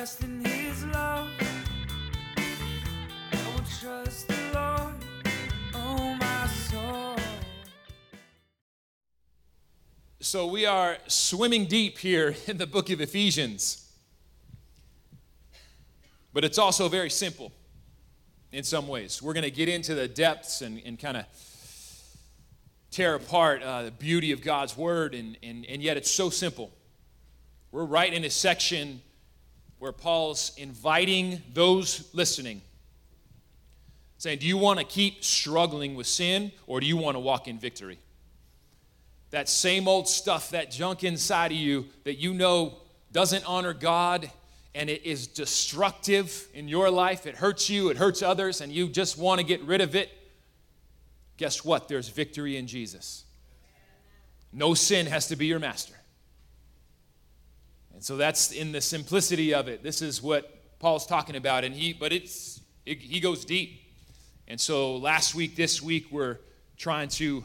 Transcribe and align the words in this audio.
in 0.00 0.42
his 0.42 0.86
love. 0.86 1.28
I 2.38 3.52
will 3.52 3.64
trust 3.78 4.28
the 4.28 4.34
Lord, 4.54 4.94
oh 5.74 6.16
my 6.18 6.46
soul. 6.46 7.16
So, 10.20 10.46
we 10.46 10.64
are 10.64 10.96
swimming 11.06 11.66
deep 11.66 11.98
here 11.98 12.34
in 12.46 12.56
the 12.56 12.66
book 12.66 12.88
of 12.88 13.02
Ephesians. 13.02 13.92
But 16.32 16.46
it's 16.46 16.56
also 16.56 16.88
very 16.88 17.10
simple 17.10 17.52
in 18.52 18.64
some 18.64 18.88
ways. 18.88 19.20
We're 19.20 19.34
going 19.34 19.44
to 19.44 19.50
get 19.50 19.68
into 19.68 19.94
the 19.94 20.08
depths 20.08 20.62
and, 20.62 20.80
and 20.86 20.98
kind 20.98 21.18
of 21.18 21.26
tear 22.90 23.16
apart 23.16 23.62
uh, 23.62 23.82
the 23.82 23.90
beauty 23.90 24.32
of 24.32 24.40
God's 24.40 24.78
word, 24.78 25.14
and, 25.14 25.36
and, 25.42 25.66
and 25.66 25.82
yet 25.82 25.98
it's 25.98 26.10
so 26.10 26.30
simple. 26.30 26.72
We're 27.70 27.84
right 27.84 28.10
in 28.10 28.24
a 28.24 28.30
section 28.30 29.02
where 29.80 29.92
Paul's 29.92 30.52
inviting 30.56 31.42
those 31.54 32.08
listening, 32.12 32.60
saying, 34.18 34.38
Do 34.38 34.46
you 34.46 34.58
want 34.58 34.78
to 34.78 34.84
keep 34.84 35.24
struggling 35.24 35.96
with 35.96 36.06
sin, 36.06 36.52
or 36.66 36.80
do 36.80 36.86
you 36.86 36.96
want 36.96 37.16
to 37.16 37.18
walk 37.18 37.48
in 37.48 37.58
victory? 37.58 37.98
That 39.30 39.48
same 39.48 39.88
old 39.88 40.06
stuff, 40.06 40.50
that 40.50 40.70
junk 40.70 41.02
inside 41.02 41.50
of 41.50 41.56
you 41.56 41.86
that 42.04 42.18
you 42.18 42.34
know 42.34 42.76
doesn't 43.10 43.48
honor 43.48 43.72
God 43.72 44.30
and 44.74 44.90
it 44.90 45.04
is 45.04 45.26
destructive 45.26 46.46
in 46.54 46.68
your 46.68 46.90
life, 46.90 47.26
it 47.26 47.36
hurts 47.36 47.70
you, 47.70 47.88
it 47.88 47.96
hurts 47.96 48.22
others, 48.22 48.60
and 48.60 48.70
you 48.70 48.88
just 48.88 49.18
want 49.18 49.40
to 49.40 49.46
get 49.46 49.62
rid 49.62 49.80
of 49.80 49.96
it, 49.96 50.10
guess 51.38 51.64
what? 51.64 51.88
There's 51.88 52.08
victory 52.08 52.56
in 52.56 52.66
Jesus. 52.66 53.24
No 54.52 54.74
sin 54.74 55.06
has 55.06 55.28
to 55.28 55.36
be 55.36 55.46
your 55.46 55.58
master. 55.58 55.94
And 58.00 58.04
so 58.06 58.16
that's 58.16 58.50
in 58.50 58.72
the 58.72 58.80
simplicity 58.80 59.52
of 59.52 59.68
it. 59.68 59.82
This 59.82 60.00
is 60.00 60.22
what 60.22 60.78
Paul's 60.78 61.06
talking 61.06 61.36
about, 61.36 61.64
and 61.64 61.74
he, 61.74 61.92
but 61.92 62.14
it's, 62.14 62.62
it, 62.86 62.96
he 62.96 63.20
goes 63.20 63.44
deep. 63.44 63.78
And 64.48 64.58
so 64.58 64.96
last 64.96 65.34
week, 65.34 65.54
this 65.54 65.82
week, 65.82 66.06
we're 66.10 66.38
trying 66.78 67.08
to 67.08 67.44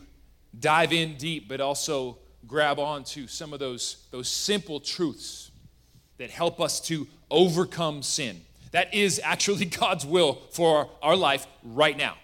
dive 0.57 0.93
in 0.93 1.17
deep, 1.17 1.49
but 1.49 1.59
also 1.59 2.19
grab 2.47 2.79
onto 2.79 3.27
some 3.27 3.51
of 3.51 3.59
those, 3.59 4.07
those 4.11 4.29
simple 4.29 4.79
truths 4.79 5.51
that 6.19 6.29
help 6.29 6.61
us 6.61 6.79
to 6.87 7.05
overcome 7.29 8.01
sin. 8.01 8.39
That 8.71 8.93
is 8.93 9.19
actually 9.21 9.65
God's 9.81 10.05
will 10.05 10.35
for 10.51 10.89
our 11.03 11.17
life 11.17 11.45
right 11.65 11.97
now 11.97 12.15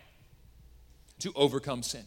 to 1.19 1.33
overcome 1.35 1.83
sin. 1.83 2.05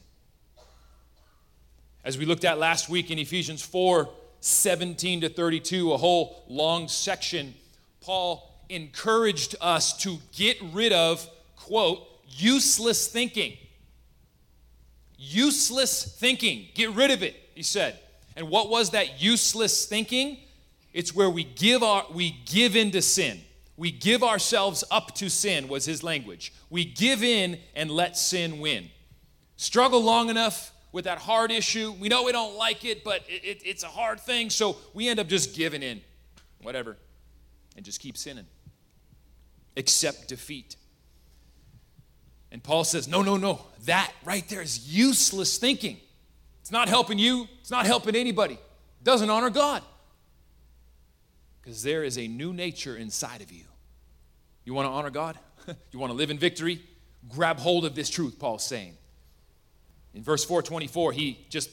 As 2.02 2.17
we 2.17 2.25
looked 2.25 2.47
at 2.47 2.58
last 2.58 2.89
week 2.89 3.11
in 3.11 3.19
Ephesians 3.19 3.61
4 3.61 4.08
17 4.45 5.23
to 5.23 5.31
32, 5.31 5.92
a 5.95 5.97
whole 5.97 6.45
long 6.48 6.87
section, 6.87 7.55
Paul 8.03 8.47
encouraged 8.69 9.56
us 9.59 9.97
to 10.03 10.19
get 10.33 10.59
rid 10.70 10.92
of, 10.92 11.27
quote, 11.56 12.06
useless 12.28 13.09
thinking. 13.09 13.56
Useless 15.17 16.05
thinking. 16.05 16.69
Get 16.75 16.91
rid 16.91 17.11
of 17.11 17.23
it, 17.23 17.34
he 17.55 17.62
said. 17.62 17.98
And 18.36 18.51
what 18.51 18.69
was 18.69 18.91
that 18.91 19.23
useless 19.23 19.86
thinking? 19.86 20.36
It's 20.92 21.14
where 21.14 21.31
we 21.31 21.45
give 21.45 21.83
our 21.83 22.05
we 22.12 22.36
give 22.45 22.77
into 22.77 23.01
sin. 23.01 23.41
We 23.79 23.91
give 23.91 24.23
ourselves 24.23 24.84
up 24.91 25.14
to 25.14 25.31
sin 25.31 25.69
was 25.69 25.86
his 25.86 26.03
language. 26.03 26.53
We 26.69 26.84
give 26.84 27.25
in 27.25 27.58
and 27.75 27.91
let 27.91 28.19
sin 28.19 28.61
win. 28.61 28.91
Struggle 29.56 30.03
long 30.03 30.29
enough 30.29 30.73
with 30.95 31.06
that 31.06 31.19
hard 31.19 31.50
issue. 31.50 31.92
We 31.98 32.09
know 32.09 32.23
we 32.23 32.31
don't 32.31 32.56
like 32.56 32.84
it, 32.84 33.03
but 33.03 33.25
it, 33.28 33.45
it, 33.45 33.62
it's 33.64 33.83
a 33.83 33.89
hard 33.89 34.20
thing, 34.20 34.48
so 34.48 34.77
we 34.95 35.09
end 35.09 35.19
up 35.19 35.27
just 35.27 35.56
giving 35.56 35.83
in, 35.83 36.01
whatever, 36.62 36.97
and 37.77 37.84
just 37.84 38.01
keep 38.01 38.17
sinning. 38.17 38.47
Accept 39.77 40.29
defeat. 40.29 40.77
And 42.52 42.63
Paul 42.63 42.85
says, 42.85 43.08
no, 43.08 43.23
no, 43.23 43.36
no. 43.36 43.61
That 43.86 44.13
right 44.24 44.48
there 44.48 44.63
is 44.63 44.89
useless 44.89 45.58
thinking. 45.58 45.96
It's 46.61 46.70
not 46.70 46.89
helping 46.89 47.18
you, 47.18 47.48
it's 47.61 47.73
not 47.73 47.86
helping 47.86 48.14
anybody. 48.14 48.55
It 48.55 49.05
doesn't 49.05 49.29
honor 49.29 49.51
God. 49.51 49.83
Because 51.61 51.83
there 51.83 52.05
is 52.05 52.18
a 52.18 52.29
new 52.29 52.52
nature 52.52 52.97
inside 52.97 53.41
of 53.41 53.51
you. 53.51 53.64
You 54.64 54.74
want 54.74 54.86
to 54.86 54.92
honor 54.92 55.11
God? 55.11 55.36
you 55.91 55.98
want 55.98 56.13
to 56.13 56.17
live 56.17 56.30
in 56.30 56.39
victory? 56.39 56.80
Grab 57.29 57.58
hold 57.58 57.85
of 57.85 57.97
this 57.97 58.08
truth, 58.08 58.39
Paul's 58.39 58.64
saying. 58.64 58.97
In 60.14 60.23
verse 60.23 60.45
424, 60.45 61.13
he 61.13 61.45
just 61.48 61.70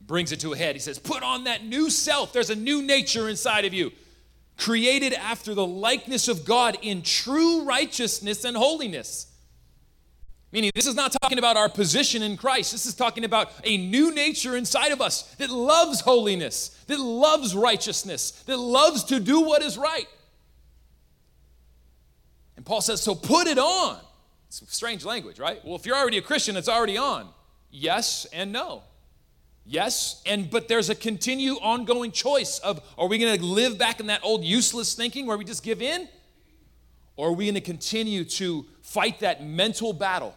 brings 0.00 0.32
it 0.32 0.40
to 0.40 0.52
a 0.52 0.56
head. 0.56 0.74
He 0.74 0.80
says, 0.80 0.98
Put 0.98 1.22
on 1.22 1.44
that 1.44 1.64
new 1.64 1.90
self. 1.90 2.32
There's 2.32 2.50
a 2.50 2.56
new 2.56 2.82
nature 2.82 3.28
inside 3.28 3.64
of 3.64 3.72
you, 3.72 3.92
created 4.56 5.12
after 5.12 5.54
the 5.54 5.66
likeness 5.66 6.28
of 6.28 6.44
God 6.44 6.78
in 6.82 7.02
true 7.02 7.64
righteousness 7.64 8.44
and 8.44 8.56
holiness. 8.56 9.32
Meaning, 10.52 10.70
this 10.74 10.86
is 10.86 10.94
not 10.94 11.14
talking 11.20 11.38
about 11.38 11.56
our 11.56 11.68
position 11.68 12.22
in 12.22 12.36
Christ. 12.36 12.72
This 12.72 12.86
is 12.86 12.94
talking 12.94 13.24
about 13.24 13.52
a 13.64 13.76
new 13.76 14.14
nature 14.14 14.56
inside 14.56 14.92
of 14.92 15.00
us 15.00 15.22
that 15.34 15.50
loves 15.50 16.00
holiness, 16.00 16.68
that 16.86 16.98
loves 16.98 17.54
righteousness, 17.54 18.30
that 18.46 18.56
loves 18.56 19.04
to 19.04 19.20
do 19.20 19.40
what 19.40 19.62
is 19.62 19.76
right. 19.76 20.06
And 22.56 22.64
Paul 22.64 22.80
says, 22.80 23.02
So 23.02 23.14
put 23.14 23.46
it 23.46 23.58
on. 23.58 24.00
It's 24.48 24.62
strange 24.74 25.04
language, 25.04 25.38
right? 25.38 25.62
Well, 25.64 25.76
if 25.76 25.84
you're 25.84 25.96
already 25.96 26.18
a 26.18 26.22
Christian, 26.22 26.56
it's 26.56 26.68
already 26.68 26.96
on. 26.96 27.28
Yes 27.78 28.26
and 28.32 28.52
no. 28.52 28.84
Yes, 29.66 30.22
and 30.24 30.48
but 30.48 30.66
there's 30.66 30.88
a 30.88 30.94
continue 30.94 31.54
ongoing 31.54 32.10
choice 32.10 32.58
of 32.60 32.80
are 32.96 33.06
we 33.06 33.18
going 33.18 33.38
to 33.38 33.44
live 33.44 33.76
back 33.76 34.00
in 34.00 34.06
that 34.06 34.20
old 34.22 34.44
useless 34.44 34.94
thinking 34.94 35.26
where 35.26 35.36
we 35.36 35.44
just 35.44 35.62
give 35.62 35.82
in? 35.82 36.08
Or 37.16 37.28
are 37.28 37.32
we 37.32 37.44
going 37.44 37.54
to 37.54 37.60
continue 37.60 38.24
to 38.24 38.64
fight 38.80 39.20
that 39.20 39.44
mental 39.44 39.92
battle? 39.92 40.34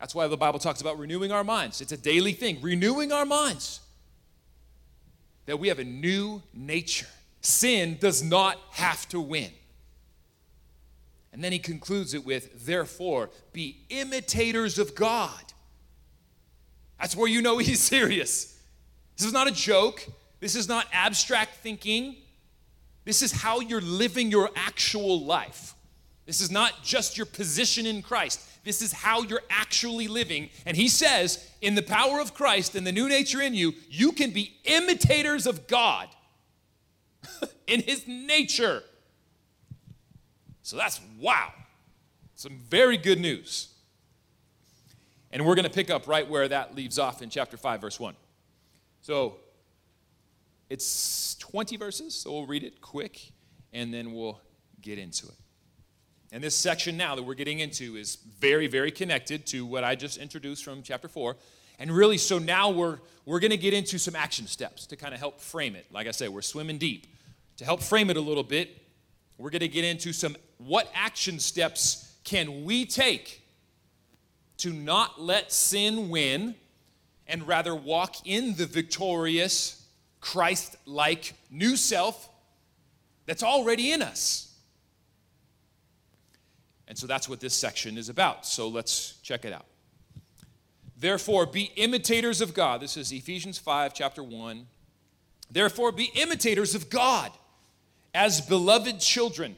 That's 0.00 0.12
why 0.12 0.26
the 0.26 0.36
Bible 0.36 0.58
talks 0.58 0.80
about 0.80 0.98
renewing 0.98 1.30
our 1.30 1.44
minds. 1.44 1.80
It's 1.80 1.92
a 1.92 1.96
daily 1.96 2.32
thing, 2.32 2.58
renewing 2.60 3.12
our 3.12 3.26
minds. 3.26 3.80
That 5.46 5.60
we 5.60 5.68
have 5.68 5.78
a 5.78 5.84
new 5.84 6.42
nature. 6.52 7.06
Sin 7.42 7.96
does 8.00 8.24
not 8.24 8.58
have 8.72 9.08
to 9.10 9.20
win. 9.20 9.50
And 11.32 11.44
then 11.44 11.52
he 11.52 11.60
concludes 11.60 12.12
it 12.12 12.24
with, 12.24 12.66
therefore, 12.66 13.30
be 13.52 13.82
imitators 13.88 14.80
of 14.80 14.96
God 14.96 15.49
that's 17.00 17.16
where 17.16 17.28
you 17.28 17.42
know 17.42 17.58
he's 17.58 17.80
serious. 17.80 18.58
This 19.16 19.26
is 19.26 19.32
not 19.32 19.48
a 19.48 19.52
joke. 19.52 20.06
This 20.40 20.54
is 20.54 20.68
not 20.68 20.86
abstract 20.92 21.56
thinking. 21.56 22.16
This 23.04 23.22
is 23.22 23.32
how 23.32 23.60
you're 23.60 23.80
living 23.80 24.30
your 24.30 24.50
actual 24.54 25.24
life. 25.24 25.74
This 26.26 26.40
is 26.40 26.50
not 26.50 26.82
just 26.82 27.16
your 27.16 27.26
position 27.26 27.86
in 27.86 28.02
Christ. 28.02 28.40
This 28.62 28.82
is 28.82 28.92
how 28.92 29.22
you're 29.22 29.42
actually 29.50 30.06
living. 30.06 30.50
And 30.66 30.76
he 30.76 30.88
says, 30.88 31.50
in 31.60 31.74
the 31.74 31.82
power 31.82 32.20
of 32.20 32.34
Christ 32.34 32.74
and 32.74 32.86
the 32.86 32.92
new 32.92 33.08
nature 33.08 33.40
in 33.40 33.54
you, 33.54 33.72
you 33.88 34.12
can 34.12 34.30
be 34.30 34.54
imitators 34.64 35.46
of 35.46 35.66
God 35.66 36.08
in 37.66 37.80
his 37.80 38.06
nature. 38.06 38.82
So 40.62 40.76
that's 40.76 41.00
wow. 41.18 41.52
Some 42.36 42.58
very 42.68 42.96
good 42.96 43.18
news. 43.18 43.69
And 45.32 45.46
we're 45.46 45.54
going 45.54 45.64
to 45.64 45.70
pick 45.70 45.90
up 45.90 46.08
right 46.08 46.28
where 46.28 46.48
that 46.48 46.74
leaves 46.74 46.98
off 46.98 47.22
in 47.22 47.30
chapter 47.30 47.56
5, 47.56 47.80
verse 47.80 48.00
1. 48.00 48.14
So 49.02 49.36
it's 50.68 51.36
20 51.36 51.76
verses, 51.76 52.14
so 52.14 52.32
we'll 52.32 52.46
read 52.46 52.64
it 52.64 52.80
quick 52.80 53.32
and 53.72 53.94
then 53.94 54.12
we'll 54.12 54.40
get 54.80 54.98
into 54.98 55.26
it. 55.26 55.34
And 56.32 56.42
this 56.42 56.54
section 56.54 56.96
now 56.96 57.16
that 57.16 57.22
we're 57.22 57.34
getting 57.34 57.58
into 57.58 57.96
is 57.96 58.16
very, 58.16 58.68
very 58.68 58.90
connected 58.90 59.46
to 59.46 59.66
what 59.66 59.82
I 59.82 59.94
just 59.96 60.16
introduced 60.16 60.64
from 60.64 60.82
chapter 60.82 61.08
4. 61.08 61.36
And 61.80 61.90
really, 61.90 62.18
so 62.18 62.38
now 62.38 62.70
we're, 62.70 62.98
we're 63.24 63.40
going 63.40 63.50
to 63.50 63.56
get 63.56 63.74
into 63.74 63.98
some 63.98 64.14
action 64.14 64.46
steps 64.46 64.86
to 64.88 64.96
kind 64.96 65.12
of 65.12 65.18
help 65.18 65.40
frame 65.40 65.74
it. 65.74 65.86
Like 65.90 66.06
I 66.06 66.12
said, 66.12 66.28
we're 66.28 66.42
swimming 66.42 66.78
deep. 66.78 67.06
To 67.56 67.64
help 67.64 67.82
frame 67.82 68.10
it 68.10 68.16
a 68.16 68.20
little 68.20 68.44
bit, 68.44 68.80
we're 69.38 69.50
going 69.50 69.60
to 69.60 69.68
get 69.68 69.84
into 69.84 70.12
some 70.12 70.36
what 70.58 70.90
action 70.94 71.40
steps 71.40 72.14
can 72.22 72.64
we 72.64 72.84
take 72.84 73.42
to 74.60 74.72
not 74.72 75.20
let 75.20 75.52
sin 75.52 76.08
win 76.08 76.54
and 77.26 77.46
rather 77.46 77.74
walk 77.74 78.26
in 78.26 78.54
the 78.56 78.66
victorious, 78.66 79.84
Christ 80.20 80.76
like 80.86 81.34
new 81.50 81.76
self 81.76 82.28
that's 83.26 83.42
already 83.42 83.92
in 83.92 84.02
us. 84.02 84.52
And 86.88 86.98
so 86.98 87.06
that's 87.06 87.28
what 87.28 87.38
this 87.40 87.54
section 87.54 87.96
is 87.96 88.08
about. 88.08 88.44
So 88.44 88.68
let's 88.68 89.12
check 89.22 89.44
it 89.44 89.52
out. 89.52 89.66
Therefore, 90.98 91.46
be 91.46 91.72
imitators 91.76 92.40
of 92.40 92.52
God. 92.52 92.82
This 92.82 92.96
is 92.96 93.12
Ephesians 93.12 93.58
5, 93.58 93.94
chapter 93.94 94.22
1. 94.22 94.66
Therefore, 95.50 95.92
be 95.92 96.10
imitators 96.14 96.74
of 96.74 96.90
God 96.90 97.30
as 98.12 98.40
beloved 98.40 99.00
children 99.00 99.56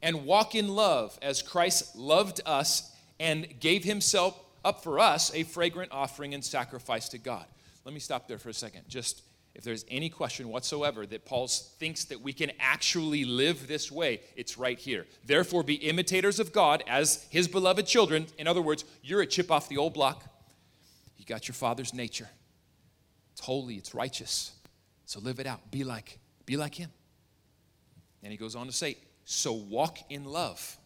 and 0.00 0.24
walk 0.24 0.54
in 0.54 0.68
love 0.68 1.18
as 1.20 1.42
Christ 1.42 1.96
loved 1.96 2.40
us 2.46 2.95
and 3.18 3.60
gave 3.60 3.84
himself 3.84 4.38
up 4.64 4.82
for 4.82 4.98
us 4.98 5.32
a 5.34 5.44
fragrant 5.44 5.92
offering 5.92 6.34
and 6.34 6.44
sacrifice 6.44 7.08
to 7.10 7.18
God. 7.18 7.46
Let 7.84 7.94
me 7.94 8.00
stop 8.00 8.26
there 8.26 8.38
for 8.38 8.48
a 8.48 8.54
second. 8.54 8.82
Just 8.88 9.22
if 9.54 9.64
there's 9.64 9.86
any 9.88 10.10
question 10.10 10.48
whatsoever 10.48 11.06
that 11.06 11.24
Paul 11.24 11.48
thinks 11.48 12.04
that 12.06 12.20
we 12.20 12.34
can 12.34 12.52
actually 12.60 13.24
live 13.24 13.68
this 13.68 13.90
way, 13.90 14.20
it's 14.36 14.58
right 14.58 14.78
here. 14.78 15.06
Therefore, 15.24 15.62
be 15.62 15.76
imitators 15.76 16.38
of 16.38 16.52
God 16.52 16.84
as 16.86 17.26
his 17.30 17.48
beloved 17.48 17.86
children. 17.86 18.26
In 18.36 18.46
other 18.46 18.60
words, 18.60 18.84
you're 19.02 19.22
a 19.22 19.26
chip 19.26 19.50
off 19.50 19.68
the 19.70 19.78
old 19.78 19.94
block. 19.94 20.24
You 21.16 21.24
got 21.24 21.48
your 21.48 21.54
father's 21.54 21.94
nature. 21.94 22.28
It's 23.32 23.40
holy, 23.40 23.76
it's 23.76 23.94
righteous. 23.94 24.52
So 25.06 25.20
live 25.20 25.38
it 25.38 25.46
out. 25.46 25.70
Be 25.70 25.84
like, 25.84 26.18
be 26.44 26.58
like 26.58 26.74
him. 26.74 26.90
And 28.22 28.32
he 28.32 28.36
goes 28.36 28.56
on 28.56 28.66
to 28.66 28.72
say, 28.72 28.98
so 29.24 29.52
walk 29.52 29.98
in 30.10 30.24
love. 30.24 30.76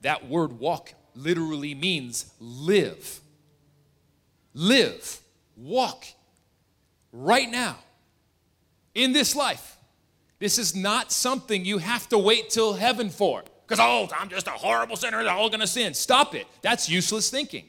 That 0.00 0.26
word 0.28 0.58
walk 0.58 0.92
literally 1.16 1.74
means 1.74 2.30
live. 2.40 3.20
Live. 4.54 5.20
Walk 5.56 6.04
right 7.12 7.50
now 7.50 7.76
in 8.94 9.12
this 9.12 9.34
life. 9.34 9.76
This 10.38 10.58
is 10.58 10.76
not 10.76 11.10
something 11.12 11.64
you 11.64 11.78
have 11.78 12.08
to 12.10 12.18
wait 12.18 12.50
till 12.50 12.74
heaven 12.74 13.08
for. 13.10 13.42
Because, 13.66 13.80
oh, 13.80 14.08
I'm 14.16 14.28
just 14.28 14.46
a 14.46 14.50
horrible 14.50 14.96
sinner, 14.96 15.22
they're 15.24 15.32
all 15.32 15.50
gonna 15.50 15.66
sin. 15.66 15.94
Stop 15.94 16.34
it. 16.34 16.46
That's 16.62 16.88
useless 16.88 17.30
thinking. 17.30 17.68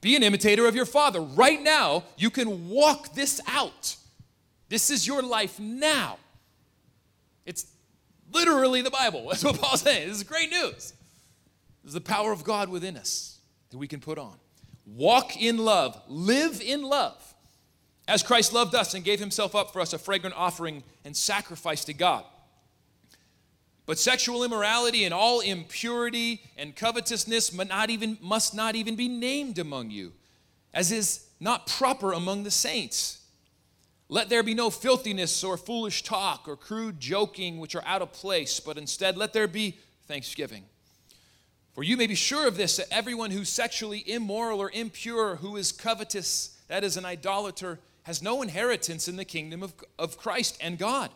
Be 0.00 0.14
an 0.14 0.22
imitator 0.22 0.66
of 0.66 0.76
your 0.76 0.84
Father. 0.84 1.20
Right 1.20 1.60
now, 1.60 2.04
you 2.16 2.30
can 2.30 2.68
walk 2.68 3.14
this 3.14 3.40
out. 3.48 3.96
This 4.68 4.90
is 4.90 5.06
your 5.06 5.22
life 5.22 5.58
now. 5.58 6.18
It's 7.44 7.66
literally 8.32 8.82
the 8.82 8.90
Bible. 8.90 9.26
That's 9.28 9.42
what 9.42 9.58
Paul's 9.60 9.80
saying. 9.80 10.08
This 10.08 10.18
is 10.18 10.22
great 10.22 10.50
news. 10.50 10.92
The 11.86 12.00
power 12.00 12.32
of 12.32 12.42
God 12.42 12.68
within 12.68 12.96
us 12.96 13.38
that 13.70 13.78
we 13.78 13.86
can 13.86 14.00
put 14.00 14.18
on. 14.18 14.34
Walk 14.84 15.40
in 15.40 15.56
love, 15.58 16.00
live 16.08 16.60
in 16.60 16.82
love, 16.82 17.34
as 18.08 18.22
Christ 18.22 18.52
loved 18.52 18.74
us 18.74 18.94
and 18.94 19.04
gave 19.04 19.20
himself 19.20 19.54
up 19.54 19.72
for 19.72 19.80
us, 19.80 19.92
a 19.92 19.98
fragrant 19.98 20.36
offering 20.36 20.82
and 21.04 21.16
sacrifice 21.16 21.84
to 21.84 21.94
God. 21.94 22.24
But 23.86 24.00
sexual 24.00 24.42
immorality 24.42 25.04
and 25.04 25.14
all 25.14 25.40
impurity 25.40 26.42
and 26.56 26.74
covetousness 26.74 27.52
must 27.52 27.68
not 27.68 27.88
even, 27.88 28.18
must 28.20 28.52
not 28.52 28.74
even 28.74 28.96
be 28.96 29.08
named 29.08 29.58
among 29.58 29.90
you, 29.90 30.12
as 30.74 30.90
is 30.90 31.26
not 31.38 31.68
proper 31.68 32.12
among 32.12 32.42
the 32.42 32.50
saints. 32.50 33.20
Let 34.08 34.28
there 34.28 34.42
be 34.42 34.54
no 34.54 34.70
filthiness 34.70 35.42
or 35.44 35.56
foolish 35.56 36.02
talk 36.02 36.48
or 36.48 36.56
crude 36.56 37.00
joking, 37.00 37.58
which 37.58 37.76
are 37.76 37.84
out 37.84 38.02
of 38.02 38.12
place, 38.12 38.58
but 38.58 38.76
instead 38.76 39.16
let 39.16 39.32
there 39.32 39.48
be 39.48 39.78
thanksgiving. 40.06 40.64
For 41.76 41.82
you 41.82 41.98
may 41.98 42.06
be 42.06 42.14
sure 42.14 42.48
of 42.48 42.56
this 42.56 42.78
that 42.78 42.90
everyone 42.90 43.30
who's 43.30 43.50
sexually 43.50 44.02
immoral 44.10 44.60
or 44.60 44.70
impure, 44.70 45.36
who 45.36 45.56
is 45.56 45.72
covetous, 45.72 46.58
that 46.68 46.82
is, 46.82 46.96
an 46.96 47.04
idolater, 47.04 47.80
has 48.04 48.22
no 48.22 48.40
inheritance 48.40 49.08
in 49.08 49.16
the 49.16 49.26
kingdom 49.26 49.62
of, 49.62 49.74
of 49.98 50.16
Christ 50.16 50.56
and 50.62 50.78
God. 50.78 51.10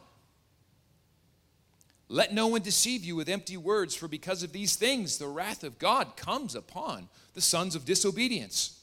Let 2.10 2.34
no 2.34 2.46
one 2.46 2.60
deceive 2.60 3.02
you 3.04 3.16
with 3.16 3.30
empty 3.30 3.56
words, 3.56 3.94
for 3.94 4.06
because 4.06 4.42
of 4.42 4.52
these 4.52 4.76
things 4.76 5.16
the 5.16 5.28
wrath 5.28 5.64
of 5.64 5.78
God 5.78 6.14
comes 6.14 6.54
upon 6.54 7.08
the 7.32 7.40
sons 7.40 7.74
of 7.74 7.86
disobedience. 7.86 8.82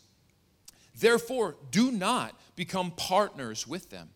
Therefore, 1.00 1.57
do 1.69 1.91
not 1.91 2.33
become 2.56 2.89
partners 2.89 3.68
with 3.68 3.91
them. 3.91 4.09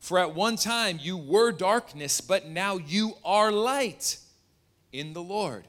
For 0.00 0.18
at 0.18 0.34
one 0.34 0.56
time 0.56 0.98
you 1.00 1.16
were 1.16 1.52
darkness, 1.52 2.20
but 2.20 2.48
now 2.48 2.76
you 2.76 3.12
are 3.24 3.52
light 3.52 4.18
in 4.92 5.12
the 5.12 5.22
Lord. 5.22 5.68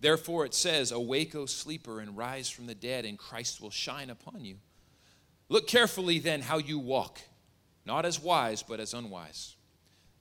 Therefore, 0.00 0.44
it 0.44 0.54
says, 0.54 0.92
Awake, 0.92 1.34
O 1.34 1.46
sleeper, 1.46 2.00
and 2.00 2.16
rise 2.16 2.48
from 2.50 2.66
the 2.66 2.74
dead, 2.74 3.04
and 3.04 3.18
Christ 3.18 3.60
will 3.60 3.70
shine 3.70 4.10
upon 4.10 4.44
you. 4.44 4.56
Look 5.48 5.66
carefully 5.66 6.18
then 6.18 6.42
how 6.42 6.58
you 6.58 6.78
walk, 6.78 7.20
not 7.84 8.04
as 8.04 8.20
wise, 8.20 8.62
but 8.62 8.80
as 8.80 8.94
unwise, 8.94 9.54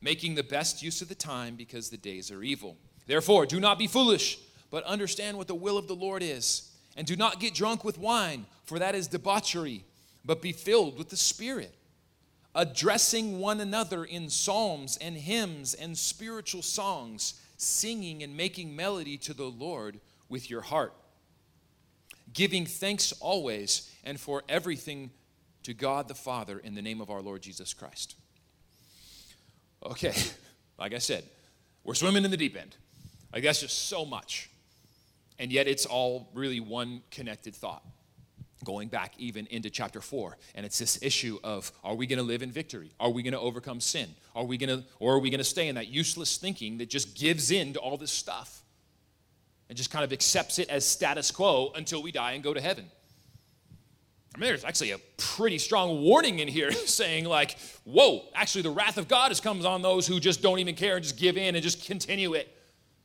making 0.02 0.36
the 0.36 0.44
best 0.44 0.84
use 0.84 1.02
of 1.02 1.10
the 1.10 1.16
time 1.16 1.56
because 1.56 1.90
the 1.90 1.98
days 1.98 2.32
are 2.32 2.44
evil. 2.44 2.78
Therefore, 3.08 3.46
do 3.46 3.60
not 3.60 3.80
be 3.80 3.88
foolish, 3.88 4.40
but 4.70 4.84
understand 4.84 5.38
what 5.38 5.48
the 5.48 5.56
will 5.56 5.78
of 5.78 5.88
the 5.88 5.96
Lord 5.96 6.24
is. 6.24 6.72
And 6.96 7.06
do 7.06 7.16
not 7.16 7.40
get 7.40 7.54
drunk 7.54 7.84
with 7.84 7.98
wine, 7.98 8.46
for 8.64 8.80
that 8.80 8.96
is 8.96 9.08
debauchery, 9.08 9.84
but 10.24 10.42
be 10.42 10.54
filled 10.54 10.98
with 10.98 11.10
the 11.10 11.18
Spirit, 11.18 11.76
addressing 12.54 13.40
one 13.40 13.60
another 13.60 14.06
in 14.06 14.30
psalms 14.30 14.98
and 14.98 15.16
hymns 15.18 15.74
and 15.74 15.98
spiritual 15.98 16.62
songs, 16.62 17.42
singing 17.58 18.24
and 18.24 18.36
making 18.36 18.76
melody 18.76 19.18
to 19.18 19.34
the 19.34 19.46
Lord 19.46 20.00
with 20.30 20.50
your 20.50 20.62
heart 20.62 20.94
giving 22.36 22.66
thanks 22.66 23.12
always 23.14 23.92
and 24.04 24.20
for 24.20 24.44
everything 24.48 25.10
to 25.64 25.74
God 25.74 26.08
the 26.08 26.16
Father 26.16 26.60
in 26.60 26.76
the 26.76 26.82
name 26.82 27.02
of 27.02 27.10
our 27.10 27.22
Lord 27.22 27.42
Jesus 27.42 27.74
Christ. 27.74 28.16
Okay, 29.84 30.14
like 30.78 30.94
I 30.94 31.00
said, 31.00 31.24
we're 31.84 31.96
swimming 31.96 32.26
in 32.26 32.32
the 32.32 32.38
deep 32.38 32.56
end. 32.56 32.76
Like 33.34 33.44
that's 33.44 33.62
just 33.62 33.88
so 33.88 34.06
much. 34.06 34.50
And 35.40 35.52
yet 35.52 35.68
it's 35.68 35.86
all 35.86 36.30
really 36.34 36.60
one 36.60 37.02
connected 37.12 37.56
thought. 37.56 37.84
Going 38.66 38.90
back 38.90 39.14
even 39.18 39.48
into 39.48 39.70
chapter 39.70 40.02
four, 40.02 40.38
and 40.56 40.66
it's 40.66 40.78
this 40.78 41.00
issue 41.02 41.40
of 41.42 41.72
are 41.86 41.96
we 41.96 42.06
going 42.06 42.20
to 42.20 42.24
live 42.24 42.42
in 42.42 42.52
victory? 42.52 42.92
Are 43.00 43.10
we 43.10 43.24
going 43.24 43.32
to 43.32 43.40
overcome 43.40 43.80
sin? 43.80 44.10
Are 44.36 44.44
we 44.44 44.58
going 44.58 44.82
to, 44.82 44.86
or 45.00 45.14
are 45.14 45.20
we 45.20 45.30
going 45.30 45.38
to 45.38 45.46
stay 45.46 45.70
in 45.70 45.76
that 45.76 45.88
useless 45.88 46.36
thinking 46.36 46.80
that 46.80 46.90
just 46.90 47.16
gives 47.16 47.52
in 47.52 47.72
to 47.74 47.80
all 47.80 47.96
this 47.96 48.12
stuff? 48.12 48.64
and 49.70 49.78
just 49.78 49.92
kind 49.92 50.04
of 50.04 50.14
accepts 50.14 50.60
it 50.60 50.70
as 50.70 50.86
status 50.86 51.32
quo 51.32 51.72
until 51.76 52.02
we 52.02 52.12
die 52.12 52.34
and 52.34 52.44
go 52.44 52.54
to 52.54 52.62
heaven. 52.62 52.86
I 54.34 54.38
mean, 54.38 54.50
there's 54.50 54.66
actually 54.66 54.92
a 54.92 54.98
pretty 55.18 55.58
strong 55.58 56.02
warning 56.02 56.40
in 56.40 56.48
here 56.48 56.72
saying, 56.86 57.26
like, 57.26 57.58
whoa, 57.86 58.26
actually, 58.36 58.64
the 58.64 58.70
wrath 58.70 58.98
of 58.98 59.08
God 59.08 59.30
has 59.30 59.40
comes 59.40 59.66
on 59.66 59.82
those 59.82 60.06
who 60.06 60.20
just 60.20 60.42
don't 60.42 60.60
even 60.60 60.76
care 60.76 60.96
and 60.96 61.04
just 61.04 61.18
give 61.18 61.38
in 61.38 61.56
and 61.56 61.64
just 61.64 61.86
continue 61.86 62.34
it. 62.34 62.52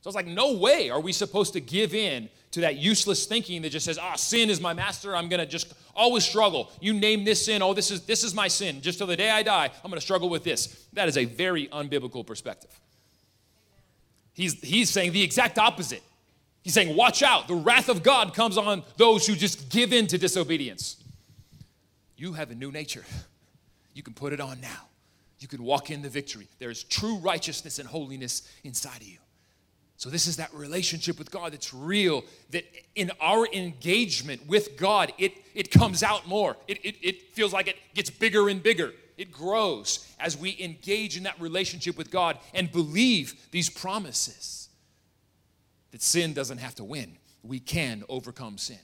So 0.01 0.09
it's 0.09 0.15
like, 0.15 0.27
no 0.27 0.53
way 0.53 0.89
are 0.89 0.99
we 0.99 1.11
supposed 1.11 1.53
to 1.53 1.59
give 1.59 1.93
in 1.93 2.29
to 2.51 2.61
that 2.61 2.77
useless 2.77 3.25
thinking 3.25 3.61
that 3.61 3.69
just 3.69 3.85
says, 3.85 3.97
ah, 3.97 4.15
sin 4.15 4.49
is 4.49 4.59
my 4.59 4.73
master. 4.73 5.15
I'm 5.15 5.29
gonna 5.29 5.45
just 5.45 5.73
always 5.95 6.25
struggle. 6.25 6.71
You 6.81 6.93
name 6.93 7.23
this 7.23 7.45
sin, 7.45 7.61
oh, 7.61 7.73
this 7.73 7.91
is 7.91 8.01
this 8.01 8.23
is 8.23 8.33
my 8.33 8.47
sin. 8.47 8.81
Just 8.81 8.97
till 8.97 9.07
the 9.07 9.15
day 9.15 9.29
I 9.29 9.43
die, 9.43 9.69
I'm 9.83 9.89
gonna 9.91 10.01
struggle 10.01 10.29
with 10.29 10.43
this. 10.43 10.85
That 10.93 11.07
is 11.07 11.17
a 11.17 11.25
very 11.25 11.67
unbiblical 11.67 12.25
perspective. 12.25 12.71
He's 14.33 14.59
he's 14.61 14.89
saying 14.89 15.13
the 15.13 15.21
exact 15.21 15.59
opposite. 15.59 16.03
He's 16.63 16.73
saying, 16.73 16.95
Watch 16.95 17.23
out. 17.23 17.47
The 17.47 17.55
wrath 17.55 17.89
of 17.89 18.03
God 18.03 18.33
comes 18.33 18.57
on 18.57 18.83
those 18.97 19.25
who 19.27 19.35
just 19.35 19.69
give 19.69 19.93
in 19.93 20.07
to 20.07 20.17
disobedience. 20.17 20.97
You 22.17 22.33
have 22.33 22.51
a 22.51 22.55
new 22.55 22.71
nature. 22.71 23.05
You 23.93 24.03
can 24.03 24.13
put 24.13 24.33
it 24.33 24.39
on 24.39 24.61
now. 24.61 24.87
You 25.39 25.47
can 25.47 25.63
walk 25.63 25.89
in 25.89 26.01
the 26.01 26.09
victory. 26.09 26.47
There's 26.59 26.83
true 26.83 27.17
righteousness 27.17 27.79
and 27.79 27.87
holiness 27.87 28.47
inside 28.63 29.01
of 29.01 29.07
you. 29.07 29.17
So, 30.01 30.09
this 30.09 30.25
is 30.25 30.37
that 30.37 30.51
relationship 30.51 31.19
with 31.19 31.29
God 31.29 31.53
that's 31.53 31.75
real, 31.75 32.23
that 32.49 32.65
in 32.95 33.11
our 33.21 33.45
engagement 33.53 34.47
with 34.47 34.75
God, 34.75 35.13
it, 35.19 35.33
it 35.53 35.69
comes 35.69 36.01
out 36.01 36.27
more. 36.27 36.57
It, 36.67 36.83
it, 36.83 36.95
it 37.03 37.21
feels 37.33 37.53
like 37.53 37.67
it 37.67 37.75
gets 37.93 38.09
bigger 38.09 38.49
and 38.49 38.63
bigger. 38.63 38.93
It 39.19 39.31
grows 39.31 40.11
as 40.19 40.35
we 40.35 40.57
engage 40.59 41.17
in 41.17 41.23
that 41.23 41.39
relationship 41.39 41.99
with 41.99 42.09
God 42.09 42.39
and 42.55 42.71
believe 42.71 43.35
these 43.51 43.69
promises 43.69 44.69
that 45.91 46.01
sin 46.01 46.33
doesn't 46.33 46.57
have 46.57 46.73
to 46.75 46.83
win. 46.83 47.15
We 47.43 47.59
can 47.59 48.03
overcome 48.09 48.57
sin. 48.57 48.79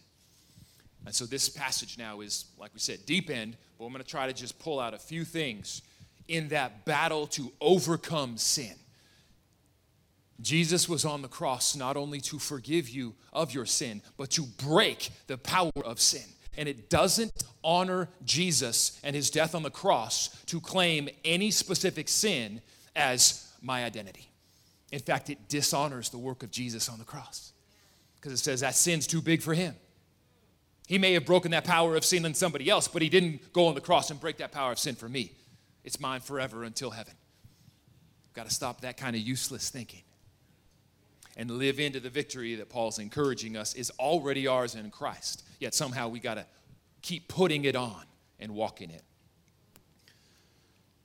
And 1.08 1.16
so 1.16 1.26
this 1.26 1.50
passage 1.50 1.98
now 1.98 2.22
is, 2.22 2.46
like 2.60 2.76
we 2.76 2.80
said, 2.80 3.08
deep 3.08 3.32
end, 3.32 3.58
but 3.80 3.86
I'm 3.86 3.92
going 3.92 4.04
to 4.04 4.08
try 4.08 4.28
to 4.28 4.34
just 4.34 4.60
pull 4.60 4.80
out 4.80 4.94
a 4.94 5.00
few 5.00 5.26
things 5.26 5.82
in 6.28 6.50
that 6.50 6.86
battle 6.86 7.26
to 7.26 7.52
overcome 7.60 8.38
sin. 8.38 8.76
Jesus 10.42 10.88
was 10.88 11.06
on 11.06 11.22
the 11.22 11.28
cross 11.28 11.76
not 11.76 11.98
only 11.98 12.22
to 12.22 12.38
forgive 12.38 12.90
you 12.90 13.16
of 13.34 13.54
your 13.54 13.66
sin, 13.66 14.02
but 14.18 14.30
to 14.32 14.44
break 14.44 15.10
the 15.28 15.38
power 15.38 15.72
of 15.84 16.00
sin. 16.00 16.24
And 16.58 16.68
it 16.68 16.90
doesn't 16.90 17.32
honor 17.64 18.10
Jesus 18.24 19.00
and 19.04 19.16
his 19.16 19.30
death 19.30 19.56
on 19.56 19.64
the 19.64 19.70
cross 19.70 20.30
to 20.46 20.60
claim 20.60 21.10
any 21.26 21.52
specific 21.52 22.10
sin 22.10 22.62
as 22.96 23.52
my 23.62 23.84
identity. 23.84 24.32
In 24.92 25.00
fact, 25.00 25.30
it 25.30 25.50
dishonors 25.50 26.10
the 26.10 26.18
work 26.18 26.44
of 26.44 26.52
Jesus 26.52 26.90
on 26.90 26.98
the 27.00 27.06
cross 27.06 27.52
because 28.16 28.32
it 28.32 28.38
says 28.38 28.62
that 28.62 28.76
sin's 28.76 29.06
too 29.06 29.22
big 29.22 29.42
for 29.42 29.54
him. 29.54 29.76
He 30.88 30.98
may 30.98 31.14
have 31.14 31.26
broken 31.26 31.52
that 31.52 31.66
power 31.66 31.96
of 31.96 32.06
sin 32.06 32.26
in 32.26 32.34
somebody 32.34 32.70
else, 32.70 32.88
but 32.88 33.02
he 33.02 33.10
didn't 33.10 33.54
go 33.54 33.68
on 33.68 33.76
the 33.76 33.82
cross 33.82 34.10
and 34.10 34.20
break 34.20 34.38
that 34.38 34.52
power 34.52 34.72
of 34.72 34.80
sin 34.80 34.96
for 34.96 35.10
me. 35.10 35.34
It's 35.84 36.00
mine 36.00 36.22
forever 36.22 36.64
until 36.64 36.92
heaven 36.92 37.14
got 38.38 38.48
to 38.48 38.54
stop 38.54 38.82
that 38.82 38.98
kind 38.98 39.16
of 39.16 39.22
useless 39.22 39.72
thinking 39.72 40.04
and 41.38 41.52
live 41.52 41.80
into 41.80 42.00
the 42.00 42.10
victory 42.10 42.56
that 42.56 42.68
Paul's 42.68 42.98
encouraging 42.98 43.56
us 43.56 43.76
is 43.76 43.92
already 44.00 44.48
ours 44.48 44.74
in 44.76 44.90
Christ. 44.90 45.44
Yet 45.60 45.76
somehow 45.76 46.10
we 46.10 46.20
got 46.20 46.34
to 46.34 46.46
keep 47.04 47.28
putting 47.30 47.64
it 47.64 47.76
on 47.76 48.04
and 48.40 48.54
walking 48.54 48.90
it. 48.90 49.04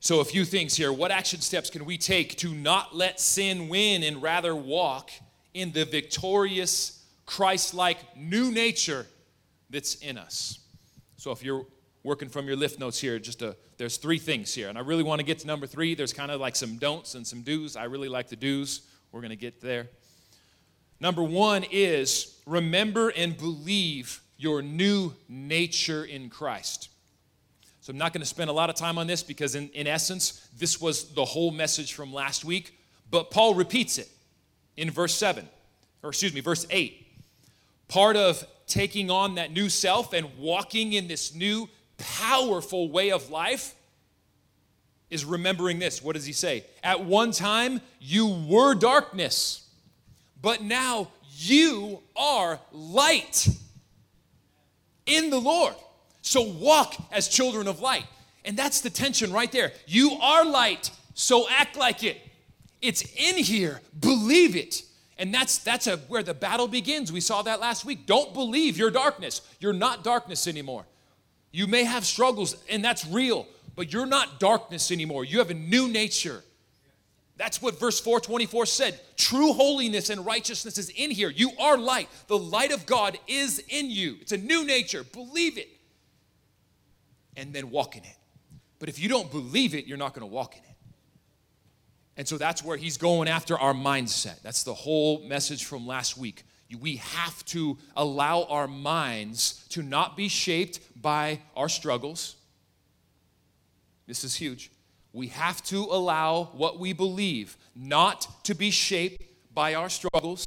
So, 0.01 0.19
a 0.19 0.25
few 0.25 0.45
things 0.45 0.75
here. 0.75 0.93
What 0.93 1.13
action 1.13 1.41
steps 1.41 1.71
can 1.71 1.85
we 1.85 1.97
take 1.97 2.37
to 2.39 2.53
not 2.53 2.97
let 2.97 3.21
sin 3.21 3.69
win 3.69 4.03
and 4.03 4.21
rather 4.21 4.57
walk 4.57 5.13
in 5.55 5.71
the 5.71 5.85
victorious, 5.85 7.05
Christ 7.25 7.73
like 7.73 8.17
new 8.17 8.51
nature 8.51 9.07
that's 9.71 9.95
in 9.97 10.19
us? 10.19 10.59
So, 11.19 11.31
if 11.31 11.45
you're 11.45 11.67
working 12.03 12.29
from 12.29 12.47
your 12.49 12.57
lift 12.57 12.81
notes 12.81 13.01
here, 13.01 13.21
just 13.21 13.43
a, 13.43 13.55
there's 13.77 13.97
three 13.97 14.19
things 14.19 14.53
here. 14.53 14.69
And 14.69 14.77
I 14.77 14.81
really 14.81 15.05
want 15.05 15.21
to 15.21 15.25
get 15.25 15.39
to 15.41 15.47
number 15.47 15.69
three. 15.69 15.95
There's 15.95 16.13
kind 16.13 16.33
of 16.33 16.41
like 16.41 16.57
some 16.57 16.79
don'ts 16.79 17.15
and 17.15 17.25
some 17.25 17.43
do's. 17.43 17.77
I 17.77 17.85
really 17.85 18.09
like 18.09 18.29
the 18.29 18.35
do's. 18.35 18.81
We're 19.13 19.21
going 19.21 19.31
to 19.31 19.37
get 19.37 19.61
there. 19.61 19.89
Number 21.03 21.25
one 21.25 21.65
is 21.69 22.39
remember 22.47 23.09
and 23.09 23.37
believe 23.37 24.23
your 24.37 24.63
new 24.63 25.13
nature 25.29 26.05
in 26.05 26.31
Christ. 26.31 26.91
So 27.81 27.91
I'm 27.91 27.99
not 27.99 28.13
going 28.13 28.21
to 28.21 28.27
spend 28.27 28.51
a 28.51 28.53
lot 28.53 28.71
of 28.71 28.77
time 28.77 28.99
on 28.99 29.09
this 29.09 29.25
because, 29.25 29.57
in, 29.57 29.69
in 29.71 29.89
essence, 29.89 30.49
this 30.57 30.81
was 30.81 31.13
the 31.15 31.25
whole 31.25 31.51
message 31.51 31.95
from 31.95 32.13
last 32.13 32.45
week. 32.45 32.79
But 33.11 33.33
Paul 33.33 33.57
repeats 33.57 33.99
it 33.99 34.09
in 34.77 34.93
verse 34.93 35.13
7, 35.13 35.49
or 36.05 36.11
excuse 36.11 36.33
me, 36.33 36.41
verse 36.41 36.69
8. 36.71 37.05
Part 37.89 38.15
of 38.15 38.47
taking 38.69 39.11
on 39.11 39.35
that 39.35 39.51
new 39.51 39.69
self 39.69 40.13
and 40.13 40.29
walking 40.39 40.93
in 40.93 41.09
this 41.09 41.35
new, 41.35 41.69
powerful 41.99 42.89
way 42.89 43.11
of 43.11 43.29
life 43.29 43.75
is 45.11 45.25
remembering 45.25 45.81
this. 45.81 46.01
What 46.01 46.15
does 46.15 46.27
he 46.27 46.33
say? 46.33 46.65
At 46.85 47.05
one 47.05 47.33
time, 47.33 47.81
you 47.99 48.47
were 48.49 48.77
darkness, 48.77 49.62
but 50.43 50.63
now 50.63 51.09
you 51.37 52.01
are 52.15 52.61
light 52.73 53.49
in 55.07 55.31
the 55.31 55.39
Lord. 55.39 55.75
So 56.21 56.43
walk 56.43 56.95
as 57.11 57.29
children 57.29 57.67
of 57.67 57.81
light. 57.81 58.05
And 58.45 58.57
that's 58.57 58.81
the 58.81 58.91
tension 58.91 59.33
right 59.33 59.51
there. 59.51 59.73
You 59.87 60.13
are 60.21 60.45
light, 60.45 60.91
so 61.15 61.49
act 61.49 61.77
like 61.77 62.03
it. 62.03 62.19
It's 62.81 63.03
in 63.17 63.37
here. 63.37 63.81
Believe 63.99 64.57
it. 64.57 64.83
And 65.19 65.33
that's 65.33 65.59
that's 65.59 65.87
a, 65.87 65.99
where 66.09 66.25
the 66.25 66.35
battle 66.35 66.67
begins. 66.67 67.13
We 67.13 67.21
saw 67.21 67.43
that 67.43 67.61
last 67.61 67.85
week. 67.85 68.07
Don't 68.07 68.35
believe 68.35 68.77
your 68.77 68.91
darkness. 68.91 69.41
You're 69.61 69.73
not 69.73 70.03
darkness 70.03 70.49
anymore. 70.49 70.85
You 71.53 71.67
may 71.69 71.85
have 71.85 72.05
struggles, 72.05 72.57
and 72.69 72.85
that's 72.85 73.07
real, 73.07 73.47
but 73.77 73.93
you're 73.93 74.07
not 74.07 74.41
darkness 74.41 74.91
anymore. 74.91 75.25
You 75.25 75.39
have 75.39 75.51
a 75.51 75.55
new 75.55 75.87
nature. 75.87 76.43
That's 77.43 77.61
what 77.61 77.77
verse 77.81 77.99
424 77.99 78.67
said. 78.67 79.01
True 79.17 79.53
holiness 79.53 80.11
and 80.11 80.25
righteousness 80.25 80.79
is 80.79 80.91
in 80.91 81.11
here. 81.11 81.29
You 81.29 81.51
are 81.59 81.77
light. 81.77 82.09
The 82.29 82.39
light 82.39 82.71
of 82.71 82.87
God 82.87 83.19
is 83.27 83.59
in 83.69 83.91
you. 83.91 84.17
It's 84.21 84.31
a 84.31 84.37
new 84.37 84.65
nature. 84.65 85.03
Believe 85.03 85.59
it 85.59 85.69
and 87.37 87.53
then 87.53 87.71
walk 87.71 87.97
in 87.97 88.05
it. 88.05 88.17
But 88.79 88.91
if 88.91 89.01
you 89.01 89.09
don't 89.09 89.29
believe 89.29 89.75
it, 89.75 89.87
you're 89.87 89.99
not 89.99 90.15
going 90.15 90.21
to 90.21 90.33
walk 90.33 90.57
in 90.57 90.63
it. 90.63 90.77
And 92.17 92.29
so 92.29 92.39
that's 92.39 92.63
where 92.63 92.77
he's 92.77 92.97
going 92.97 93.27
after 93.27 93.59
our 93.59 93.75
mindset. 93.75 94.41
That's 94.43 94.63
the 94.63 94.75
whole 94.75 95.25
message 95.25 95.65
from 95.65 95.85
last 95.85 96.17
week. 96.17 96.45
We 96.81 96.99
have 96.99 97.45
to 97.47 97.77
allow 97.97 98.45
our 98.45 98.69
minds 98.69 99.67
to 99.71 99.83
not 99.83 100.17
be 100.17 100.29
shaped 100.29 100.79
by 101.03 101.41
our 101.57 101.69
struggles. 101.69 102.37
This 104.07 104.23
is 104.23 104.37
huge. 104.37 104.71
We 105.13 105.29
have 105.29 105.63
to 105.65 105.87
allow 105.91 106.45
what 106.53 106.79
we 106.79 106.93
believe 106.93 107.57
not 107.77 108.45
to 108.45 108.55
be 108.55 108.71
shaped 108.71 109.23
by 109.55 109.75
our 109.75 109.89
struggles 109.89 110.47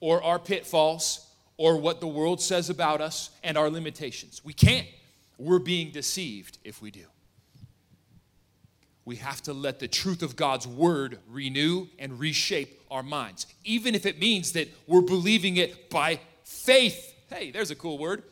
or 0.00 0.22
our 0.22 0.38
pitfalls 0.38 1.26
or 1.56 1.76
what 1.76 2.00
the 2.00 2.06
world 2.06 2.40
says 2.40 2.70
about 2.70 3.00
us 3.00 3.30
and 3.42 3.58
our 3.58 3.68
limitations. 3.68 4.44
We 4.44 4.52
can't. 4.52 4.86
We're 5.38 5.58
being 5.58 5.90
deceived 5.90 6.58
if 6.64 6.80
we 6.80 6.90
do. 6.90 7.04
We 9.04 9.16
have 9.16 9.40
to 9.42 9.52
let 9.52 9.78
the 9.78 9.88
truth 9.88 10.22
of 10.22 10.36
God's 10.36 10.66
word 10.66 11.18
renew 11.28 11.86
and 11.98 12.20
reshape 12.20 12.80
our 12.90 13.02
minds, 13.02 13.46
even 13.64 13.94
if 13.94 14.04
it 14.04 14.18
means 14.18 14.52
that 14.52 14.68
we're 14.86 15.00
believing 15.00 15.56
it 15.56 15.88
by 15.90 16.20
faith. 16.44 17.14
Hey, 17.30 17.50
there's 17.50 17.70
a 17.70 17.74
cool 17.74 17.98
word. 17.98 18.22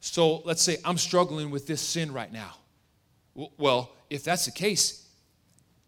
So 0.00 0.38
let's 0.44 0.62
say 0.62 0.78
I'm 0.84 0.98
struggling 0.98 1.50
with 1.50 1.66
this 1.66 1.80
sin 1.80 2.12
right 2.12 2.32
now. 2.32 2.56
Well, 3.34 3.92
if 4.10 4.24
that's 4.24 4.44
the 4.44 4.50
case, 4.50 5.08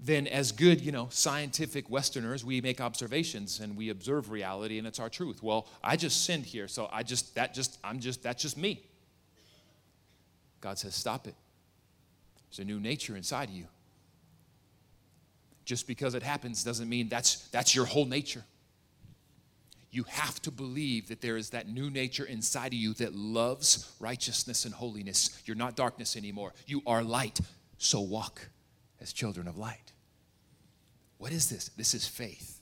then 0.00 0.26
as 0.26 0.52
good, 0.52 0.80
you 0.80 0.92
know, 0.92 1.08
scientific 1.10 1.88
Westerners, 1.90 2.44
we 2.44 2.60
make 2.60 2.80
observations 2.80 3.60
and 3.60 3.76
we 3.76 3.90
observe 3.90 4.30
reality 4.30 4.78
and 4.78 4.86
it's 4.86 4.98
our 4.98 5.08
truth. 5.08 5.42
Well, 5.42 5.68
I 5.82 5.96
just 5.96 6.24
sinned 6.24 6.46
here, 6.46 6.68
so 6.68 6.88
I 6.92 7.02
just 7.02 7.34
that 7.34 7.54
just 7.54 7.78
I'm 7.84 8.00
just 8.00 8.22
that's 8.22 8.42
just 8.42 8.56
me. 8.56 8.82
God 10.64 10.78
says, 10.78 10.94
Stop 10.94 11.26
it. 11.26 11.34
There's 12.48 12.60
a 12.60 12.64
new 12.64 12.80
nature 12.80 13.16
inside 13.16 13.50
of 13.50 13.54
you. 13.54 13.66
Just 15.64 15.86
because 15.86 16.14
it 16.14 16.22
happens 16.22 16.64
doesn't 16.64 16.88
mean 16.88 17.08
that's, 17.08 17.48
that's 17.48 17.74
your 17.74 17.84
whole 17.84 18.06
nature. 18.06 18.44
You 19.94 20.02
have 20.08 20.42
to 20.42 20.50
believe 20.50 21.06
that 21.08 21.20
there 21.20 21.36
is 21.36 21.50
that 21.50 21.68
new 21.68 21.88
nature 21.88 22.24
inside 22.24 22.68
of 22.68 22.74
you 22.74 22.94
that 22.94 23.14
loves 23.14 23.94
righteousness 24.00 24.64
and 24.64 24.74
holiness. 24.74 25.40
You're 25.44 25.56
not 25.56 25.76
darkness 25.76 26.16
anymore. 26.16 26.52
You 26.66 26.82
are 26.84 27.04
light. 27.04 27.40
So 27.78 28.00
walk 28.00 28.48
as 29.00 29.12
children 29.12 29.46
of 29.46 29.56
light. 29.56 29.92
What 31.18 31.30
is 31.30 31.48
this? 31.48 31.68
This 31.76 31.94
is 31.94 32.08
faith. 32.08 32.60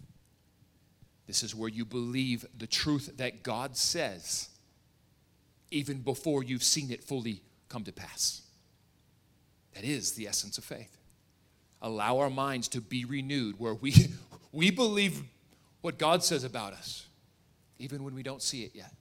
This 1.27 1.43
is 1.43 1.55
where 1.55 1.71
you 1.71 1.87
believe 1.87 2.45
the 2.59 2.67
truth 2.67 3.17
that 3.17 3.43
God 3.43 3.79
says 3.79 4.51
even 5.71 6.03
before 6.03 6.43
you've 6.43 6.63
seen 6.63 6.91
it 6.91 7.03
fully 7.03 7.43
come 7.71 7.83
to 7.85 7.93
pass. 7.93 8.43
That 9.75 9.85
is 9.85 10.13
the 10.13 10.27
essence 10.27 10.59
of 10.59 10.65
faith. 10.65 10.99
Allow 11.81 12.19
our 12.19 12.29
minds 12.29 12.69
to 12.69 12.83
be 12.83 13.07
renewed 13.07 13.59
where 13.59 13.73
we, 13.73 13.95
we 14.53 14.71
believe 14.71 15.23
what 15.81 15.99
God 15.99 16.23
says 16.23 16.45
about 16.45 16.75
us, 16.75 17.07
even 17.83 18.05
when 18.05 18.15
we 18.15 18.23
don't 18.23 18.41
see 18.41 18.63
it 18.63 18.73
yet. 18.75 18.93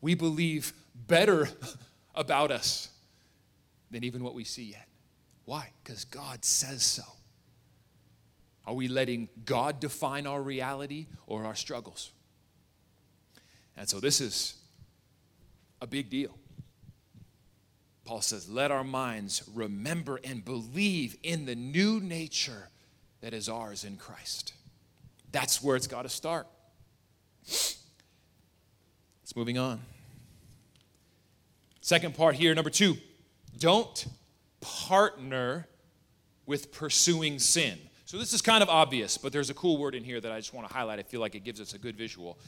We 0.00 0.14
believe 0.14 0.72
better 1.06 1.48
about 2.14 2.50
us 2.50 2.88
than 3.90 4.02
even 4.02 4.24
what 4.24 4.34
we 4.34 4.44
see 4.44 4.64
yet. 4.64 4.88
Why? 5.44 5.70
Because 5.82 6.04
God 6.04 6.44
says 6.44 6.82
so. 6.82 7.04
Are 8.66 8.74
we 8.74 8.88
letting 8.88 9.28
God 9.44 9.80
define 9.80 10.26
our 10.26 10.42
reality 10.42 11.06
or 11.26 11.44
our 11.44 11.54
struggles? 11.54 12.10
And 13.76 13.88
so 13.88 14.00
this 14.00 14.20
is 14.20 14.54
a 15.80 15.86
big 15.86 16.10
deal. 16.10 16.36
Paul 18.04 18.20
says, 18.20 18.48
let 18.48 18.72
our 18.72 18.84
minds 18.84 19.48
remember 19.54 20.18
and 20.24 20.44
believe 20.44 21.16
in 21.22 21.44
the 21.44 21.54
new 21.54 22.00
nature 22.00 22.68
that 23.20 23.32
is 23.32 23.48
ours 23.48 23.84
in 23.84 23.96
Christ. 23.96 24.54
That's 25.30 25.62
where 25.62 25.76
it's 25.76 25.86
got 25.86 26.02
to 26.02 26.08
start. 26.08 26.48
Let's 29.32 29.38
moving 29.38 29.56
on. 29.56 29.80
Second 31.80 32.14
part 32.14 32.34
here, 32.34 32.54
number 32.54 32.68
two, 32.68 32.98
don't 33.58 34.06
partner 34.60 35.66
with 36.44 36.70
pursuing 36.70 37.38
sin. 37.38 37.78
So 38.04 38.18
this 38.18 38.34
is 38.34 38.42
kind 38.42 38.62
of 38.62 38.68
obvious, 38.68 39.16
but 39.16 39.32
there's 39.32 39.48
a 39.48 39.54
cool 39.54 39.78
word 39.78 39.94
in 39.94 40.04
here 40.04 40.20
that 40.20 40.30
I 40.30 40.36
just 40.36 40.52
want 40.52 40.68
to 40.68 40.74
highlight. 40.74 40.98
I 40.98 41.02
feel 41.02 41.22
like 41.22 41.34
it 41.34 41.44
gives 41.44 41.62
us 41.62 41.72
a 41.72 41.78
good 41.78 41.96
visual. 41.96 42.38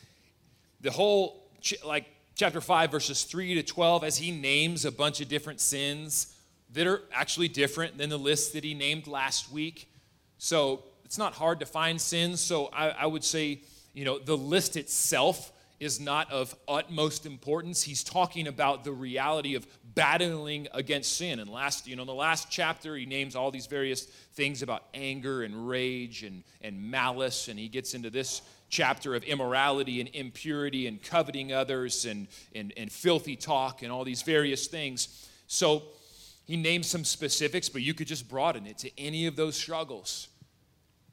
The 0.83 0.91
whole, 0.91 1.49
like, 1.87 2.05
chapter 2.35 2.61
5, 2.61 2.91
verses 2.91 3.25
3 3.25 3.55
to 3.55 3.63
12, 3.63 4.05
as 4.05 4.19
he 4.19 4.31
names 4.31 4.85
a 4.85 4.93
bunch 4.93 5.23
of 5.23 5.29
different 5.29 5.63
sins 5.63 6.37
that 6.75 6.87
are 6.87 7.01
actually 7.15 7.49
different 7.49 7.97
than 7.97 8.11
the 8.11 8.19
list 8.19 8.53
that 8.53 8.63
he 8.63 8.75
named 8.75 9.07
last 9.07 9.51
week. 9.51 9.91
So 10.37 10.85
it's 11.03 11.17
not 11.17 11.33
hard 11.33 11.61
to 11.61 11.67
find 11.67 11.99
sins. 11.99 12.43
So 12.43 12.67
I, 12.75 12.91
I 12.91 13.07
would 13.07 13.25
say, 13.25 13.63
you 13.95 14.05
know, 14.05 14.19
the 14.19 14.37
list 14.37 14.77
itself 14.77 15.51
is 15.81 16.01
not 16.01 16.31
of 16.31 16.55
utmost 16.69 17.27
importance. 17.27 17.83
He's 17.83 18.05
talking 18.05 18.47
about 18.47 18.85
the 18.85 18.93
reality 18.93 19.55
of 19.55 19.67
battling 19.95 20.69
against 20.73 21.17
sin. 21.17 21.41
And 21.41 21.51
last, 21.51 21.87
you 21.87 21.97
know, 21.97 22.03
in 22.03 22.07
the 22.07 22.15
last 22.15 22.51
chapter, 22.51 22.97
he 22.97 23.07
names 23.07 23.37
all 23.37 23.51
these 23.51 23.67
various 23.67 24.05
things 24.05 24.63
about 24.63 24.85
anger 24.95 25.43
and 25.43 25.69
rage 25.69 26.23
and, 26.23 26.43
and 26.61 26.91
malice, 26.91 27.49
and 27.49 27.59
he 27.59 27.69
gets 27.69 27.95
into 27.95 28.11
this 28.11 28.43
chapter 28.69 29.15
of 29.15 29.23
immorality 29.25 30.01
and 30.01 30.11
impurity 30.15 30.87
and 30.87 31.03
coveting 31.03 31.53
others 31.53 32.07
and, 32.07 32.27
and, 32.55 32.73
and 32.77 32.91
filthy 32.91 33.37
talk 33.37 33.83
and 33.83 33.93
all 33.93 34.05
these 34.05 34.23
various 34.23 34.67
things. 34.67 35.29
So 35.47 35.83
he 36.45 36.57
names 36.57 36.87
some 36.87 37.05
specifics, 37.05 37.69
but 37.69 37.83
you 37.83 37.95
could 37.95 38.07
just 38.07 38.29
broaden 38.29 38.67
it 38.67 38.79
to 38.79 38.91
any 38.99 39.27
of 39.27 39.37
those 39.37 39.57
struggles 39.57 40.29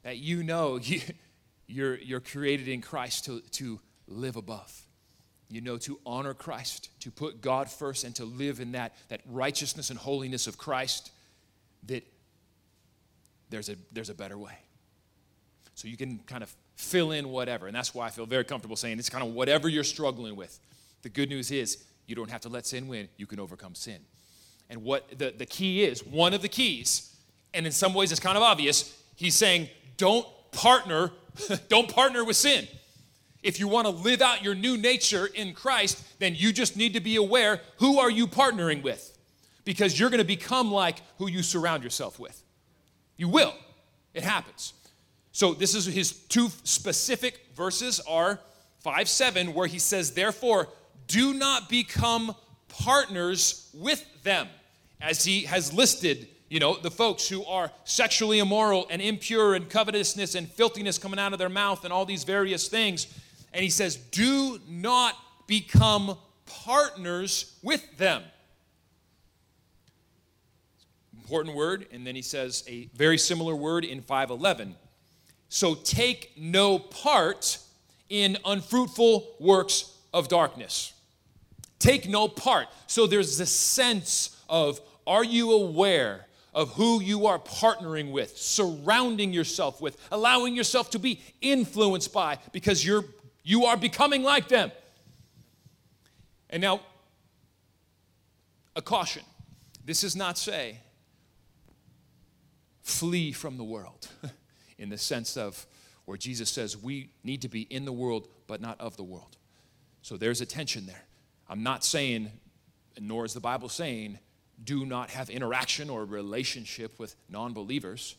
that 0.03 0.18
you 0.18 0.44
know 0.44 0.77
you, 0.82 1.01
you're, 1.68 1.98
you're 1.98 2.20
created 2.20 2.68
in 2.68 2.82
Christ 2.82 3.25
to, 3.25 3.41
to 3.51 3.80
live 4.12 4.36
above. 4.36 4.86
You 5.50 5.62
know, 5.62 5.77
to 5.80 6.00
honor 6.06 6.34
Christ, 6.34 6.89
to 7.01 7.12
put 7.12 7.41
God 7.41 7.70
first, 7.70 8.03
and 8.03 8.15
to 8.15 8.25
live 8.25 8.60
in 8.60 8.72
that, 8.72 8.96
that 9.10 9.22
righteousness 9.25 9.89
and 9.89 10.00
holiness 10.00 10.48
of 10.48 10.58
Christ 10.58 11.12
that 11.88 12.06
there's 13.50 13.70
a, 13.70 13.75
there's 13.91 14.10
a 14.10 14.13
better 14.13 14.38
way. 14.38 14.58
So 15.75 15.88
you 15.88 15.98
can 15.98 16.20
kind 16.20 16.44
of 16.44 16.56
fill 16.75 17.12
in 17.12 17.30
whatever. 17.30 17.68
And 17.68 17.75
that's 17.75 17.94
why 17.94 18.08
I 18.08 18.10
feel 18.10 18.25
very 18.25 18.44
comfortable 18.44 18.75
saying 18.75 19.00
it's 19.00 19.10
kind 19.10 19.24
of 19.24 19.34
whatever 19.34 19.68
you're 19.68 19.84
struggling 19.84 20.36
with. 20.36 20.60
The 21.01 21.10
good 21.10 21.30
news 21.30 21.51
is 21.51 21.84
you 22.08 22.15
don't 22.15 22.30
have 22.30 22.41
to 22.41 22.50
let 22.50 22.65
sin 22.65 22.88
win, 22.88 23.08
you 23.18 23.25
can 23.25 23.39
overcome 23.39 23.75
sin. 23.75 24.00
And 24.70 24.84
what 24.84 25.18
the, 25.18 25.34
the 25.38 25.46
key 25.46 25.84
is, 25.84 26.06
one 26.06 26.34
of 26.34 26.41
the 26.41 26.48
keys, 26.48 27.15
and 27.53 27.65
in 27.65 27.72
some 27.72 27.94
ways 27.94 28.12
it's 28.12 28.22
kind 28.22 28.38
of 28.38 28.44
obvious, 28.44 28.98
he's 29.15 29.36
saying, 29.36 29.70
don't 29.98 30.25
partner, 30.51 31.12
don't 31.68 31.94
partner 31.94 32.24
with 32.24 32.36
sin. 32.36 32.68
If 33.43 33.60
you 33.60 33.67
want 33.67 33.88
to 33.88 33.91
live 33.91 34.21
out 34.21 34.43
your 34.43 34.53
new 34.53 34.77
nature 34.77 35.25
in 35.25 35.53
Christ, 35.53 36.19
then 36.19 36.36
you 36.36 36.53
just 36.53 36.77
need 36.77 36.93
to 36.93 37.00
be 37.00 37.15
aware 37.15 37.62
who 37.77 38.00
are 38.00 38.10
you 38.10 38.27
partnering 38.27 38.83
with? 38.83 39.17
Because 39.65 40.00
you're 40.00 40.10
going 40.10 40.19
to 40.19 40.25
become 40.25 40.71
like 40.71 41.01
who 41.17 41.27
you 41.27 41.41
surround 41.41 41.83
yourself 41.83 42.19
with. 42.19 42.41
You 43.17 43.29
will. 43.29 43.53
It 44.13 44.24
happens. 44.24 44.74
So 45.31 45.53
this 45.53 45.75
is 45.75 45.86
his 45.86 46.12
two 46.12 46.50
specific 46.63 47.39
verses 47.55 48.00
are 48.07 48.39
5 48.79 49.07
7 49.07 49.53
where 49.53 49.67
he 49.67 49.79
says 49.79 50.12
therefore 50.12 50.67
do 51.07 51.33
not 51.33 51.69
become 51.69 52.36
partners 52.67 53.69
with 53.74 54.05
them 54.24 54.48
as 55.00 55.24
he 55.24 55.43
has 55.43 55.71
listed 55.74 56.27
you 56.50 56.60
know 56.60 56.75
the 56.75 56.91
folks 56.91 57.29
who 57.29 57.45
are 57.45 57.71
sexually 57.86 58.39
immoral 58.39 58.88
and 58.89 59.01
impure 59.01 59.55
and 59.55 59.69
covetousness 59.69 60.36
and 60.36 60.50
filthiness 60.50 60.98
coming 60.98 61.19
out 61.19 61.31
of 61.33 61.39
their 61.39 61.50
mouth 61.50 61.83
and 61.83 61.93
all 61.93 62.05
these 62.05 62.24
various 62.24 62.67
things 62.67 63.07
and 63.53 63.63
he 63.63 63.70
says, 63.70 63.96
Do 63.96 64.60
not 64.67 65.15
become 65.48 66.17
partners 66.46 67.58
with 67.62 67.98
them. 67.98 68.24
Important 71.22 71.55
word. 71.55 71.88
And 71.91 72.05
then 72.05 72.15
he 72.15 72.22
says 72.22 72.63
a 72.67 72.89
very 72.96 73.17
similar 73.17 73.55
word 73.55 73.86
in 73.86 74.01
511. 74.01 74.75
So 75.50 75.75
take 75.75 76.31
no 76.38 76.79
part 76.79 77.58
in 78.10 78.38
unfruitful 78.46 79.36
works 79.39 79.98
of 80.13 80.27
darkness. 80.27 80.93
Take 81.79 82.08
no 82.08 82.27
part. 82.27 82.67
So 82.88 83.08
there's 83.08 83.39
a 83.39 83.46
sense 83.46 84.38
of 84.50 84.79
are 85.08 85.24
you 85.24 85.51
aware 85.53 86.27
of 86.53 86.74
who 86.74 87.01
you 87.01 87.27
are 87.27 87.39
partnering 87.39 88.12
with, 88.12 88.38
surrounding 88.38 89.31
yourself 89.31 89.81
with, 89.81 89.98
allowing 90.12 90.55
yourself 90.55 90.89
to 90.91 91.00
be 91.00 91.22
influenced 91.41 92.12
by 92.12 92.38
because 92.51 92.86
you're 92.86 93.05
you 93.43 93.65
are 93.65 93.77
becoming 93.77 94.24
like 94.24 94.48
them. 94.48 94.71
And 96.50 96.62
now, 96.62 96.81
a 98.75 98.81
caution. 98.81 99.24
This 99.86 100.01
does 100.01 100.15
not 100.15 100.38
say 100.38 100.79
flee 102.81 103.31
from 103.31 103.57
the 103.57 103.63
world 103.63 104.07
in 104.77 104.89
the 104.89 104.98
sense 104.98 105.38
of 105.38 105.65
where 106.05 106.17
Jesus 106.17 106.50
says 106.50 106.77
we 106.77 107.12
need 107.24 107.41
to 107.41 107.50
be 107.50 107.62
in 107.62 107.86
the 107.86 107.91
world 107.91 108.27
but 108.48 108.62
not 108.62 108.79
of 108.79 108.98
the 108.98 109.03
world. 109.03 109.38
So 110.01 110.17
there's 110.17 110.41
a 110.41 110.45
tension 110.45 110.86
there. 110.86 111.03
I'm 111.48 111.63
not 111.63 111.83
saying, 111.83 112.31
nor 113.00 113.25
is 113.25 113.33
the 113.33 113.39
Bible 113.39 113.69
saying, 113.69 114.19
do 114.63 114.86
not 114.86 115.10
have 115.12 115.29
interaction 115.29 115.89
or 115.89 116.05
relationship 116.05 117.00
with 117.00 117.15
non 117.29 117.53
believers. 117.53 118.15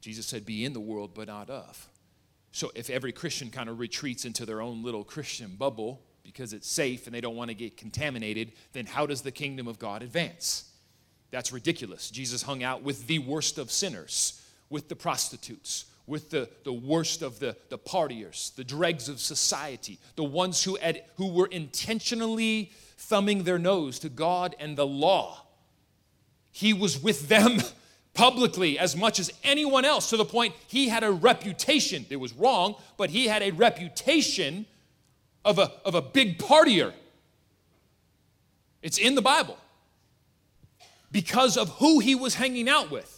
Jesus 0.00 0.26
said, 0.26 0.44
be 0.44 0.64
in 0.64 0.72
the 0.72 0.80
world 0.80 1.12
but 1.14 1.28
not 1.28 1.50
of. 1.50 1.88
So 2.56 2.72
if 2.74 2.88
every 2.88 3.12
Christian 3.12 3.50
kind 3.50 3.68
of 3.68 3.78
retreats 3.78 4.24
into 4.24 4.46
their 4.46 4.62
own 4.62 4.82
little 4.82 5.04
Christian 5.04 5.56
bubble 5.58 6.00
because 6.22 6.54
it's 6.54 6.66
safe 6.66 7.04
and 7.04 7.14
they 7.14 7.20
don't 7.20 7.36
want 7.36 7.50
to 7.50 7.54
get 7.54 7.76
contaminated, 7.76 8.52
then 8.72 8.86
how 8.86 9.04
does 9.04 9.20
the 9.20 9.30
kingdom 9.30 9.68
of 9.68 9.78
God 9.78 10.02
advance? 10.02 10.72
That's 11.30 11.52
ridiculous. 11.52 12.10
Jesus 12.10 12.40
hung 12.40 12.62
out 12.62 12.80
with 12.80 13.08
the 13.08 13.18
worst 13.18 13.58
of 13.58 13.70
sinners, 13.70 14.42
with 14.70 14.88
the 14.88 14.96
prostitutes, 14.96 15.84
with 16.06 16.30
the, 16.30 16.48
the 16.64 16.72
worst 16.72 17.20
of 17.20 17.40
the, 17.40 17.58
the 17.68 17.76
partiers, 17.76 18.54
the 18.54 18.64
dregs 18.64 19.10
of 19.10 19.20
society, 19.20 19.98
the 20.14 20.24
ones 20.24 20.64
who, 20.64 20.78
who 21.16 21.28
were 21.28 21.48
intentionally 21.48 22.72
thumbing 22.96 23.42
their 23.44 23.58
nose 23.58 23.98
to 23.98 24.08
God 24.08 24.56
and 24.58 24.78
the 24.78 24.86
law. 24.86 25.42
He 26.52 26.72
was 26.72 27.02
with 27.02 27.28
them 27.28 27.60
publicly 28.16 28.78
as 28.78 28.96
much 28.96 29.20
as 29.20 29.30
anyone 29.44 29.84
else 29.84 30.10
to 30.10 30.16
the 30.16 30.24
point 30.24 30.54
he 30.66 30.88
had 30.88 31.04
a 31.04 31.12
reputation. 31.12 32.06
It 32.08 32.16
was 32.16 32.32
wrong, 32.32 32.74
but 32.96 33.10
he 33.10 33.26
had 33.26 33.42
a 33.42 33.50
reputation 33.52 34.66
of 35.44 35.58
a, 35.58 35.70
of 35.84 35.94
a 35.94 36.02
big 36.02 36.38
partier. 36.38 36.92
It's 38.82 38.98
in 38.98 39.14
the 39.14 39.22
Bible 39.22 39.58
because 41.12 41.56
of 41.56 41.68
who 41.78 42.00
he 42.00 42.14
was 42.14 42.34
hanging 42.34 42.68
out 42.68 42.90
with. 42.90 43.12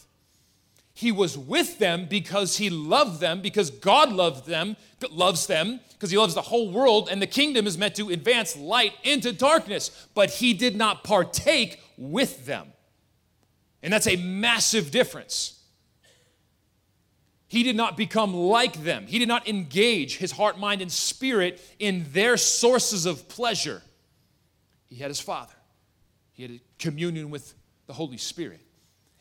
He 0.93 1.13
was 1.13 1.37
with 1.37 1.79
them 1.79 2.07
because 2.09 2.57
he 2.57 2.69
loved 2.69 3.21
them, 3.21 3.41
because 3.41 3.71
God 3.71 4.11
loved 4.11 4.47
them, 4.47 4.75
loves 5.11 5.47
them, 5.47 5.79
because 5.93 6.11
he 6.11 6.17
loves 6.17 6.35
the 6.35 6.41
whole 6.41 6.71
world, 6.71 7.07
and 7.09 7.21
the 7.21 7.27
kingdom 7.27 7.67
is 7.67 7.77
meant 7.77 7.95
to 7.95 8.09
advance 8.09 8.57
light 8.57 8.93
into 9.03 9.31
darkness. 9.31 10.07
But 10.13 10.29
he 10.29 10.53
did 10.53 10.75
not 10.75 11.05
partake 11.05 11.79
with 11.97 12.45
them. 12.45 12.73
And 13.81 13.91
that's 13.93 14.07
a 14.07 14.15
massive 14.17 14.91
difference. 14.91 15.59
He 17.47 17.63
did 17.63 17.75
not 17.75 17.97
become 17.97 18.33
like 18.33 18.83
them. 18.83 19.07
He 19.07 19.17
did 19.17 19.27
not 19.27 19.47
engage 19.47 20.17
his 20.17 20.31
heart, 20.31 20.59
mind, 20.59 20.81
and 20.81 20.91
spirit 20.91 21.59
in 21.79 22.05
their 22.11 22.37
sources 22.37 23.05
of 23.05 23.27
pleasure. 23.27 23.81
He 24.87 24.95
had 24.97 25.09
his 25.09 25.19
Father, 25.19 25.53
he 26.33 26.43
had 26.43 26.59
communion 26.77 27.31
with 27.31 27.53
the 27.87 27.93
Holy 27.93 28.17
Spirit. 28.17 28.61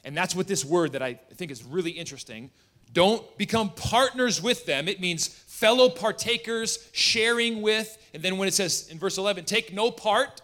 And 0.04 0.16
that's 0.16 0.34
what 0.34 0.46
this 0.46 0.64
word 0.64 0.92
that 0.92 1.02
I 1.02 1.14
think 1.34 1.50
is 1.50 1.64
really 1.64 1.90
interesting. 1.90 2.50
Don't 2.92 3.36
become 3.36 3.70
partners 3.70 4.42
with 4.42 4.64
them. 4.64 4.88
It 4.88 5.00
means 5.00 5.26
fellow 5.26 5.88
partakers, 5.88 6.88
sharing 6.92 7.62
with. 7.62 7.98
And 8.14 8.22
then 8.22 8.38
when 8.38 8.48
it 8.48 8.54
says 8.54 8.88
in 8.90 8.98
verse 8.98 9.18
11, 9.18 9.44
take 9.44 9.72
no 9.72 9.90
part 9.90 10.40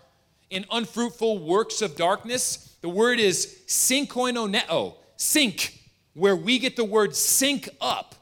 in 0.50 0.66
unfruitful 0.70 1.38
works 1.38 1.82
of 1.82 1.96
darkness, 1.96 2.63
the 2.84 2.90
word 2.90 3.18
is 3.18 3.62
synkoinoneo, 3.66 4.96
sync, 5.16 5.80
where 6.12 6.36
we 6.36 6.58
get 6.58 6.76
the 6.76 6.84
word 6.84 7.16
sync 7.16 7.66
up, 7.80 8.14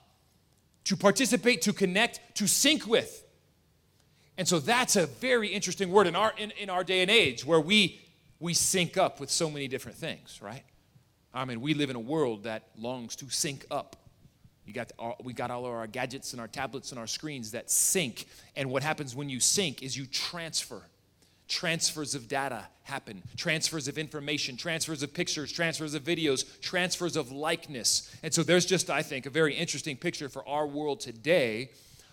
to 0.84 0.96
participate, 0.96 1.62
to 1.62 1.72
connect, 1.72 2.20
to 2.36 2.46
sync 2.46 2.86
with. 2.86 3.24
And 4.38 4.46
so 4.46 4.60
that's 4.60 4.94
a 4.94 5.06
very 5.06 5.48
interesting 5.48 5.90
word 5.90 6.06
in 6.06 6.14
our, 6.14 6.32
in, 6.38 6.52
in 6.52 6.70
our 6.70 6.84
day 6.84 7.02
and 7.02 7.10
age 7.10 7.44
where 7.44 7.58
we, 7.58 8.02
we 8.38 8.54
sync 8.54 8.96
up 8.96 9.18
with 9.18 9.32
so 9.32 9.50
many 9.50 9.66
different 9.66 9.98
things, 9.98 10.38
right? 10.40 10.62
I 11.34 11.44
mean, 11.44 11.60
we 11.60 11.74
live 11.74 11.90
in 11.90 11.96
a 11.96 12.00
world 12.00 12.44
that 12.44 12.68
longs 12.78 13.16
to 13.16 13.30
sync 13.30 13.66
up. 13.68 13.96
You 14.64 14.72
got 14.72 14.92
we 15.24 15.32
got 15.32 15.50
all 15.50 15.66
of 15.66 15.72
our 15.72 15.88
gadgets 15.88 16.34
and 16.34 16.40
our 16.40 16.46
tablets 16.46 16.92
and 16.92 17.00
our 17.00 17.08
screens 17.08 17.50
that 17.50 17.68
sync. 17.68 18.26
And 18.54 18.70
what 18.70 18.84
happens 18.84 19.16
when 19.16 19.28
you 19.28 19.40
sync 19.40 19.82
is 19.82 19.96
you 19.96 20.06
transfer 20.06 20.84
transfers 21.52 22.14
of 22.14 22.28
data 22.28 22.66
happen. 22.84 23.22
Transfers 23.36 23.86
of 23.86 23.98
information 23.98 24.56
transfers 24.56 25.02
of 25.02 25.12
pictures 25.12 25.52
transfers 25.52 25.92
of 25.92 26.02
videos 26.02 26.60
transfers 26.62 27.14
of 27.14 27.30
likeness. 27.30 28.10
And 28.22 28.32
so 28.32 28.42
there's 28.42 28.64
just 28.64 28.88
i 28.88 29.02
think 29.02 29.26
a 29.26 29.30
very 29.30 29.54
interesting 29.54 29.96
picture 29.96 30.30
for 30.30 30.48
our 30.48 30.66
world 30.66 31.00
today 31.00 31.70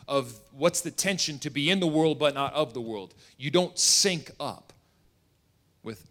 of 0.08 0.38
what's 0.52 0.82
the 0.82 0.91
tension 0.91 1.39
to 1.39 1.49
be 1.49 1.69
in 1.69 1.80
the 1.80 1.88
world 1.88 2.19
but 2.19 2.34
not 2.34 2.54
of 2.54 2.73
the 2.73 2.82
world. 2.82 3.15
You 3.38 3.49
don't 3.49 3.80
sync 3.80 4.32
up 4.39 4.73
with 5.84 6.06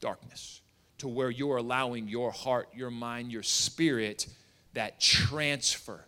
darkness 0.00 0.60
to 0.98 1.08
where 1.08 1.30
you're 1.30 1.56
allowing 1.56 2.06
your 2.06 2.30
heart 2.30 2.68
your 2.74 2.90
mind 2.90 3.32
your 3.32 3.42
spirit 3.42 4.26
that 4.74 5.00
transfer 5.00 6.04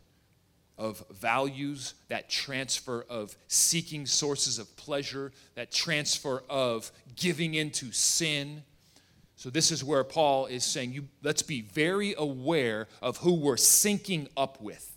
of 0.79 1.03
values, 1.11 1.95
that 2.09 2.29
transfer 2.29 3.05
of 3.09 3.37
seeking 3.49 4.07
sources 4.07 4.59
of 4.59 4.77
pleasure, 4.77 5.33
that 5.55 5.73
transfer 5.73 6.43
of 6.49 6.93
giving 7.15 7.55
into 7.55 7.93
sin. 7.93 8.63
So, 9.37 9.51
this 9.51 9.71
is 9.71 9.83
where 9.83 10.05
Paul 10.05 10.47
is 10.47 10.65
saying, 10.65 10.93
you, 10.93 11.09
let's 11.23 11.43
be 11.43 11.63
very 11.63 12.15
aware 12.17 12.89
of 13.03 13.19
who 13.19 13.35
we're 13.35 13.57
syncing 13.57 14.29
up 14.37 14.61
with. 14.61 14.93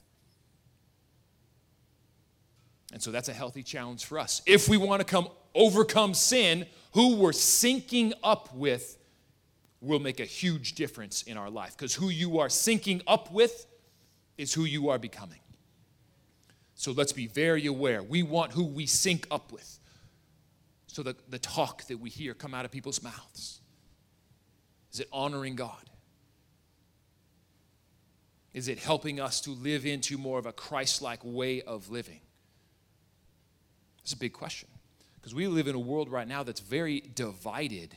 And 2.91 3.01
so, 3.01 3.11
that's 3.11 3.29
a 3.29 3.33
healthy 3.33 3.63
challenge 3.63 4.05
for 4.05 4.19
us. 4.19 4.41
If 4.45 4.67
we 4.67 4.77
want 4.77 4.99
to 5.01 5.05
come 5.05 5.29
overcome 5.55 6.13
sin, 6.13 6.65
who 6.93 7.15
we're 7.15 7.31
syncing 7.31 8.13
up 8.23 8.53
with 8.53 8.97
will 9.81 9.99
make 9.99 10.19
a 10.19 10.25
huge 10.25 10.75
difference 10.75 11.23
in 11.23 11.37
our 11.37 11.49
life 11.49 11.77
because 11.77 11.95
who 11.95 12.09
you 12.09 12.39
are 12.39 12.47
syncing 12.47 13.01
up 13.07 13.31
with 13.31 13.65
is 14.37 14.53
who 14.53 14.65
you 14.65 14.89
are 14.89 14.99
becoming. 14.99 15.39
So 16.79 16.93
let's 16.93 17.11
be 17.11 17.27
very 17.27 17.65
aware. 17.65 18.01
We 18.01 18.23
want 18.23 18.53
who 18.53 18.63
we 18.63 18.85
sync 18.85 19.27
up 19.29 19.51
with. 19.51 19.81
So 20.87 21.03
the, 21.03 21.13
the 21.27 21.37
talk 21.37 21.83
that 21.87 21.99
we 21.99 22.09
hear 22.09 22.33
come 22.33 22.53
out 22.53 22.63
of 22.63 22.71
people's 22.71 23.03
mouths. 23.03 23.59
Is 24.93 25.01
it 25.01 25.09
honoring 25.11 25.57
God? 25.57 25.89
Is 28.53 28.69
it 28.69 28.79
helping 28.79 29.19
us 29.19 29.41
to 29.41 29.49
live 29.49 29.85
into 29.85 30.17
more 30.17 30.39
of 30.39 30.45
a 30.45 30.53
Christ 30.53 31.01
like 31.01 31.19
way 31.21 31.61
of 31.63 31.89
living? 31.89 32.21
It's 34.01 34.13
a 34.13 34.17
big 34.17 34.31
question. 34.31 34.69
Because 35.15 35.35
we 35.35 35.47
live 35.47 35.67
in 35.67 35.75
a 35.75 35.79
world 35.79 36.09
right 36.09 36.29
now 36.29 36.43
that's 36.43 36.61
very 36.61 37.01
divided. 37.13 37.93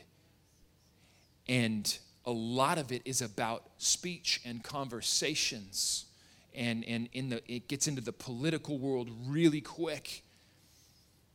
And 1.46 1.96
a 2.24 2.32
lot 2.32 2.78
of 2.78 2.90
it 2.90 3.02
is 3.04 3.22
about 3.22 3.62
speech 3.78 4.40
and 4.44 4.60
conversations. 4.60 6.06
And, 6.54 6.84
and 6.84 7.08
in 7.12 7.30
the, 7.30 7.42
it 7.52 7.68
gets 7.68 7.88
into 7.88 8.02
the 8.02 8.12
political 8.12 8.78
world 8.78 9.10
really 9.26 9.60
quick. 9.60 10.22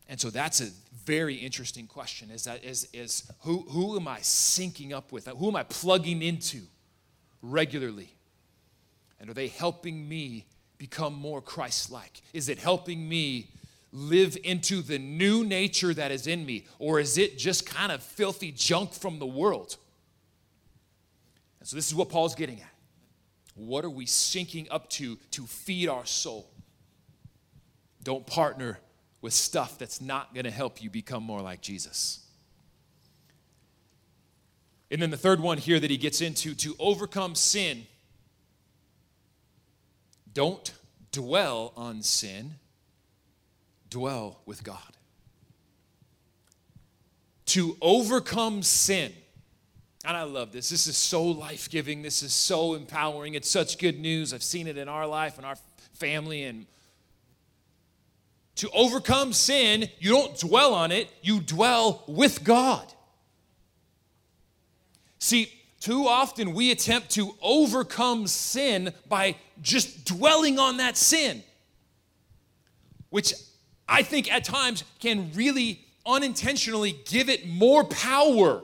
And 0.08 0.20
so 0.20 0.30
that's 0.30 0.62
a 0.62 0.70
very 1.06 1.36
interesting 1.36 1.88
question 1.88 2.32
is 2.32 2.46
that 2.46 2.64
is, 2.64 2.88
is 2.94 3.30
who, 3.42 3.66
who 3.70 3.96
am 3.98 4.08
I 4.08 4.20
syncing 4.20 4.94
up 4.94 5.12
with? 5.12 5.28
Who 5.28 5.48
am 5.48 5.56
I 5.56 5.64
plugging 5.64 6.22
into 6.22 6.62
regularly? 7.42 8.14
And 9.20 9.30
are 9.30 9.34
they 9.34 9.48
helping 9.48 10.08
me 10.08 10.46
become 10.78 11.14
more 11.14 11.42
Christ 11.42 11.92
like? 11.92 12.22
Is 12.34 12.50
it 12.50 12.60
helping 12.60 13.10
me 13.10 13.50
live 13.92 14.38
into 14.44 14.82
the 14.82 15.00
new 15.00 15.44
nature 15.44 15.94
that 15.94 16.12
is 16.12 16.28
in 16.28 16.46
me? 16.46 16.66
Or 16.80 17.00
is 17.00 17.18
it 17.18 17.38
just 17.38 17.66
kind 17.66 17.92
of 17.92 18.04
filthy 18.04 18.52
junk 18.52 18.94
from 18.94 19.20
the 19.20 19.26
world? 19.26 19.78
And 21.60 21.68
so 21.68 21.76
this 21.76 21.88
is 21.88 21.96
what 21.96 22.10
Paul's 22.10 22.36
getting 22.36 22.62
at. 22.62 22.77
What 23.58 23.84
are 23.84 23.90
we 23.90 24.06
syncing 24.06 24.68
up 24.70 24.88
to 24.92 25.18
to 25.32 25.48
feed 25.48 25.90
our 25.90 26.06
soul? 26.06 26.50
Don't 28.04 28.26
partner 28.26 28.80
with 29.20 29.34
stuff 29.34 29.80
that's 29.80 30.00
not 30.00 30.34
going 30.34 30.44
to 30.44 30.52
help 30.52 30.82
you 30.82 30.90
become 30.92 31.24
more 31.24 31.42
like 31.42 31.60
Jesus. 31.60 32.20
And 34.90 35.02
then 35.02 35.10
the 35.10 35.18
third 35.18 35.40
one 35.40 35.58
here 35.58 35.80
that 35.80 35.90
he 35.90 35.98
gets 35.98 36.22
into 36.22 36.54
to 36.56 36.76
overcome 36.80 37.36
sin, 37.36 37.88
don't 40.34 40.72
dwell 41.12 41.74
on 41.76 42.04
sin, 42.04 42.54
dwell 43.90 44.40
with 44.46 44.64
God. 44.64 44.96
To 47.48 47.76
overcome 47.82 48.62
sin, 48.62 49.14
and 50.08 50.16
I 50.16 50.24
love 50.24 50.54
this. 50.54 50.70
This 50.70 50.88
is 50.88 50.96
so 50.96 51.22
life 51.22 51.70
giving. 51.70 52.02
This 52.02 52.24
is 52.24 52.32
so 52.32 52.76
empowering. 52.76 53.34
It's 53.34 53.50
such 53.50 53.78
good 53.78 54.00
news. 54.00 54.34
I've 54.34 54.42
seen 54.42 54.68
it 54.68 54.78
in 54.78 54.88
our 54.88 55.06
life 55.06 55.36
and 55.36 55.46
our 55.46 55.58
family. 55.96 56.44
And 56.44 56.66
to 58.56 58.70
overcome 58.70 59.34
sin, 59.34 59.90
you 60.00 60.12
don't 60.12 60.40
dwell 60.40 60.74
on 60.74 60.94
it, 60.94 61.10
you 61.22 61.42
dwell 61.42 62.06
with 62.08 62.46
God. 62.46 62.86
See, 65.20 65.52
too 65.82 66.08
often 66.08 66.54
we 66.54 66.72
attempt 66.72 67.10
to 67.12 67.36
overcome 67.42 68.28
sin 68.28 68.94
by 69.10 69.36
just 69.62 70.06
dwelling 70.06 70.58
on 70.58 70.78
that 70.78 70.96
sin, 70.96 71.44
which 73.10 73.34
I 73.90 74.04
think 74.04 74.32
at 74.32 74.46
times 74.46 74.86
can 75.00 75.32
really 75.34 75.86
unintentionally 76.06 76.98
give 77.06 77.28
it 77.28 77.46
more 77.46 77.84
power 77.84 78.64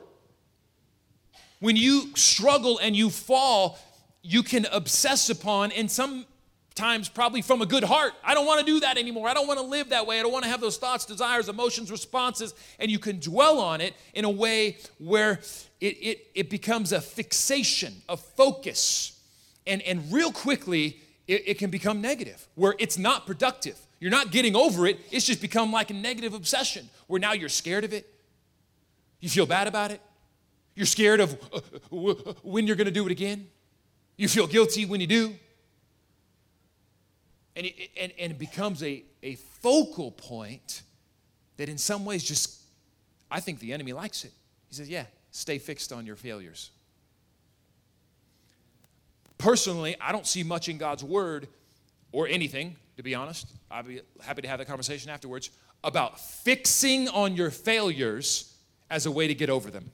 when 1.64 1.78
you 1.78 2.14
struggle 2.16 2.78
and 2.80 2.94
you 2.94 3.10
fall, 3.10 3.80
you 4.22 4.44
can 4.44 4.68
obsess 4.74 5.30
upon, 5.30 5.72
and 5.72 5.90
sometimes 5.90 7.08
probably 7.08 7.42
from 7.42 7.62
a 7.62 7.66
good 7.66 7.86
heart, 7.86 8.12
I 8.22 8.34
don't 8.34 8.46
want 8.46 8.60
to 8.60 8.66
do 8.66 8.82
that 8.82 8.98
anymore. 8.98 9.30
I 9.30 9.34
don't 9.34 9.48
want 9.48 9.62
to 9.62 9.66
live 9.66 9.88
that 9.92 10.06
way. 10.06 10.20
I 10.20 10.24
don't 10.24 10.34
want 10.34 10.44
to 10.44 10.52
have 10.52 10.60
those 10.60 10.76
thoughts, 10.76 11.06
desires, 11.06 11.48
emotions, 11.48 11.90
responses. 11.90 12.54
And 12.80 12.92
you 12.92 13.00
can 13.00 13.18
dwell 13.18 13.62
on 13.62 13.80
it 13.80 13.94
in 14.14 14.26
a 14.26 14.30
way 14.30 14.76
where 14.98 15.40
it, 15.80 15.96
it, 16.02 16.28
it 16.36 16.50
becomes 16.50 16.92
a 16.92 17.00
fixation, 17.00 17.94
a 18.10 18.18
focus. 18.18 19.18
And, 19.66 19.82
and 19.84 20.12
real 20.12 20.34
quickly, 20.34 21.00
it, 21.30 21.48
it 21.48 21.60
can 21.60 21.70
become 21.70 22.02
negative, 22.02 22.46
where 22.56 22.76
it's 22.78 22.98
not 22.98 23.26
productive. 23.26 23.80
You're 24.02 24.12
not 24.12 24.32
getting 24.32 24.58
over 24.58 24.86
it, 24.86 25.00
it's 25.12 25.26
just 25.26 25.40
become 25.40 25.72
like 25.72 25.92
a 25.92 25.94
negative 25.94 26.34
obsession, 26.34 26.90
where 27.08 27.22
now 27.22 27.32
you're 27.32 27.48
scared 27.48 27.86
of 27.86 27.94
it. 27.94 28.06
You 29.22 29.30
feel 29.30 29.46
bad 29.46 29.68
about 29.68 29.92
it. 29.92 30.02
You're 30.76 30.86
scared 30.86 31.20
of 31.20 31.38
uh, 31.54 31.60
when 32.42 32.66
you're 32.68 32.76
going 32.76 32.86
to 32.86 32.92
do 32.92 33.06
it 33.06 33.12
again. 33.12 33.48
You 34.18 34.28
feel 34.28 34.48
guilty 34.48 34.86
when 34.86 35.02
you 35.02 35.08
do. 35.08 35.36
And 37.56 37.68
it, 37.68 37.90
and, 38.00 38.12
and 38.18 38.32
it 38.32 38.40
becomes 38.40 38.82
a, 38.82 39.04
a 39.22 39.36
focal 39.62 40.12
point 40.12 40.82
that, 41.58 41.70
in 41.70 41.78
some 41.78 42.06
ways, 42.06 42.24
just, 42.24 42.62
I 43.30 43.40
think 43.40 43.60
the 43.60 43.74
enemy 43.74 43.94
likes 43.94 44.26
it. 44.26 44.32
He 44.70 44.76
says, 44.76 44.90
Yeah, 44.90 45.06
stay 45.32 45.60
fixed 45.60 45.94
on 45.94 46.06
your 46.06 46.16
failures. 46.16 46.72
Personally, 49.38 49.96
I 50.00 50.12
don't 50.12 50.26
see 50.26 50.42
much 50.42 50.70
in 50.70 50.78
God's 50.78 51.04
word 51.04 51.48
or 52.12 52.28
anything, 52.28 52.76
to 52.98 53.04
be 53.04 53.14
honest. 53.14 53.48
I'd 53.70 53.88
be 53.88 54.02
happy 54.22 54.42
to 54.42 54.48
have 54.48 54.60
that 54.60 54.68
conversation 54.68 55.12
afterwards 55.12 55.52
about 55.84 56.20
fixing 56.20 57.10
on 57.10 57.36
your 57.36 57.52
failures 57.52 58.56
as 58.90 59.06
a 59.06 59.12
way 59.12 59.28
to 59.28 59.36
get 59.36 59.50
over 59.50 59.70
them 59.70 59.92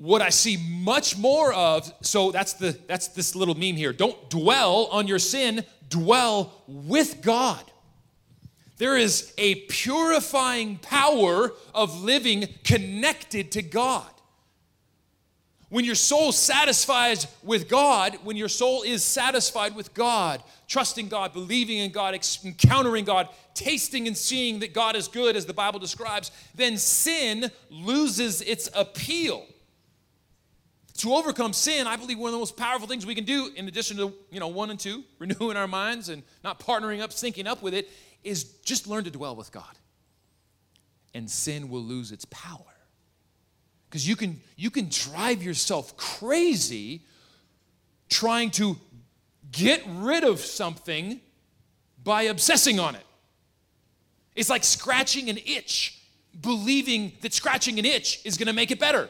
what 0.00 0.22
I 0.22 0.30
see 0.30 0.56
much 0.56 1.18
more 1.18 1.52
of, 1.52 1.92
so 2.00 2.30
that's 2.30 2.54
the 2.54 2.76
that's 2.86 3.08
this 3.08 3.36
little 3.36 3.54
meme 3.54 3.76
here. 3.76 3.92
Don't 3.92 4.30
dwell 4.30 4.86
on 4.86 5.06
your 5.06 5.18
sin, 5.18 5.62
dwell 5.90 6.62
with 6.66 7.20
God. 7.20 7.62
There 8.78 8.96
is 8.96 9.34
a 9.36 9.56
purifying 9.66 10.78
power 10.78 11.52
of 11.74 12.00
living 12.00 12.48
connected 12.64 13.52
to 13.52 13.62
God. 13.62 14.08
When 15.68 15.84
your 15.84 15.94
soul 15.94 16.32
satisfies 16.32 17.26
with 17.42 17.68
God, 17.68 18.16
when 18.24 18.38
your 18.38 18.48
soul 18.48 18.82
is 18.82 19.04
satisfied 19.04 19.76
with 19.76 19.92
God, 19.92 20.42
trusting 20.66 21.08
God, 21.08 21.34
believing 21.34 21.76
in 21.76 21.92
God, 21.92 22.18
encountering 22.42 23.04
God, 23.04 23.28
tasting 23.52 24.06
and 24.06 24.16
seeing 24.16 24.60
that 24.60 24.72
God 24.72 24.96
is 24.96 25.08
good, 25.08 25.36
as 25.36 25.44
the 25.44 25.52
Bible 25.52 25.78
describes, 25.78 26.30
then 26.54 26.78
sin 26.78 27.50
loses 27.68 28.40
its 28.40 28.70
appeal 28.74 29.46
to 31.00 31.14
overcome 31.14 31.52
sin, 31.52 31.86
I 31.86 31.96
believe 31.96 32.18
one 32.18 32.28
of 32.28 32.32
the 32.32 32.38
most 32.38 32.56
powerful 32.56 32.86
things 32.86 33.06
we 33.06 33.14
can 33.14 33.24
do, 33.24 33.50
in 33.56 33.68
addition 33.68 33.96
to 33.96 34.12
you 34.30 34.40
know 34.40 34.48
one 34.48 34.70
and 34.70 34.78
two, 34.78 35.04
renewing 35.18 35.56
our 35.56 35.68
minds 35.68 36.08
and 36.08 36.22
not 36.44 36.60
partnering 36.60 37.00
up, 37.00 37.10
syncing 37.10 37.46
up 37.46 37.62
with 37.62 37.74
it, 37.74 37.88
is 38.22 38.44
just 38.64 38.86
learn 38.86 39.04
to 39.04 39.10
dwell 39.10 39.34
with 39.34 39.50
God. 39.50 39.78
And 41.14 41.28
sin 41.28 41.70
will 41.70 41.82
lose 41.82 42.12
its 42.12 42.24
power. 42.26 42.60
Because 43.88 44.06
you 44.06 44.14
can 44.14 44.40
you 44.56 44.70
can 44.70 44.88
drive 44.88 45.42
yourself 45.42 45.96
crazy 45.96 47.02
trying 48.08 48.50
to 48.50 48.76
get 49.52 49.82
rid 49.86 50.22
of 50.22 50.40
something 50.40 51.20
by 52.02 52.22
obsessing 52.22 52.78
on 52.78 52.94
it. 52.94 53.06
It's 54.34 54.50
like 54.50 54.64
scratching 54.64 55.28
an 55.28 55.38
itch, 55.38 56.00
believing 56.40 57.12
that 57.22 57.32
scratching 57.32 57.78
an 57.78 57.84
itch 57.84 58.20
is 58.24 58.36
to 58.46 58.52
make 58.52 58.70
it 58.70 58.78
better 58.78 59.08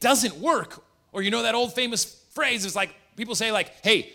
doesn't 0.00 0.36
work. 0.36 0.82
Or 1.12 1.22
you 1.22 1.30
know 1.30 1.42
that 1.42 1.54
old 1.54 1.74
famous 1.74 2.24
phrase 2.30 2.64
is 2.64 2.74
like 2.74 2.94
people 3.16 3.34
say 3.34 3.52
like, 3.52 3.72
"Hey, 3.84 4.12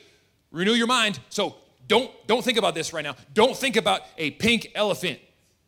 renew 0.51 0.73
your 0.73 0.87
mind." 0.87 1.19
So 1.29 1.55
don't 1.87 2.11
don't 2.27 2.43
think 2.43 2.57
about 2.57 2.75
this 2.75 2.93
right 2.93 3.03
now. 3.03 3.15
Don't 3.33 3.55
think 3.55 3.75
about 3.75 4.01
a 4.17 4.31
pink 4.31 4.71
elephant. 4.75 5.19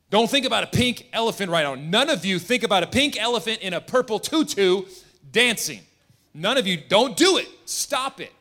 Don't 0.10 0.30
think 0.30 0.46
about 0.46 0.64
a 0.64 0.68
pink 0.68 1.08
elephant 1.12 1.52
right 1.52 1.64
now. 1.64 1.76
None 1.76 2.10
of 2.10 2.26
you 2.26 2.40
think 2.40 2.64
about 2.64 2.84
a 2.84 2.88
pink 2.88 3.18
elephant 3.18 3.60
in 3.60 3.74
a 3.74 3.82
purple 3.82 4.20
tutu 4.20 4.84
dancing. 5.32 5.82
None 6.34 6.58
of 6.58 6.66
you 6.66 6.78
don't 6.78 7.18
do 7.18 7.38
it. 7.38 7.48
Stop 7.66 8.22
it. 8.22 8.32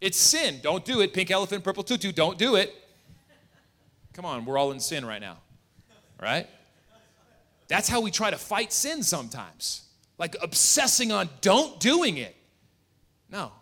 It's 0.00 0.18
sin. 0.18 0.60
Don't 0.62 0.84
do 0.84 1.00
it. 1.00 1.14
Pink 1.14 1.30
elephant, 1.30 1.64
purple 1.64 1.82
tutu, 1.82 2.12
don't 2.12 2.36
do 2.36 2.56
it. 2.56 2.74
Come 4.12 4.24
on, 4.24 4.44
we're 4.44 4.58
all 4.58 4.70
in 4.72 4.80
sin 4.80 5.04
right 5.04 5.20
now. 5.20 5.38
Right? 6.20 6.46
That's 7.68 7.88
how 7.88 8.00
we 8.00 8.10
try 8.10 8.30
to 8.30 8.36
fight 8.36 8.72
sin 8.72 9.02
sometimes 9.02 9.84
like 10.18 10.36
obsessing 10.42 11.12
on 11.12 11.28
don't 11.40 11.78
doing 11.80 12.18
it. 12.18 12.36
No. 13.30 13.52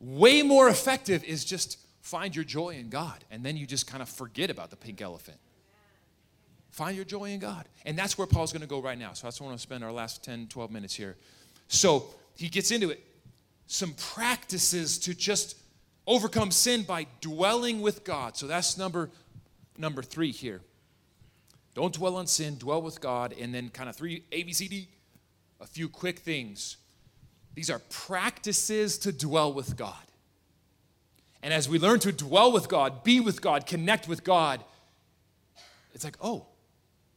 Way 0.00 0.42
more 0.42 0.68
effective 0.68 1.24
is 1.24 1.44
just 1.44 1.78
find 2.00 2.34
your 2.34 2.44
joy 2.44 2.70
in 2.70 2.88
God, 2.88 3.24
and 3.30 3.44
then 3.44 3.56
you 3.56 3.66
just 3.66 3.86
kind 3.86 4.02
of 4.02 4.08
forget 4.08 4.50
about 4.50 4.70
the 4.70 4.76
pink 4.76 5.02
elephant. 5.02 5.38
Find 6.70 6.94
your 6.94 7.04
joy 7.04 7.26
in 7.26 7.40
God. 7.40 7.66
And 7.84 7.98
that's 7.98 8.16
where 8.16 8.26
Paul's 8.26 8.52
going 8.52 8.62
to 8.62 8.68
go 8.68 8.80
right 8.80 8.98
now. 8.98 9.12
So 9.12 9.26
that's 9.26 9.40
where 9.40 9.46
I 9.46 9.50
want 9.50 9.58
to 9.58 9.62
spend 9.62 9.82
our 9.82 9.92
last 9.92 10.22
10, 10.24 10.46
12 10.48 10.70
minutes 10.70 10.94
here. 10.94 11.16
So 11.66 12.06
he 12.36 12.48
gets 12.48 12.70
into 12.70 12.90
it. 12.90 13.04
Some 13.66 13.94
practices 13.94 14.98
to 15.00 15.14
just 15.14 15.56
overcome 16.06 16.50
sin 16.50 16.82
by 16.82 17.06
dwelling 17.20 17.80
with 17.80 18.04
God. 18.04 18.36
So 18.36 18.46
that's 18.46 18.78
number 18.78 19.10
number 19.76 20.02
three 20.02 20.30
here. 20.30 20.60
Don't 21.74 21.92
dwell 21.92 22.16
on 22.16 22.26
sin, 22.26 22.56
dwell 22.58 22.82
with 22.82 23.00
God, 23.00 23.34
and 23.38 23.54
then 23.54 23.68
kind 23.68 23.88
of 23.88 23.96
three 23.96 24.24
A 24.32 24.42
B 24.42 24.52
C 24.52 24.68
D 24.68 24.88
a 25.60 25.66
few 25.66 25.88
quick 25.88 26.20
things. 26.20 26.76
These 27.54 27.70
are 27.70 27.80
practices 27.90 28.98
to 28.98 29.12
dwell 29.12 29.52
with 29.52 29.76
God. 29.76 29.94
And 31.42 31.52
as 31.52 31.68
we 31.68 31.78
learn 31.78 32.00
to 32.00 32.12
dwell 32.12 32.52
with 32.52 32.68
God, 32.68 33.04
be 33.04 33.20
with 33.20 33.40
God, 33.40 33.66
connect 33.66 34.08
with 34.08 34.24
God, 34.24 34.64
it's 35.94 36.04
like, 36.04 36.16
oh, 36.20 36.46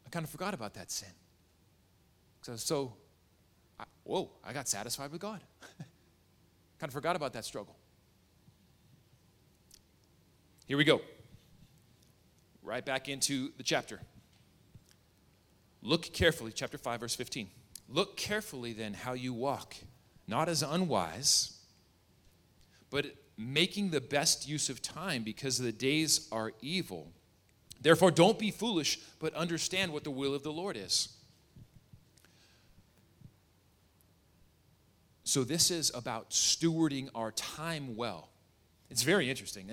I 0.05 0.09
kind 0.09 0.23
of 0.23 0.29
forgot 0.29 0.53
about 0.53 0.73
that 0.75 0.91
sin. 0.91 1.09
So, 2.41 2.55
so 2.55 2.93
I, 3.79 3.83
whoa, 4.03 4.31
I 4.43 4.53
got 4.53 4.67
satisfied 4.67 5.11
with 5.11 5.21
God. 5.21 5.41
kind 6.79 6.89
of 6.89 6.93
forgot 6.93 7.15
about 7.15 7.33
that 7.33 7.45
struggle. 7.45 7.75
Here 10.65 10.77
we 10.77 10.83
go. 10.83 11.01
Right 12.63 12.85
back 12.85 13.09
into 13.09 13.51
the 13.57 13.63
chapter. 13.63 13.99
Look 15.83 16.13
carefully, 16.13 16.51
chapter 16.51 16.77
5, 16.77 16.99
verse 16.99 17.15
15. 17.15 17.49
Look 17.91 18.15
carefully 18.15 18.71
then 18.73 18.93
how 18.93 19.13
you 19.13 19.33
walk, 19.33 19.75
not 20.27 20.47
as 20.47 20.63
unwise, 20.63 21.57
but 22.89 23.05
making 23.37 23.89
the 23.89 23.99
best 24.01 24.47
use 24.47 24.69
of 24.69 24.81
time 24.81 25.23
because 25.23 25.57
the 25.57 25.71
days 25.71 26.27
are 26.31 26.53
evil. 26.61 27.11
Therefore, 27.81 28.11
don't 28.11 28.39
be 28.39 28.51
foolish, 28.51 28.99
but 29.19 29.33
understand 29.33 29.91
what 29.91 30.03
the 30.03 30.11
will 30.11 30.33
of 30.33 30.43
the 30.43 30.51
Lord 30.51 30.77
is. 30.77 31.09
So, 35.23 35.43
this 35.43 35.71
is 35.71 35.91
about 35.93 36.31
stewarding 36.31 37.09
our 37.15 37.31
time 37.31 37.95
well. 37.95 38.29
It's 38.89 39.03
very 39.03 39.29
interesting. 39.29 39.69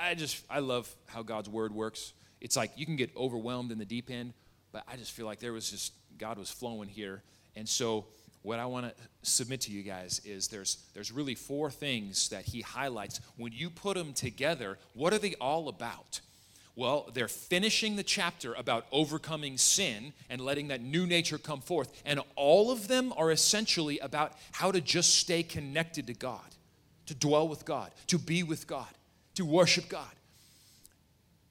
I, 0.00 0.14
just, 0.14 0.42
I 0.48 0.60
love 0.60 0.92
how 1.06 1.22
God's 1.22 1.48
word 1.48 1.72
works. 1.72 2.14
It's 2.40 2.56
like 2.56 2.72
you 2.76 2.86
can 2.86 2.96
get 2.96 3.14
overwhelmed 3.16 3.70
in 3.70 3.78
the 3.78 3.84
deep 3.84 4.10
end, 4.10 4.32
but 4.72 4.82
I 4.90 4.96
just 4.96 5.12
feel 5.12 5.26
like 5.26 5.38
there 5.38 5.52
was 5.52 5.70
just, 5.70 5.92
God 6.18 6.38
was 6.38 6.50
flowing 6.50 6.88
here. 6.88 7.22
And 7.56 7.68
so, 7.68 8.06
what 8.42 8.58
I 8.58 8.66
want 8.66 8.86
to 8.86 8.94
submit 9.22 9.62
to 9.62 9.72
you 9.72 9.82
guys 9.82 10.20
is 10.24 10.48
there's 10.48 10.78
there's 10.94 11.12
really 11.12 11.34
four 11.34 11.70
things 11.70 12.28
that 12.30 12.44
he 12.44 12.60
highlights. 12.60 13.20
When 13.36 13.52
you 13.52 13.70
put 13.70 13.96
them 13.96 14.12
together 14.12 14.78
what 14.94 15.12
are 15.12 15.18
they 15.18 15.34
all 15.34 15.68
about? 15.68 16.20
Well 16.74 17.10
they're 17.14 17.28
finishing 17.28 17.96
the 17.96 18.02
chapter 18.02 18.52
about 18.54 18.86
overcoming 18.90 19.58
sin 19.58 20.12
and 20.28 20.40
letting 20.40 20.68
that 20.68 20.80
new 20.80 21.06
nature 21.06 21.38
come 21.38 21.60
forth 21.60 22.02
and 22.04 22.20
all 22.34 22.72
of 22.72 22.88
them 22.88 23.12
are 23.16 23.30
essentially 23.30 23.98
about 24.00 24.32
how 24.52 24.72
to 24.72 24.80
just 24.80 25.14
stay 25.14 25.42
connected 25.42 26.08
to 26.08 26.14
God 26.14 26.40
to 27.06 27.14
dwell 27.14 27.46
with 27.46 27.64
God 27.64 27.92
to 28.08 28.18
be 28.18 28.42
with 28.42 28.66
God 28.66 28.88
to 29.34 29.44
worship 29.44 29.88
God. 29.88 30.10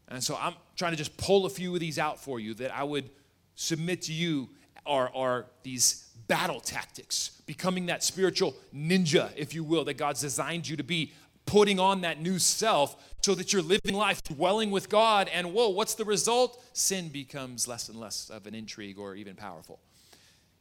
And 0.08 0.22
so 0.22 0.38
I'm 0.40 0.56
trying 0.76 0.92
to 0.92 0.98
just 0.98 1.16
pull 1.16 1.46
a 1.46 1.50
few 1.50 1.74
of 1.74 1.80
these 1.80 1.98
out 1.98 2.22
for 2.22 2.40
you 2.40 2.54
that 2.56 2.76
I 2.76 2.84
would 2.84 3.10
submit 3.56 4.04
to 4.04 4.14
you 4.14 4.50
are, 4.86 5.12
are 5.16 5.46
these 5.64 6.10
battle 6.28 6.60
tactics, 6.60 7.42
becoming 7.46 7.88
that 7.88 8.04
spiritual 8.04 8.56
ninja, 8.74 9.32
if 9.36 9.54
you 9.54 9.64
will, 9.64 9.84
that 9.86 9.98
God's 9.98 10.22
designed 10.22 10.68
you 10.68 10.78
to 10.78 10.84
be, 10.84 11.14
putting 11.46 11.80
on 11.80 12.02
that 12.02 12.22
new 12.22 12.40
self 12.40 12.96
so 13.22 13.36
that 13.36 13.52
you're 13.52 13.62
living 13.62 13.94
life 13.94 14.24
dwelling 14.24 14.72
with 14.72 14.90
God. 14.90 15.30
And 15.34 15.54
whoa, 15.54 15.70
what's 15.70 15.96
the 15.96 16.06
result? 16.06 16.64
Sin 16.74 17.10
becomes 17.10 17.68
less 17.68 17.90
and 17.90 18.00
less 18.00 18.30
of 18.30 18.48
an 18.48 18.56
intrigue 18.56 18.98
or 18.98 19.16
even 19.16 19.36
powerful. 19.36 19.80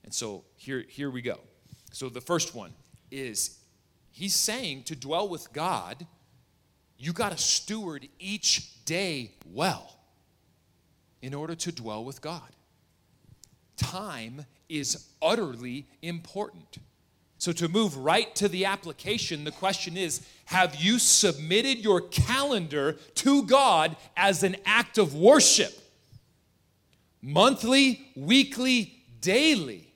And 0.05 0.13
so 0.13 0.45
here, 0.57 0.85
here 0.89 1.11
we 1.11 1.23
go. 1.23 1.39
So 1.93 2.09
the 2.09 2.21
first 2.21 2.55
one 2.55 2.73
is 3.11 3.59
he's 4.11 4.35
saying 4.35 4.85
to 4.85 4.97
dwell 4.97 5.29
with 5.29 5.53
God, 5.53 6.07
you 6.99 7.13
got 7.13 7.33
to 7.33 7.39
steward 7.39 8.09
each 8.19 8.85
day 8.85 9.33
well 9.47 9.97
in 11.23 11.35
order 11.35 11.55
to 11.55 11.73
dwell 11.73 12.05
with 12.05 12.21
God. 12.21 12.57
Time 13.81 14.45
is 14.69 15.09
utterly 15.23 15.87
important. 16.03 16.79
So, 17.39 17.53
to 17.53 17.69
move 17.69 17.97
right 17.97 18.35
to 18.37 18.49
the 18.49 18.67
application, 18.67 19.45
the 19.45 19.51
question 19.51 19.97
is 19.97 20.21
Have 20.45 20.77
you 20.77 20.99
submitted 20.99 21.79
your 21.79 22.03
calendar 22.03 22.99
to 23.17 23.45
God 23.45 23.97
as 24.15 24.43
an 24.43 24.57
act 24.67 24.99
of 24.99 25.15
worship? 25.15 25.73
Monthly, 27.23 28.07
weekly, 28.15 29.03
daily. 29.23 29.95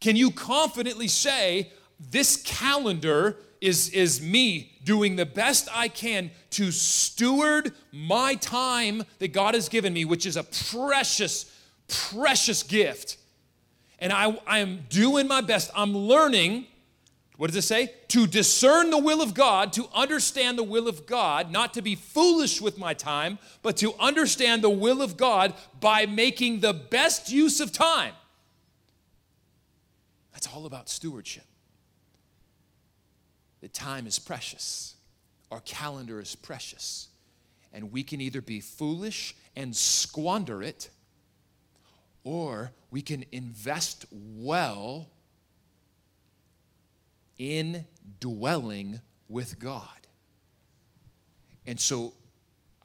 Can 0.00 0.16
you 0.16 0.32
confidently 0.32 1.06
say, 1.06 1.70
This 2.10 2.36
calendar 2.42 3.36
is, 3.60 3.90
is 3.90 4.20
me 4.20 4.72
doing 4.82 5.14
the 5.14 5.26
best 5.26 5.68
I 5.72 5.86
can 5.86 6.32
to 6.50 6.72
steward 6.72 7.72
my 7.92 8.34
time 8.34 9.04
that 9.20 9.32
God 9.32 9.54
has 9.54 9.68
given 9.68 9.92
me, 9.92 10.04
which 10.04 10.26
is 10.26 10.36
a 10.36 10.42
precious, 10.42 11.44
precious 11.88 12.62
gift? 12.62 13.18
and 13.98 14.12
I, 14.12 14.38
I 14.46 14.60
am 14.60 14.84
doing 14.88 15.26
my 15.26 15.40
best. 15.40 15.70
I'm 15.74 15.96
learning, 15.96 16.66
what 17.36 17.48
does 17.48 17.56
it 17.56 17.62
say? 17.62 17.92
To 18.08 18.26
discern 18.26 18.90
the 18.90 18.98
will 18.98 19.20
of 19.20 19.34
God, 19.34 19.72
to 19.74 19.88
understand 19.92 20.56
the 20.58 20.62
will 20.62 20.88
of 20.88 21.06
God, 21.06 21.50
not 21.50 21.74
to 21.74 21.82
be 21.82 21.94
foolish 21.94 22.60
with 22.60 22.78
my 22.78 22.94
time, 22.94 23.38
but 23.62 23.76
to 23.78 23.94
understand 23.98 24.62
the 24.62 24.70
will 24.70 25.02
of 25.02 25.16
God 25.16 25.54
by 25.80 26.06
making 26.06 26.60
the 26.60 26.72
best 26.72 27.30
use 27.30 27.60
of 27.60 27.72
time. 27.72 28.14
That's 30.32 30.46
all 30.46 30.66
about 30.66 30.88
stewardship. 30.88 31.44
The 33.60 33.68
time 33.68 34.06
is 34.06 34.20
precious, 34.20 34.94
our 35.50 35.60
calendar 35.60 36.20
is 36.20 36.36
precious, 36.36 37.08
and 37.72 37.90
we 37.90 38.04
can 38.04 38.20
either 38.20 38.40
be 38.40 38.60
foolish 38.60 39.34
and 39.56 39.74
squander 39.74 40.62
it 40.62 40.90
or 42.28 42.72
we 42.90 43.00
can 43.00 43.24
invest 43.32 44.04
well 44.12 45.08
in 47.38 47.86
dwelling 48.20 49.00
with 49.30 49.58
God. 49.58 49.88
And 51.66 51.80
so 51.80 52.12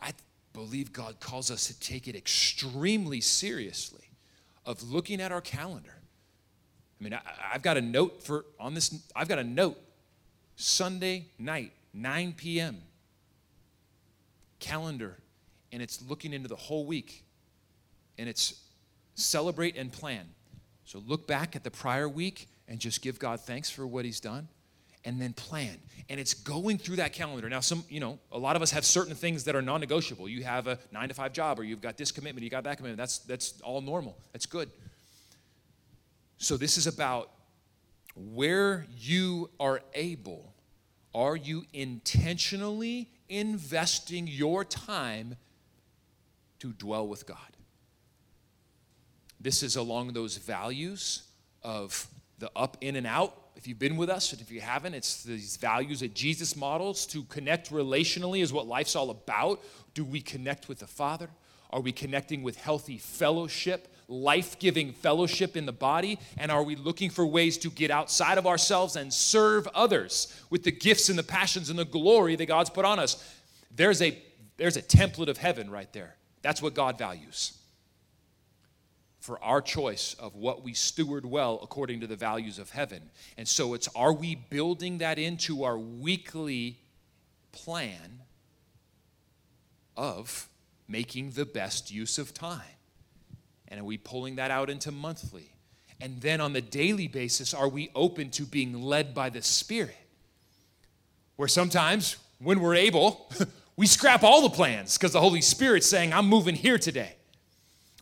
I 0.02 0.14
believe 0.54 0.94
God 0.94 1.20
calls 1.20 1.52
us 1.52 1.68
to 1.68 1.78
take 1.78 2.08
it 2.08 2.16
extremely 2.16 3.20
seriously 3.20 4.12
of 4.66 4.82
looking 4.90 5.20
at 5.20 5.34
our 5.34 5.42
calendar. 5.42 5.96
I 7.02 7.04
mean, 7.04 7.14
I, 7.14 7.20
have 7.52 7.64
got 7.64 7.76
a 7.76 7.82
note 7.82 8.24
for 8.24 8.46
on 8.62 8.74
this, 8.74 8.98
I've 9.14 9.28
got 9.28 9.40
a 9.40 9.44
note 9.44 9.78
Sunday 10.56 11.26
night, 11.38 11.74
9 11.94 12.36
p.m. 12.38 12.78
calendar, 14.62 15.18
and 15.74 15.82
it's 15.82 16.02
looking 16.08 16.32
into 16.32 16.48
the 16.48 16.56
whole 16.56 16.86
week. 16.86 17.26
And 18.18 18.30
it's 18.30 18.63
celebrate 19.16 19.76
and 19.76 19.92
plan. 19.92 20.26
So 20.86 21.02
look 21.06 21.28
back 21.28 21.56
at 21.56 21.64
the 21.64 21.72
prior 21.72 22.10
week 22.10 22.48
and 22.68 22.80
just 22.80 23.02
give 23.02 23.20
God 23.20 23.40
thanks 23.40 23.70
for 23.70 23.86
what 23.88 24.06
He's 24.06 24.20
done 24.20 24.48
and 25.06 25.22
then 25.22 25.34
plan. 25.34 25.78
And 26.10 26.20
it's 26.20 26.34
going 26.34 26.78
through 26.78 26.98
that 26.98 27.14
calendar. 27.14 27.50
Now, 27.50 27.60
some, 27.60 27.84
you 27.90 28.00
know, 28.00 28.20
a 28.32 28.38
lot 28.38 28.56
of 28.56 28.62
us 28.62 28.72
have 28.72 28.86
certain 28.86 29.16
things 29.16 29.46
that 29.46 29.56
are 29.56 29.62
non 29.62 29.80
negotiable. 29.80 30.28
You 30.28 30.44
have 30.44 30.68
a 30.68 30.78
nine 30.92 31.10
to 31.10 31.14
five 31.14 31.34
job, 31.34 31.60
or 31.60 31.64
you've 31.64 31.82
got 31.82 31.98
this 31.98 32.12
commitment, 32.12 32.44
you 32.44 32.50
got 32.50 32.64
that 32.66 32.78
commitment. 32.78 32.98
That's, 32.98 33.20
that's 33.20 33.62
all 33.62 33.82
normal. 33.82 34.18
That's 34.32 34.46
good. 34.46 34.70
So, 36.38 36.58
this 36.58 36.78
is 36.78 36.88
about 36.88 37.32
where 38.16 38.86
you 38.98 39.50
are 39.60 39.82
able. 39.94 40.54
Are 41.16 41.36
you 41.36 41.64
intentionally 41.74 43.10
investing 43.30 44.28
your 44.28 44.66
time 44.66 45.38
to 46.60 46.74
dwell 46.74 47.08
with 47.08 47.26
God? 47.26 47.38
This 49.44 49.62
is 49.62 49.76
along 49.76 50.14
those 50.14 50.38
values 50.38 51.24
of 51.64 52.08
the 52.40 52.50
up, 52.56 52.78
in, 52.80 52.96
and 52.96 53.06
out. 53.06 53.38
If 53.58 53.68
you've 53.68 53.78
been 53.78 53.98
with 53.98 54.10
us, 54.10 54.32
and 54.32 54.42
if 54.42 54.50
you 54.50 54.62
haven't, 54.62 54.94
it's 54.94 55.24
these 55.24 55.58
values 55.58 56.00
that 56.00 56.14
Jesus 56.14 56.56
models 56.56 57.06
to 57.08 57.24
connect 57.24 57.70
relationally, 57.70 58.42
is 58.42 58.54
what 58.54 58.68
life's 58.68 58.96
all 58.96 59.10
about. 59.10 59.62
Do 59.94 60.06
we 60.06 60.22
connect 60.22 60.70
with 60.70 60.80
the 60.80 60.88
Father? 60.88 61.30
Are 61.72 61.82
we 61.82 61.92
connecting 61.92 62.42
with 62.42 62.56
healthy 62.56 62.98
fellowship, 62.98 63.94
life 64.08 64.60
giving 64.60 64.94
fellowship 64.94 65.58
in 65.58 65.66
the 65.66 65.74
body? 65.74 66.20
And 66.38 66.50
are 66.50 66.64
we 66.64 66.78
looking 66.78 67.10
for 67.10 67.26
ways 67.26 67.58
to 67.60 67.70
get 67.70 67.92
outside 67.92 68.38
of 68.38 68.48
ourselves 68.48 68.96
and 68.96 69.14
serve 69.14 69.68
others 69.76 70.34
with 70.52 70.64
the 70.64 70.72
gifts 70.72 71.10
and 71.10 71.20
the 71.20 71.24
passions 71.24 71.70
and 71.70 71.78
the 71.78 71.84
glory 71.84 72.38
that 72.38 72.46
God's 72.46 72.70
put 72.70 72.86
on 72.86 72.98
us? 72.98 73.22
There's 73.76 74.02
a, 74.02 74.18
there's 74.56 74.78
a 74.78 74.82
template 74.82 75.28
of 75.28 75.38
heaven 75.38 75.70
right 75.70 75.92
there. 75.92 76.16
That's 76.42 76.62
what 76.62 76.74
God 76.74 76.98
values 76.98 77.58
for 79.24 79.42
our 79.42 79.62
choice 79.62 80.18
of 80.20 80.36
what 80.36 80.66
we 80.66 80.74
steward 80.74 81.26
well 81.26 81.58
according 81.64 82.02
to 82.02 82.08
the 82.08 82.16
values 82.18 82.60
of 82.60 82.72
heaven. 82.72 83.10
And 83.38 83.48
so 83.48 83.74
it's 83.74 83.88
are 83.96 84.12
we 84.12 84.36
building 84.36 84.98
that 84.98 85.18
into 85.18 85.64
our 85.64 85.78
weekly 85.78 86.78
plan 87.54 88.20
of 89.96 90.50
making 90.90 91.32
the 91.32 91.46
best 91.46 91.90
use 91.90 92.18
of 92.18 92.34
time? 92.34 92.60
And 93.70 93.80
are 93.80 93.86
we 93.86 93.98
pulling 93.98 94.36
that 94.36 94.52
out 94.52 94.70
into 94.70 94.92
monthly? 94.92 95.54
And 96.02 96.20
then 96.20 96.42
on 96.42 96.52
the 96.52 96.62
daily 96.62 97.08
basis, 97.08 97.54
are 97.54 97.70
we 97.70 97.92
open 97.96 98.30
to 98.32 98.44
being 98.44 98.84
led 98.84 99.16
by 99.16 99.30
the 99.30 99.42
Spirit? 99.42 99.96
Where 101.38 101.48
sometimes, 101.48 102.18
when 102.40 102.60
we're 102.60 102.76
able, 102.76 103.32
we 103.78 103.88
scrap 103.88 104.22
all 104.22 104.42
the 104.42 104.50
plans 104.50 104.98
because 104.98 105.14
the 105.14 105.22
Holy 105.22 105.40
Spirit's 105.40 105.88
saying, 105.88 106.12
I'm 106.12 106.28
moving 106.28 106.56
here 106.56 106.78
today. 106.78 107.16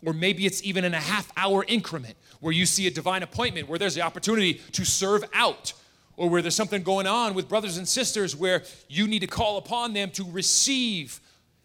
Or 0.06 0.14
maybe 0.14 0.46
it's 0.46 0.64
even 0.64 0.84
in 0.84 0.94
a 0.94 1.00
half 1.00 1.32
hour 1.38 1.64
increment 1.68 2.16
where 2.40 2.54
you 2.54 2.66
see 2.66 2.88
a 2.88 2.92
divine 2.92 3.24
appointment 3.24 3.70
where 3.70 3.78
there's 3.78 3.96
the 3.96 4.02
opportunity 4.02 4.56
to 4.72 4.84
serve 4.84 5.24
out, 5.34 5.74
or 6.18 6.30
where 6.30 6.42
there's 6.42 6.56
something 6.56 6.84
going 6.84 7.08
on 7.08 7.34
with 7.34 7.48
brothers 7.48 7.78
and 7.78 7.88
sisters 7.88 8.36
where 8.36 8.64
you 8.90 9.08
need 9.08 9.20
to 9.20 9.28
call 9.28 9.58
upon 9.58 9.94
them 9.94 10.10
to 10.12 10.30
receive 10.32 11.20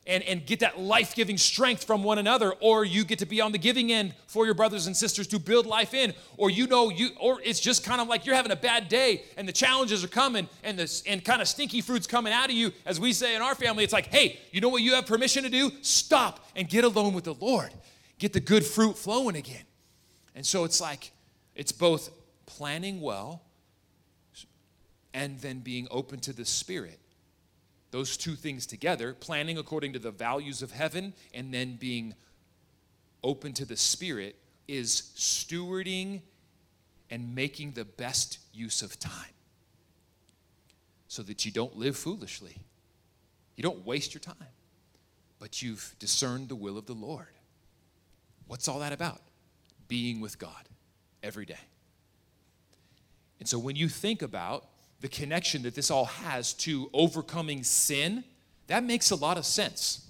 and, 0.07 0.23
and 0.23 0.47
get 0.47 0.61
that 0.61 0.79
life 0.79 1.15
giving 1.17 1.37
strength 1.37 1.83
from 1.83 2.05
one 2.05 2.19
another, 2.19 2.53
or 2.61 2.85
you 2.85 3.05
get 3.05 3.19
to 3.19 3.27
be 3.27 3.41
on 3.41 3.51
the 3.51 3.59
giving 3.59 3.91
end 3.91 4.15
for 4.29 4.45
your 4.45 4.55
brothers 4.55 4.87
and 4.87 4.97
sisters 4.97 5.27
to 5.27 5.39
build 5.39 5.67
life 5.67 5.95
in, 5.95 6.15
or 6.37 6.49
you 6.49 6.67
know, 6.69 6.91
you 6.91 7.09
or 7.21 7.41
it's 7.43 7.59
just 7.59 7.85
kind 7.85 8.01
of 8.01 8.07
like 8.07 8.25
you're 8.25 8.37
having 8.37 8.53
a 8.53 8.57
bad 8.57 8.89
day 8.89 9.25
and 9.37 9.49
the 9.49 9.53
challenges 9.53 10.05
are 10.05 10.09
coming 10.09 10.49
and 10.63 10.79
this 10.79 11.03
and 11.07 11.25
kind 11.25 11.43
of 11.43 11.49
stinky 11.49 11.81
fruits 11.81 12.07
coming 12.07 12.33
out 12.33 12.51
of 12.51 12.55
you, 12.55 12.73
as 12.85 13.01
we 13.01 13.13
say 13.13 13.35
in 13.35 13.43
our 13.43 13.55
family, 13.55 13.83
it's 13.83 13.93
like, 13.93 14.07
hey, 14.07 14.39
you 14.53 14.61
know 14.61 14.69
what 14.69 14.83
you 14.83 14.95
have 14.95 15.07
permission 15.07 15.43
to 15.43 15.51
do? 15.51 15.73
Stop 15.83 16.47
and 16.55 16.69
get 16.69 16.85
alone 16.85 17.13
with 17.13 17.25
the 17.25 17.35
Lord 17.35 17.71
get 18.19 18.33
the 18.33 18.41
good 18.41 18.65
fruit 18.65 18.97
flowing 18.97 19.37
again. 19.37 19.65
And 20.35 20.45
so 20.45 20.65
it's 20.65 20.81
like, 20.81 21.13
It's 21.55 21.73
both 21.73 22.11
planning 22.47 23.01
well 23.01 23.43
and 25.15 25.41
then 25.41 25.61
being 25.61 25.89
open 25.91 26.21
to 26.21 26.33
the 26.33 26.45
Spirit. 26.45 27.01
Those 27.91 28.17
two 28.17 28.35
things 28.35 28.67
together, 28.67 29.15
planning 29.15 29.57
according 29.57 29.95
to 29.95 29.99
the 29.99 30.11
values 30.11 30.61
of 30.61 30.73
heaven 30.73 31.15
and 31.33 31.53
then 31.55 31.77
being 31.77 32.15
open 33.25 33.55
to 33.55 33.65
the 33.65 33.77
Spirit, 33.77 34.37
is 34.69 35.13
stewarding 35.17 36.21
and 37.11 37.35
making 37.35 37.73
the 37.73 37.85
best 37.85 38.41
use 38.53 38.83
of 38.83 38.99
time 38.99 39.33
so 41.09 41.23
that 41.23 41.47
you 41.47 41.53
don't 41.53 41.77
live 41.77 41.97
foolishly. 41.97 42.59
You 43.57 43.63
don't 43.63 43.87
waste 43.87 44.13
your 44.13 44.21
time, 44.21 44.53
but 45.39 45.63
you've 45.63 45.95
discerned 45.99 46.49
the 46.51 46.57
will 46.57 46.77
of 46.77 46.87
the 46.87 46.93
Lord. 46.93 47.36
What's 48.47 48.69
all 48.69 48.79
that 48.81 48.93
about? 48.93 49.21
Being 49.89 50.21
with 50.21 50.39
God 50.39 50.69
every 51.23 51.47
day. 51.47 51.59
And 53.39 53.49
so 53.49 53.59
when 53.59 53.77
you 53.77 53.89
think 53.89 54.23
about 54.23 54.65
the 55.01 55.09
connection 55.09 55.63
that 55.63 55.75
this 55.75 55.91
all 55.91 56.07
has 56.07 56.53
to 56.55 56.89
overcoming 56.93 57.63
sin, 57.63 58.25
that 58.67 58.83
makes 58.83 59.11
a 59.11 59.17
lot 59.17 59.37
of 59.37 59.45
sense. 59.45 60.09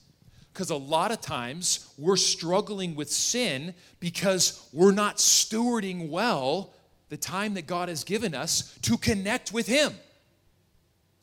Because 0.53 0.71
a 0.71 0.77
lot 0.77 1.13
of 1.13 1.21
times 1.21 1.93
we're 1.99 2.17
struggling 2.17 2.95
with 2.95 3.11
sin 3.11 3.75
because 4.01 4.69
we're 4.73 4.93
not 4.93 5.17
stewarding 5.17 6.09
well 6.09 6.73
the 7.09 7.17
time 7.17 7.55
that 7.55 7.67
God 7.67 7.89
has 7.89 8.05
given 8.05 8.35
us 8.35 8.77
to 8.83 8.97
connect 8.97 9.53
with 9.53 9.67
Him. 9.67 9.93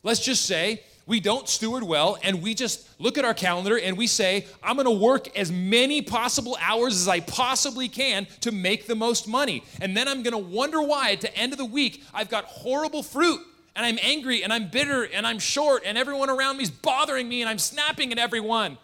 Let's 0.03 0.23
just 0.23 0.45
say 0.45 0.83
we 1.05 1.19
don't 1.19 1.49
steward 1.49 1.83
well 1.83 2.17
and 2.23 2.41
we 2.41 2.53
just 2.53 2.87
look 2.99 3.17
at 3.17 3.25
our 3.25 3.33
calendar 3.33 3.77
and 3.77 3.97
we 3.97 4.07
say, 4.07 4.45
I'm 4.61 4.77
gonna 4.77 4.91
work 4.91 5.37
as 5.37 5.51
many 5.51 6.01
possible 6.01 6.57
hours 6.61 6.95
as 6.95 7.07
I 7.07 7.19
possibly 7.19 7.89
can 7.89 8.25
to 8.41 8.51
make 8.51 8.87
the 8.87 8.95
most 8.95 9.27
money. 9.27 9.63
And 9.81 9.97
then 9.97 10.07
I'm 10.07 10.23
gonna 10.23 10.37
wonder 10.37 10.81
why 10.81 11.11
at 11.11 11.21
the 11.21 11.35
end 11.35 11.51
of 11.51 11.57
the 11.57 11.65
week 11.65 12.03
I've 12.13 12.29
got 12.29 12.45
horrible 12.45 13.03
fruit 13.03 13.41
and 13.75 13.85
I'm 13.85 13.99
angry 14.01 14.43
and 14.43 14.53
I'm 14.53 14.69
bitter 14.69 15.03
and 15.03 15.27
I'm 15.27 15.39
short 15.39 15.83
and 15.85 15.97
everyone 15.97 16.29
around 16.29 16.57
me 16.57 16.63
is 16.63 16.71
bothering 16.71 17.27
me 17.27 17.41
and 17.41 17.49
I'm 17.49 17.59
snapping 17.59 18.11
at 18.11 18.17
everyone. 18.17 18.77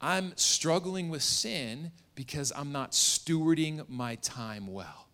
I'm 0.00 0.32
struggling 0.36 1.08
with 1.08 1.22
sin 1.22 1.92
because 2.14 2.52
I'm 2.54 2.72
not 2.72 2.92
stewarding 2.92 3.88
my 3.88 4.14
time 4.16 4.66
well. 4.66 5.08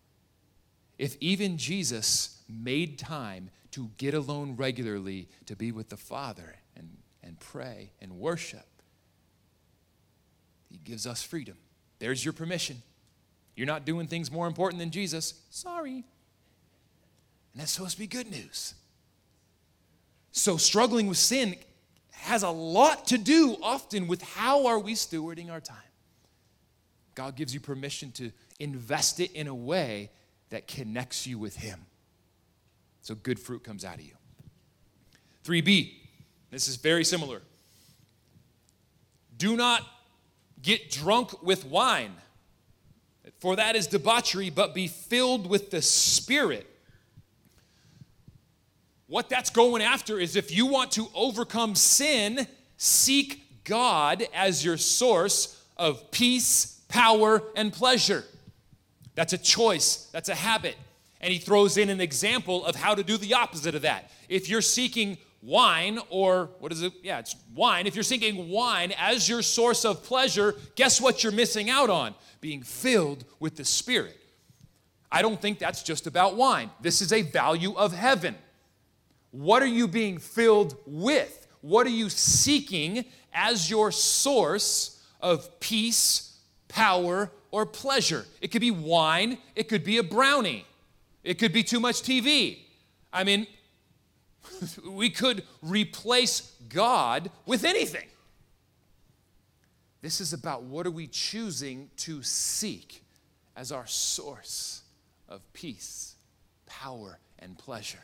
If 0.97 1.17
even 1.19 1.57
Jesus 1.57 2.41
made 2.47 2.99
time 2.99 3.49
to 3.71 3.89
get 3.97 4.13
alone 4.13 4.55
regularly 4.55 5.27
to 5.45 5.55
be 5.55 5.71
with 5.71 5.89
the 5.89 5.97
Father 5.97 6.55
and, 6.75 6.97
and 7.23 7.39
pray 7.39 7.91
and 8.01 8.13
worship, 8.13 8.67
He 10.69 10.77
gives 10.77 11.07
us 11.07 11.23
freedom. 11.23 11.57
There's 11.99 12.23
your 12.23 12.33
permission. 12.33 12.81
You're 13.55 13.67
not 13.67 13.85
doing 13.85 14.07
things 14.07 14.31
more 14.31 14.47
important 14.47 14.79
than 14.79 14.91
Jesus. 14.91 15.33
Sorry. 15.49 16.03
And 17.53 17.61
that's 17.61 17.71
supposed 17.71 17.93
to 17.93 17.99
be 17.99 18.07
good 18.07 18.29
news. 18.29 18.75
So, 20.31 20.57
struggling 20.57 21.07
with 21.07 21.17
sin 21.17 21.55
has 22.11 22.43
a 22.43 22.49
lot 22.49 23.07
to 23.07 23.17
do 23.17 23.57
often 23.61 24.07
with 24.07 24.21
how 24.21 24.67
are 24.67 24.79
we 24.79 24.93
stewarding 24.93 25.51
our 25.51 25.59
time. 25.59 25.77
God 27.15 27.35
gives 27.35 27.53
you 27.53 27.59
permission 27.59 28.11
to 28.13 28.31
invest 28.59 29.19
it 29.19 29.31
in 29.33 29.47
a 29.47 29.55
way 29.55 30.11
that 30.49 30.67
connects 30.67 31.27
you 31.27 31.37
with 31.37 31.57
Him. 31.57 31.85
So 33.01 33.15
good 33.15 33.39
fruit 33.39 33.63
comes 33.63 33.83
out 33.83 33.95
of 33.95 34.01
you. 34.01 34.13
3b, 35.43 35.93
this 36.51 36.67
is 36.67 36.75
very 36.75 37.03
similar. 37.03 37.41
Do 39.37 39.55
not 39.55 39.87
get 40.61 40.91
drunk 40.91 41.41
with 41.41 41.65
wine, 41.65 42.13
for 43.39 43.55
that 43.55 43.75
is 43.75 43.87
debauchery, 43.87 44.51
but 44.51 44.75
be 44.75 44.87
filled 44.87 45.47
with 45.49 45.71
the 45.71 45.81
Spirit. 45.81 46.67
What 49.07 49.29
that's 49.29 49.49
going 49.49 49.81
after 49.81 50.19
is 50.19 50.35
if 50.35 50.55
you 50.55 50.67
want 50.67 50.91
to 50.93 51.07
overcome 51.15 51.75
sin, 51.75 52.47
seek 52.77 53.63
God 53.63 54.23
as 54.33 54.63
your 54.63 54.77
source 54.77 55.61
of 55.75 56.11
peace, 56.11 56.81
power, 56.87 57.43
and 57.55 57.73
pleasure. 57.73 58.23
That's 59.15 59.33
a 59.33 59.37
choice, 59.37 60.07
that's 60.13 60.29
a 60.29 60.35
habit. 60.35 60.75
And 61.21 61.31
he 61.31 61.39
throws 61.39 61.77
in 61.77 61.89
an 61.89 62.01
example 62.01 62.65
of 62.65 62.75
how 62.75 62.95
to 62.95 63.03
do 63.03 63.15
the 63.15 63.35
opposite 63.35 63.75
of 63.75 63.83
that. 63.83 64.11
If 64.27 64.49
you're 64.49 64.61
seeking 64.61 65.17
wine, 65.41 65.99
or 66.09 66.49
what 66.59 66.71
is 66.71 66.81
it? 66.81 66.93
Yeah, 67.03 67.19
it's 67.19 67.35
wine. 67.55 67.87
If 67.87 67.95
you're 67.95 68.03
seeking 68.03 68.49
wine 68.49 68.93
as 68.97 69.29
your 69.29 69.41
source 69.41 69.85
of 69.85 70.03
pleasure, 70.03 70.55
guess 70.75 70.99
what 70.99 71.23
you're 71.23 71.31
missing 71.31 71.69
out 71.69 71.89
on? 71.89 72.15
Being 72.41 72.63
filled 72.63 73.23
with 73.39 73.55
the 73.55 73.65
Spirit. 73.65 74.17
I 75.11 75.21
don't 75.21 75.41
think 75.41 75.59
that's 75.59 75.83
just 75.83 76.07
about 76.07 76.35
wine. 76.35 76.71
This 76.81 77.01
is 77.01 77.13
a 77.13 77.21
value 77.21 77.75
of 77.75 77.93
heaven. 77.93 78.35
What 79.31 79.61
are 79.61 79.67
you 79.67 79.87
being 79.87 80.17
filled 80.17 80.75
with? 80.85 81.47
What 81.61 81.85
are 81.85 81.91
you 81.91 82.09
seeking 82.09 83.05
as 83.33 83.69
your 83.69 83.91
source 83.91 85.03
of 85.19 85.59
peace, 85.59 86.39
power, 86.67 87.31
or 87.51 87.65
pleasure? 87.65 88.25
It 88.41 88.49
could 88.49 88.61
be 88.61 88.71
wine, 88.71 89.37
it 89.55 89.69
could 89.69 89.83
be 89.83 89.97
a 89.97 90.03
brownie. 90.03 90.65
It 91.23 91.35
could 91.35 91.53
be 91.53 91.63
too 91.63 91.79
much 91.79 92.01
TV. 92.01 92.59
I 93.13 93.23
mean, 93.23 93.47
we 94.85 95.09
could 95.09 95.43
replace 95.61 96.53
God 96.69 97.29
with 97.45 97.63
anything. 97.63 98.07
This 100.01 100.19
is 100.19 100.33
about 100.33 100.63
what 100.63 100.87
are 100.87 100.91
we 100.91 101.07
choosing 101.07 101.89
to 101.97 102.23
seek 102.23 103.03
as 103.55 103.71
our 103.71 103.85
source 103.85 104.81
of 105.29 105.41
peace, 105.53 106.15
power, 106.65 107.19
and 107.37 107.57
pleasure. 107.57 107.99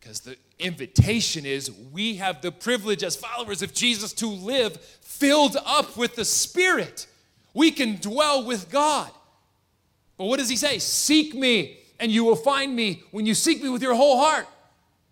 Because 0.00 0.20
the 0.20 0.36
invitation 0.58 1.46
is 1.46 1.70
we 1.92 2.16
have 2.16 2.42
the 2.42 2.50
privilege 2.50 3.02
as 3.04 3.16
followers 3.16 3.62
of 3.62 3.72
Jesus 3.72 4.12
to 4.14 4.26
live 4.26 4.76
filled 4.76 5.56
up 5.64 5.96
with 5.96 6.16
the 6.16 6.24
Spirit. 6.24 7.06
We 7.54 7.70
can 7.70 7.96
dwell 7.96 8.44
with 8.44 8.70
God. 8.70 9.10
But 10.18 10.26
what 10.26 10.40
does 10.40 10.48
he 10.48 10.56
say? 10.56 10.78
Seek 10.78 11.34
me 11.34 11.78
and 12.04 12.12
you 12.12 12.22
will 12.22 12.36
find 12.36 12.76
me 12.76 13.02
when 13.12 13.24
you 13.24 13.32
seek 13.32 13.62
me 13.62 13.70
with 13.70 13.80
your 13.80 13.94
whole 13.94 14.18
heart. 14.18 14.46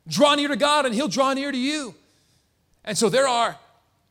Draw 0.07 0.35
near 0.35 0.49
to 0.49 0.57
God, 0.57 0.85
and 0.85 0.95
He'll 0.95 1.09
draw 1.09 1.33
near 1.33 1.51
to 1.51 1.57
you. 1.57 1.95
And 2.85 2.99
so 2.99 3.09
there 3.09 3.27
are 3.27 3.57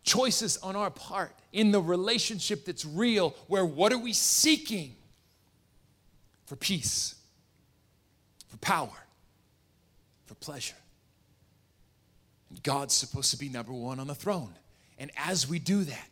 choices 0.01 0.57
on 0.57 0.75
our 0.75 0.89
part 0.89 1.31
in 1.53 1.69
the 1.69 1.79
relationship 1.79 2.65
that's 2.65 2.83
real, 2.83 3.35
where 3.45 3.63
what 3.63 3.93
are 3.93 3.99
we 3.99 4.13
seeking? 4.13 4.95
For 6.47 6.55
peace, 6.55 7.13
for 8.47 8.57
power, 8.57 9.05
for 10.25 10.33
pleasure. 10.33 10.73
And 12.49 12.63
God's 12.63 12.95
supposed 12.95 13.29
to 13.29 13.37
be 13.37 13.47
number 13.47 13.73
one 13.73 13.99
on 13.99 14.07
the 14.07 14.15
throne. 14.15 14.55
And 14.97 15.11
as 15.15 15.47
we 15.47 15.59
do 15.59 15.83
that, 15.83 16.09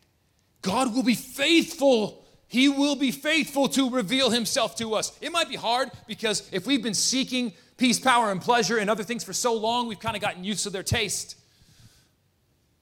God 0.62 0.94
will 0.94 1.02
be 1.02 1.16
faithful 1.16 2.28
he 2.50 2.68
will 2.68 2.96
be 2.96 3.12
faithful 3.12 3.70
to 3.70 3.92
reveal 3.92 4.32
himself 4.32 4.76
to 4.78 4.96
us. 4.96 5.18
It 5.22 5.32
might 5.32 5.50
be 5.50 5.56
hard 5.56 5.92
because 6.08 6.50
if 6.52 6.66
we've 6.66 6.82
been 6.82 6.96
seeking 6.96 7.54
peace, 7.78 8.00
power, 8.00 8.32
and 8.32 8.42
pleasure 8.42 8.80
and 8.80 8.90
other 8.90 9.04
things 9.04 9.24
for 9.24 9.34
so 9.34 9.54
long, 9.54 9.88
we've 9.88 10.00
kind 10.00 10.16
of 10.16 10.22
gotten 10.22 10.44
used 10.44 10.64
to 10.64 10.72
their 10.72 10.84
taste. 10.84 11.38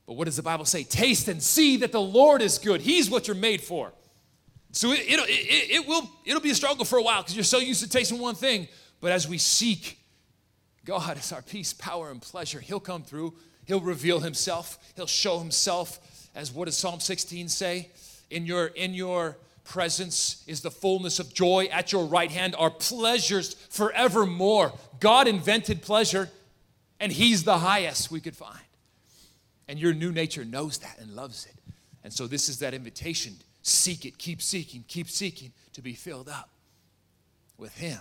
But 0.05 0.13
what 0.13 0.23
does 0.23 0.37
the 0.37 0.41
Bible 0.41 0.63
say? 0.63 0.83
Taste 0.83 1.27
and 1.27 1.43
see 1.43 1.77
that 1.77 1.91
the 1.91 2.01
Lord 2.01 2.41
is 2.41 2.57
good. 2.57 2.79
He's 2.79 3.09
what 3.09 3.27
you're 3.27 3.35
made 3.35 3.61
for. 3.61 3.91
So 4.71 4.93
it, 4.93 4.99
it, 5.01 5.19
it, 5.27 5.71
it 5.81 5.87
will, 5.87 6.09
it'll 6.23 6.41
be 6.41 6.51
a 6.51 6.55
struggle 6.55 6.85
for 6.85 6.97
a 6.97 7.03
while 7.03 7.21
because 7.21 7.35
you're 7.35 7.43
so 7.43 7.59
used 7.59 7.83
to 7.83 7.89
tasting 7.89 8.19
one 8.19 8.35
thing. 8.35 8.69
But 9.01 9.11
as 9.11 9.27
we 9.27 9.37
seek 9.37 9.99
God 10.85 11.17
as 11.17 11.33
our 11.33 11.41
peace, 11.41 11.73
power, 11.73 12.09
and 12.09 12.21
pleasure, 12.21 12.61
He'll 12.61 12.79
come 12.79 13.03
through. 13.03 13.33
He'll 13.65 13.81
reveal 13.81 14.21
Himself. 14.21 14.79
He'll 14.95 15.07
show 15.07 15.39
Himself 15.39 16.29
as 16.33 16.53
what 16.53 16.65
does 16.65 16.77
Psalm 16.77 17.01
16 17.01 17.49
say? 17.49 17.89
In 18.29 18.45
your, 18.45 18.67
in 18.67 18.93
your 18.93 19.35
presence 19.67 20.43
is 20.47 20.61
the 20.61 20.71
fullness 20.71 21.19
of 21.19 21.33
joy. 21.33 21.65
At 21.71 21.91
your 21.91 22.05
right 22.05 22.31
hand 22.31 22.55
are 22.57 22.71
pleasures 22.71 23.53
forevermore. 23.69 24.73
God 24.99 25.27
invented 25.27 25.81
pleasure, 25.81 26.29
and 26.99 27.11
He's 27.11 27.43
the 27.43 27.59
highest 27.59 28.09
we 28.09 28.21
could 28.21 28.35
find. 28.35 28.59
And 29.67 29.77
your 29.77 29.93
new 29.93 30.11
nature 30.11 30.45
knows 30.45 30.77
that 30.79 30.97
and 30.99 31.15
loves 31.15 31.45
it. 31.45 31.55
And 32.03 32.13
so, 32.13 32.25
this 32.25 32.49
is 32.49 32.59
that 32.59 32.73
invitation 32.73 33.35
seek 33.61 34.05
it, 34.05 34.17
keep 34.17 34.41
seeking, 34.41 34.85
keep 34.87 35.09
seeking 35.09 35.51
to 35.73 35.81
be 35.81 35.93
filled 35.93 36.29
up 36.29 36.49
with 37.57 37.77
Him. 37.77 37.99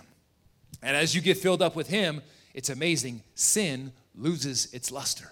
And 0.81 0.95
as 0.95 1.13
you 1.13 1.21
get 1.21 1.37
filled 1.37 1.61
up 1.61 1.75
with 1.75 1.89
Him, 1.89 2.21
it's 2.53 2.69
amazing. 2.69 3.21
Sin 3.35 3.91
loses 4.15 4.73
its 4.73 4.91
luster. 4.91 5.31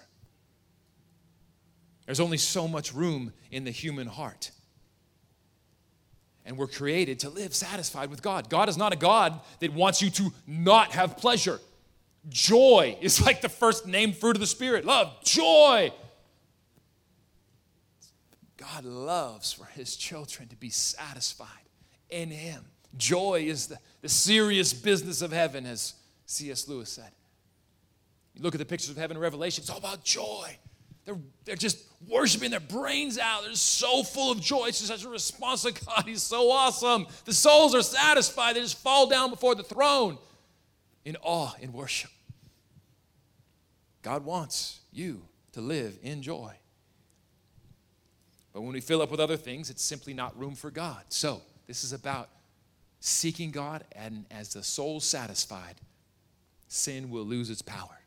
There's 2.04 2.20
only 2.20 2.38
so 2.38 2.68
much 2.68 2.94
room 2.94 3.32
in 3.50 3.64
the 3.64 3.70
human 3.70 4.06
heart 4.06 4.50
and 6.46 6.56
we're 6.56 6.68
created 6.68 7.18
to 7.20 7.28
live 7.28 7.54
satisfied 7.54 8.08
with 8.08 8.22
God. 8.22 8.48
God 8.48 8.68
is 8.68 8.76
not 8.76 8.92
a 8.92 8.96
God 8.96 9.40
that 9.58 9.72
wants 9.72 10.00
you 10.00 10.08
to 10.10 10.32
not 10.46 10.92
have 10.92 11.18
pleasure. 11.18 11.60
Joy 12.28 12.96
is 13.00 13.20
like 13.26 13.40
the 13.42 13.48
first 13.48 13.86
named 13.86 14.16
fruit 14.16 14.36
of 14.36 14.40
the 14.40 14.46
Spirit 14.46 14.84
love, 14.84 15.12
joy. 15.24 15.92
God 18.56 18.84
loves 18.84 19.52
for 19.52 19.66
his 19.66 19.96
children 19.96 20.48
to 20.48 20.56
be 20.56 20.70
satisfied 20.70 21.48
in 22.08 22.30
him. 22.30 22.64
Joy 22.96 23.44
is 23.46 23.66
the, 23.66 23.78
the 24.00 24.08
serious 24.08 24.72
business 24.72 25.20
of 25.20 25.32
heaven, 25.32 25.66
as 25.66 25.94
C.S. 26.24 26.66
Lewis 26.66 26.88
said. 26.88 27.10
You 28.34 28.42
look 28.42 28.54
at 28.54 28.58
the 28.58 28.64
pictures 28.64 28.90
of 28.90 28.96
heaven 28.96 29.16
in 29.16 29.22
Revelation, 29.22 29.62
it's 29.62 29.70
all 29.70 29.78
about 29.78 30.04
joy. 30.04 30.56
They're, 31.04 31.18
they're 31.44 31.56
just 31.56 31.85
worshiping 32.08 32.50
their 32.50 32.60
brains 32.60 33.18
out. 33.18 33.44
They're 33.44 33.54
so 33.54 34.02
full 34.02 34.30
of 34.30 34.40
joy. 34.40 34.66
It's 34.66 34.78
just 34.78 34.90
such 34.90 35.04
a 35.04 35.08
response 35.08 35.62
to 35.62 35.72
God. 35.72 36.04
He's 36.06 36.22
so 36.22 36.50
awesome. 36.50 37.06
The 37.24 37.32
souls 37.32 37.74
are 37.74 37.82
satisfied. 37.82 38.56
They 38.56 38.60
just 38.60 38.78
fall 38.78 39.08
down 39.08 39.30
before 39.30 39.54
the 39.54 39.62
throne 39.62 40.18
in 41.04 41.16
awe, 41.22 41.54
in 41.60 41.72
worship. 41.72 42.10
God 44.02 44.24
wants 44.24 44.80
you 44.92 45.22
to 45.52 45.60
live 45.60 45.98
in 46.02 46.22
joy. 46.22 46.52
But 48.52 48.62
when 48.62 48.72
we 48.72 48.80
fill 48.80 49.02
up 49.02 49.10
with 49.10 49.20
other 49.20 49.36
things, 49.36 49.68
it's 49.68 49.82
simply 49.82 50.14
not 50.14 50.38
room 50.38 50.54
for 50.54 50.70
God. 50.70 51.02
So, 51.08 51.42
this 51.66 51.84
is 51.84 51.92
about 51.92 52.30
seeking 53.00 53.50
God, 53.50 53.84
and 53.92 54.24
as 54.30 54.54
the 54.54 54.62
soul's 54.62 55.04
satisfied, 55.04 55.74
sin 56.68 57.10
will 57.10 57.24
lose 57.24 57.50
its 57.50 57.62
power. 57.62 58.00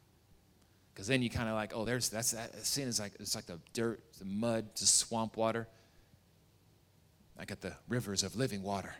Because 1.00 1.08
then 1.08 1.22
you 1.22 1.30
kind 1.30 1.48
of 1.48 1.56
like, 1.56 1.72
oh, 1.74 1.86
there's 1.86 2.10
that's 2.10 2.32
that 2.32 2.66
sin 2.66 2.90
is 2.90 3.00
like 3.00 3.14
it's 3.22 3.34
like 3.34 3.46
the 3.46 3.58
dirt, 3.72 4.02
the 4.20 4.26
mud, 4.26 4.66
the 4.76 4.86
swamp 4.86 5.38
water. 5.38 5.66
I 7.40 7.46
got 7.46 7.62
the 7.62 7.72
rivers 7.88 8.22
of 8.22 8.36
living 8.36 8.64
water. 8.64 8.94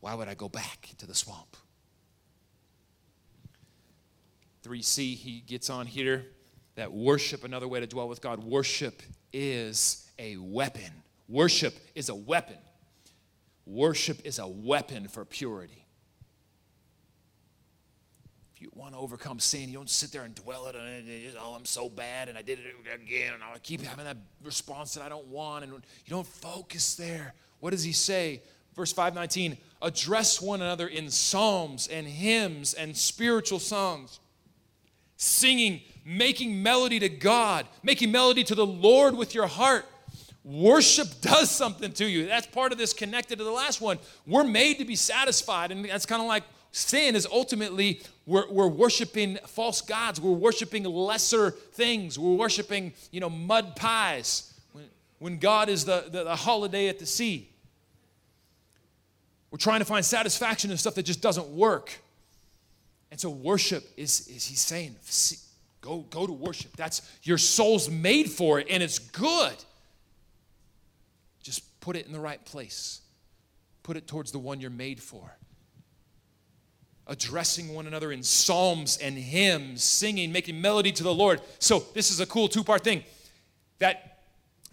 Why 0.00 0.12
would 0.14 0.28
I 0.28 0.34
go 0.34 0.50
back 0.50 0.90
to 0.98 1.06
the 1.06 1.14
swamp? 1.14 1.56
3C, 4.62 5.16
he 5.16 5.40
gets 5.40 5.70
on 5.70 5.86
here 5.86 6.26
that 6.74 6.92
worship, 6.92 7.44
another 7.44 7.66
way 7.66 7.80
to 7.80 7.86
dwell 7.86 8.10
with 8.10 8.20
God, 8.20 8.44
worship 8.44 9.00
is 9.32 10.06
a 10.18 10.36
weapon. 10.36 10.92
Worship 11.28 11.74
is 11.94 12.10
a 12.10 12.14
weapon. 12.14 12.58
Worship 13.64 14.20
is 14.26 14.38
a 14.38 14.46
weapon 14.46 15.08
for 15.08 15.24
purity. 15.24 15.81
You 18.62 18.70
want 18.74 18.94
to 18.94 19.00
overcome 19.00 19.40
sin, 19.40 19.70
you 19.70 19.74
don't 19.74 19.90
sit 19.90 20.12
there 20.12 20.22
and 20.22 20.36
dwell 20.36 20.68
it 20.68 20.76
on 20.76 20.86
it. 20.86 21.34
Oh, 21.36 21.54
I'm 21.58 21.64
so 21.64 21.88
bad 21.88 22.28
and 22.28 22.38
I 22.38 22.42
did 22.42 22.60
it 22.60 22.76
again 22.94 23.34
and 23.34 23.42
I 23.42 23.58
keep 23.58 23.80
having 23.80 24.04
that 24.04 24.18
response 24.44 24.94
that 24.94 25.02
I 25.02 25.08
don't 25.08 25.26
want. 25.26 25.64
And 25.64 25.72
you 25.72 25.80
don't 26.10 26.26
focus 26.26 26.94
there. 26.94 27.34
What 27.58 27.70
does 27.70 27.82
he 27.82 27.90
say? 27.90 28.40
Verse 28.76 28.92
519 28.92 29.58
address 29.82 30.40
one 30.40 30.62
another 30.62 30.86
in 30.86 31.10
psalms 31.10 31.88
and 31.88 32.06
hymns 32.06 32.72
and 32.74 32.96
spiritual 32.96 33.58
songs 33.58 34.20
singing, 35.16 35.80
making 36.04 36.62
melody 36.62 37.00
to 37.00 37.08
God, 37.08 37.66
making 37.82 38.12
melody 38.12 38.44
to 38.44 38.54
the 38.54 38.66
Lord 38.66 39.16
with 39.16 39.34
your 39.34 39.48
heart. 39.48 39.86
Worship 40.44 41.08
does 41.20 41.50
something 41.50 41.90
to 41.94 42.04
you. 42.04 42.26
That's 42.26 42.46
part 42.46 42.70
of 42.70 42.78
this 42.78 42.92
connected 42.92 43.38
to 43.38 43.44
the 43.44 43.50
last 43.50 43.80
one. 43.80 43.98
We're 44.24 44.44
made 44.44 44.78
to 44.78 44.84
be 44.84 44.94
satisfied, 44.94 45.72
and 45.72 45.84
that's 45.84 46.06
kind 46.06 46.22
of 46.22 46.28
like 46.28 46.44
sin 46.72 47.14
is 47.14 47.26
ultimately 47.30 48.00
we're, 48.26 48.48
we're 48.50 48.68
worshiping 48.68 49.38
false 49.46 49.80
gods. 49.80 50.20
We're 50.20 50.32
worshiping 50.32 50.84
lesser 50.84 51.50
things. 51.50 52.18
We're 52.18 52.34
worshiping, 52.34 52.92
you 53.10 53.20
know, 53.20 53.30
mud 53.30 53.74
pies 53.74 54.52
when, 54.72 54.84
when 55.18 55.38
God 55.38 55.68
is 55.68 55.84
the, 55.84 56.04
the, 56.10 56.24
the 56.24 56.36
holiday 56.36 56.88
at 56.88 56.98
the 56.98 57.06
sea. 57.06 57.48
We're 59.50 59.58
trying 59.58 59.80
to 59.80 59.84
find 59.84 60.04
satisfaction 60.04 60.70
in 60.70 60.76
stuff 60.78 60.94
that 60.94 61.02
just 61.02 61.20
doesn't 61.20 61.48
work. 61.48 61.92
And 63.10 63.20
so 63.20 63.28
worship 63.28 63.84
is, 63.96 64.26
is 64.28 64.46
he's 64.46 64.60
saying, 64.60 64.96
go, 65.82 66.06
go 66.08 66.26
to 66.26 66.32
worship. 66.32 66.74
That's 66.76 67.02
your 67.24 67.36
soul's 67.36 67.90
made 67.90 68.30
for 68.30 68.58
it, 68.60 68.68
and 68.70 68.82
it's 68.82 68.98
good. 68.98 69.54
Just 71.42 71.80
put 71.80 71.96
it 71.96 72.06
in 72.06 72.12
the 72.12 72.20
right 72.20 72.42
place. 72.46 73.02
Put 73.82 73.98
it 73.98 74.06
towards 74.06 74.32
the 74.32 74.38
one 74.38 74.60
you're 74.60 74.70
made 74.70 75.02
for. 75.02 75.36
Addressing 77.06 77.74
one 77.74 77.86
another 77.86 78.12
in 78.12 78.22
psalms 78.22 78.96
and 78.98 79.16
hymns, 79.16 79.82
singing, 79.82 80.30
making 80.30 80.60
melody 80.60 80.92
to 80.92 81.02
the 81.02 81.12
Lord. 81.12 81.40
So, 81.58 81.84
this 81.94 82.10
is 82.10 82.20
a 82.20 82.26
cool 82.26 82.48
two 82.48 82.62
part 82.62 82.84
thing. 82.84 83.02
That 83.80 84.20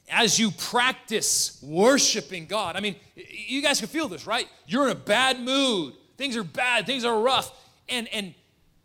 as 0.10 0.40
you 0.40 0.52
practice 0.52 1.60
worshiping 1.64 2.46
God, 2.46 2.76
I 2.76 2.82
mean, 2.82 2.96
you 3.16 3.62
guys 3.62 3.80
can 3.80 3.90
feel 3.90 4.08
this, 4.08 4.28
right? 4.28 4.48
You're 4.68 4.86
in 4.86 4.92
a 4.92 5.00
bad 5.00 5.40
mood, 5.40 5.94
things 6.18 6.38
are 6.38 6.44
bad, 6.44 6.86
things 6.86 7.04
are 7.04 7.20
rough. 7.20 7.52
And 7.88 8.08
and 8.10 8.36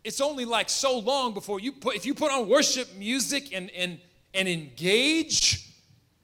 it's 0.03 0.21
only 0.21 0.45
like 0.45 0.69
so 0.69 0.97
long 0.97 1.33
before 1.33 1.59
you 1.59 1.71
put 1.71 1.95
if 1.95 2.05
you 2.05 2.13
put 2.15 2.31
on 2.31 2.47
worship 2.47 2.95
music 2.95 3.53
and 3.53 3.69
and 3.71 3.99
and 4.33 4.47
engage 4.47 5.69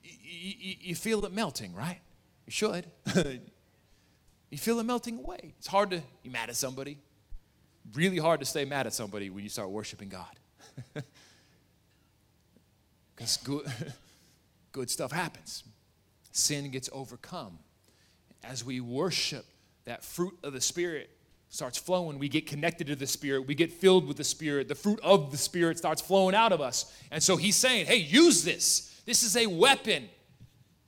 you, 0.03 0.75
you 0.81 0.95
feel 0.95 1.23
it 1.25 1.33
melting 1.33 1.73
right? 1.75 1.99
You 2.45 2.51
should. 2.51 2.85
You 4.51 4.57
feel 4.57 4.81
it 4.81 4.83
melting 4.83 5.17
away. 5.17 5.53
It's 5.59 5.67
hard 5.67 5.91
to 5.91 6.01
you 6.23 6.29
mad 6.29 6.49
at 6.49 6.57
somebody 6.57 6.97
really 7.93 8.17
hard 8.17 8.39
to 8.39 8.45
stay 8.45 8.65
mad 8.65 8.87
at 8.87 8.93
somebody 8.93 9.29
when 9.29 9.43
you 9.43 9.49
start 9.49 9.69
worshiping 9.69 10.09
god 10.09 10.39
because 13.15 13.37
good 13.37 13.65
good 14.71 14.89
stuff 14.89 15.11
happens 15.11 15.63
sin 16.31 16.71
gets 16.71 16.89
overcome 16.93 17.59
as 18.43 18.63
we 18.63 18.79
worship 18.79 19.45
that 19.85 20.03
fruit 20.03 20.37
of 20.43 20.53
the 20.53 20.61
spirit 20.61 21.09
starts 21.51 21.77
flowing. 21.77 22.17
We 22.17 22.29
get 22.29 22.47
connected 22.47 22.87
to 22.87 22.95
the 22.95 23.05
Spirit. 23.05 23.45
We 23.45 23.55
get 23.55 23.71
filled 23.71 24.07
with 24.07 24.17
the 24.17 24.23
Spirit. 24.23 24.69
The 24.69 24.75
fruit 24.75 24.99
of 25.03 25.31
the 25.31 25.37
Spirit 25.37 25.77
starts 25.77 26.01
flowing 26.01 26.33
out 26.33 26.53
of 26.53 26.61
us. 26.61 26.97
And 27.11 27.21
so 27.21 27.35
he's 27.35 27.57
saying, 27.57 27.85
hey, 27.85 27.97
use 27.97 28.43
this. 28.43 29.01
This 29.05 29.21
is 29.21 29.35
a 29.35 29.45
weapon 29.47 30.09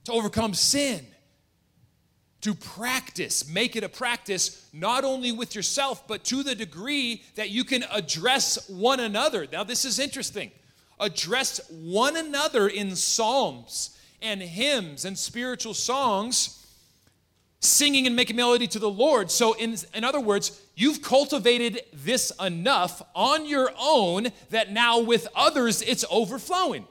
to 0.05 0.13
overcome 0.13 0.53
sin. 0.53 1.05
To 2.43 2.53
practice, 2.53 3.47
make 3.47 3.77
it 3.77 3.85
a 3.85 3.89
practice, 3.89 4.67
not 4.73 5.05
only 5.05 5.31
with 5.31 5.55
yourself, 5.55 6.05
but 6.07 6.25
to 6.25 6.43
the 6.43 6.55
degree 6.55 7.23
that 7.35 7.51
you 7.51 7.63
can 7.63 7.85
address 7.89 8.69
one 8.69 8.99
another. 8.99 9.47
Now, 9.49 9.63
this 9.63 9.85
is 9.85 9.97
interesting. 9.97 10.51
Address 10.99 11.61
one 11.71 12.17
another 12.17 12.67
in 12.67 12.97
psalms 12.97 13.97
and 14.21 14.41
hymns 14.41 15.05
and 15.05 15.17
spiritual 15.17 15.73
songs 15.73 16.65
singing 17.61 18.07
and 18.07 18.15
making 18.15 18.35
melody 18.35 18.67
to 18.67 18.79
the 18.79 18.89
Lord. 18.89 19.31
So, 19.31 19.53
in, 19.53 19.77
in 19.93 20.03
other 20.03 20.19
words, 20.19 20.61
you've 20.75 21.01
cultivated 21.01 21.81
this 21.93 22.29
enough 22.41 23.01
on 23.15 23.45
your 23.45 23.71
own 23.79 24.27
that 24.49 24.69
now 24.69 24.99
with 24.99 25.29
others 25.33 25.81
it's 25.81 26.03
overflowing. 26.11 26.87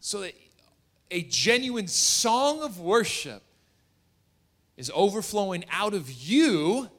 So 0.00 0.20
that 0.20 0.34
a 1.14 1.22
genuine 1.22 1.86
song 1.86 2.60
of 2.60 2.80
worship 2.80 3.40
is 4.76 4.90
overflowing 4.92 5.64
out 5.70 5.94
of 5.94 6.10
you 6.10 6.90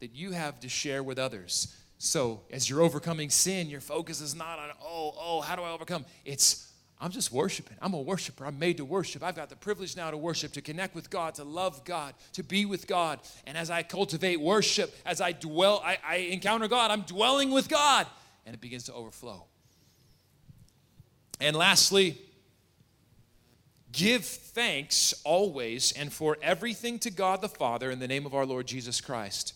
that 0.00 0.14
you 0.14 0.32
have 0.32 0.60
to 0.60 0.68
share 0.68 1.02
with 1.02 1.18
others. 1.18 1.74
So, 1.96 2.42
as 2.50 2.68
you're 2.68 2.82
overcoming 2.82 3.30
sin, 3.30 3.70
your 3.70 3.80
focus 3.80 4.20
is 4.20 4.34
not 4.34 4.58
on, 4.58 4.68
oh, 4.84 5.14
oh, 5.18 5.40
how 5.40 5.56
do 5.56 5.62
I 5.62 5.70
overcome? 5.70 6.04
It's, 6.26 6.70
I'm 7.00 7.10
just 7.10 7.32
worshiping. 7.32 7.78
I'm 7.80 7.94
a 7.94 8.00
worshiper. 8.00 8.44
I'm 8.44 8.58
made 8.58 8.76
to 8.76 8.84
worship. 8.84 9.22
I've 9.22 9.36
got 9.36 9.48
the 9.48 9.56
privilege 9.56 9.96
now 9.96 10.10
to 10.10 10.18
worship, 10.18 10.52
to 10.52 10.60
connect 10.60 10.94
with 10.94 11.08
God, 11.08 11.36
to 11.36 11.44
love 11.44 11.82
God, 11.84 12.12
to 12.34 12.42
be 12.42 12.66
with 12.66 12.86
God. 12.86 13.20
And 13.46 13.56
as 13.56 13.70
I 13.70 13.84
cultivate 13.84 14.38
worship, 14.38 14.94
as 15.06 15.22
I 15.22 15.32
dwell, 15.32 15.80
I, 15.82 15.96
I 16.06 16.16
encounter 16.16 16.68
God, 16.68 16.90
I'm 16.90 17.02
dwelling 17.02 17.50
with 17.50 17.70
God. 17.70 18.06
And 18.44 18.54
it 18.54 18.60
begins 18.60 18.84
to 18.84 18.92
overflow. 18.92 19.46
And 21.40 21.56
lastly, 21.56 22.18
give 23.92 24.24
thanks 24.24 25.14
always 25.24 25.92
and 25.92 26.12
for 26.12 26.36
everything 26.42 26.98
to 27.00 27.10
God 27.10 27.40
the 27.40 27.48
Father 27.48 27.90
in 27.90 27.98
the 27.98 28.08
name 28.08 28.26
of 28.26 28.34
our 28.34 28.46
Lord 28.46 28.66
Jesus 28.66 29.00
Christ. 29.00 29.54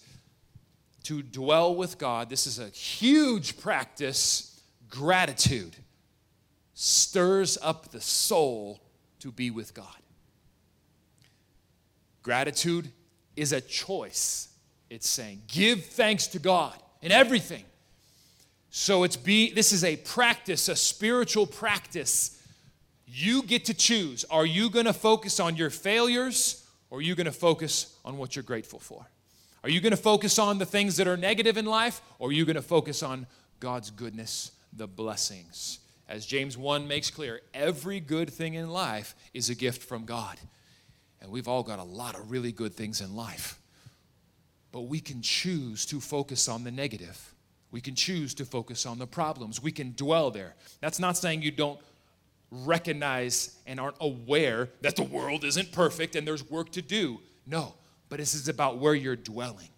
To 1.05 1.23
dwell 1.23 1.75
with 1.75 1.99
God, 1.99 2.31
this 2.31 2.47
is 2.47 2.59
a 2.59 2.69
huge 2.69 3.59
practice, 3.59 4.61
gratitude 4.89 5.77
stirs 6.75 7.57
up 7.63 7.91
the 7.91 8.01
soul 8.01 8.81
to 9.21 9.33
be 9.33 9.51
with 9.51 9.73
God. 9.73 9.87
Gratitude 12.23 12.91
is 13.35 13.53
a 13.53 13.61
choice. 13.63 14.49
It's 14.91 15.09
saying, 15.09 15.43
give 15.49 15.87
thanks 15.87 16.27
to 16.29 16.39
God 16.39 16.75
in 17.01 17.13
everything. 17.13 17.65
So 18.69 19.05
it's 19.05 19.17
be 19.17 19.53
this 19.53 19.73
is 19.73 19.85
a 19.85 19.97
practice, 19.97 20.69
a 20.69 20.77
spiritual 20.77 21.47
practice. 21.47 22.36
You 23.07 23.43
get 23.43 23.65
to 23.67 23.75
choose. 23.75 24.25
Are 24.31 24.47
you 24.47 24.69
going 24.69 24.87
to 24.87 24.93
focus 24.93 25.39
on 25.39 25.57
your 25.57 25.71
failures 25.71 26.67
or 26.91 26.99
are 26.99 27.03
you 27.03 27.15
going 27.15 27.27
to 27.27 27.33
focus 27.33 27.97
on 28.05 28.19
what 28.19 28.35
you're 28.35 28.43
grateful 28.43 28.79
for? 28.79 29.07
Are 29.63 29.71
you 29.71 29.81
going 29.81 29.93
to 29.93 29.97
focus 29.97 30.39
on 30.39 30.59
the 30.59 30.67
things 30.67 30.97
that 30.97 31.07
are 31.07 31.17
negative 31.17 31.57
in 31.57 31.67
life 31.67 32.01
or 32.19 32.29
are 32.29 32.33
you 32.33 32.45
going 32.45 32.57
to 32.57 32.63
focus 32.63 33.03
on 33.03 33.27
God's 33.61 33.91
goodness, 33.91 34.53
the 34.73 34.87
blessings? 34.87 35.79
As 36.09 36.25
James 36.25 36.57
1 36.57 36.87
makes 36.87 37.11
clear, 37.11 37.41
every 37.53 38.01
good 38.01 38.31
thing 38.31 38.55
in 38.55 38.71
life 38.71 39.15
is 39.35 39.51
a 39.51 39.55
gift 39.55 39.83
from 39.83 40.05
God. 40.05 40.39
And 41.21 41.31
we've 41.31 41.49
all 41.49 41.63
got 41.63 41.79
a 41.79 41.85
lot 41.85 42.15
of 42.15 42.31
really 42.31 42.53
good 42.53 42.75
things 42.75 43.01
in 43.01 43.17
life. 43.17 43.59
But 44.71 44.83
we 44.83 45.01
can 45.01 45.23
choose 45.23 45.87
to 45.87 46.01
focus 46.01 46.49
on 46.49 46.63
the 46.63 46.71
negative. 46.71 47.35
We 47.71 47.81
can 47.81 47.95
choose 47.95 48.35
to 48.35 48.45
focus 48.45 48.87
on 48.87 48.99
the 48.99 49.07
problems. 49.07 49.63
We 49.63 49.73
can 49.73 49.95
dwell 49.97 50.31
there. 50.31 50.55
That's 50.81 50.99
not 50.99 51.17
saying 51.17 51.43
you 51.43 51.51
don't 51.51 51.81
recognize 52.65 53.57
and 53.67 53.79
aren't 53.81 53.97
aware 54.01 54.71
that 54.81 54.97
the 54.97 55.03
world 55.03 55.45
isn't 55.45 55.73
perfect 55.73 56.17
and 56.17 56.27
there's 56.27 56.49
work 56.49 56.71
to 56.73 56.83
do. 56.83 57.21
No, 57.47 57.75
but 58.09 58.19
this 58.19 58.35
is 58.35 58.49
about 58.49 58.79
where 58.79 58.95
you're 58.95 59.17
dwelling. 59.17 59.69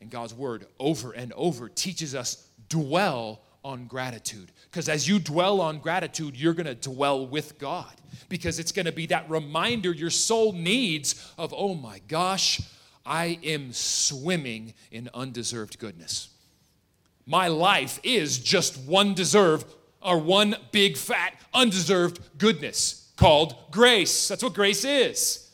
And 0.00 0.10
God's 0.10 0.34
word 0.34 0.66
over 0.78 1.12
and 1.12 1.32
over 1.32 1.68
teaches 1.68 2.14
us 2.14 2.48
dwell 2.68 3.40
on 3.64 3.86
gratitude. 3.86 4.52
Because 4.70 4.88
as 4.88 5.08
you 5.08 5.18
dwell 5.18 5.60
on 5.60 5.78
gratitude, 5.78 6.36
you're 6.36 6.54
going 6.54 6.66
to 6.66 6.74
dwell 6.74 7.26
with 7.26 7.58
God. 7.58 7.92
Because 8.28 8.58
it's 8.60 8.70
going 8.70 8.86
to 8.86 8.92
be 8.92 9.06
that 9.06 9.28
reminder 9.28 9.92
your 9.92 10.10
soul 10.10 10.52
needs 10.52 11.32
of, 11.36 11.52
oh 11.56 11.74
my 11.74 12.00
gosh, 12.06 12.60
I 13.04 13.38
am 13.42 13.72
swimming 13.72 14.74
in 14.92 15.10
undeserved 15.12 15.78
goodness. 15.78 16.28
My 17.26 17.48
life 17.48 17.98
is 18.04 18.38
just 18.38 18.78
one 18.78 19.14
deserved 19.14 19.66
or 20.06 20.18
one 20.18 20.56
big 20.70 20.96
fat 20.96 21.34
undeserved 21.52 22.20
goodness 22.38 23.12
called 23.16 23.56
grace. 23.72 24.28
That's 24.28 24.42
what 24.42 24.54
grace 24.54 24.84
is. 24.84 25.50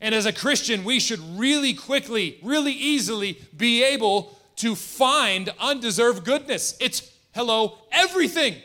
And 0.00 0.14
as 0.14 0.24
a 0.26 0.32
Christian, 0.32 0.84
we 0.84 0.98
should 0.98 1.20
really 1.38 1.74
quickly, 1.74 2.38
really 2.42 2.72
easily 2.72 3.38
be 3.54 3.84
able 3.84 4.36
to 4.56 4.74
find 4.74 5.50
undeserved 5.60 6.24
goodness. 6.24 6.76
It's, 6.80 7.12
hello, 7.34 7.78
everything. 7.92 8.56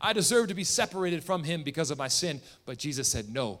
I 0.00 0.12
deserve 0.12 0.48
to 0.48 0.54
be 0.54 0.64
separated 0.64 1.24
from 1.24 1.42
him 1.42 1.62
because 1.62 1.90
of 1.90 1.96
my 1.96 2.08
sin. 2.08 2.42
But 2.66 2.78
Jesus 2.78 3.08
said, 3.08 3.32
No, 3.32 3.60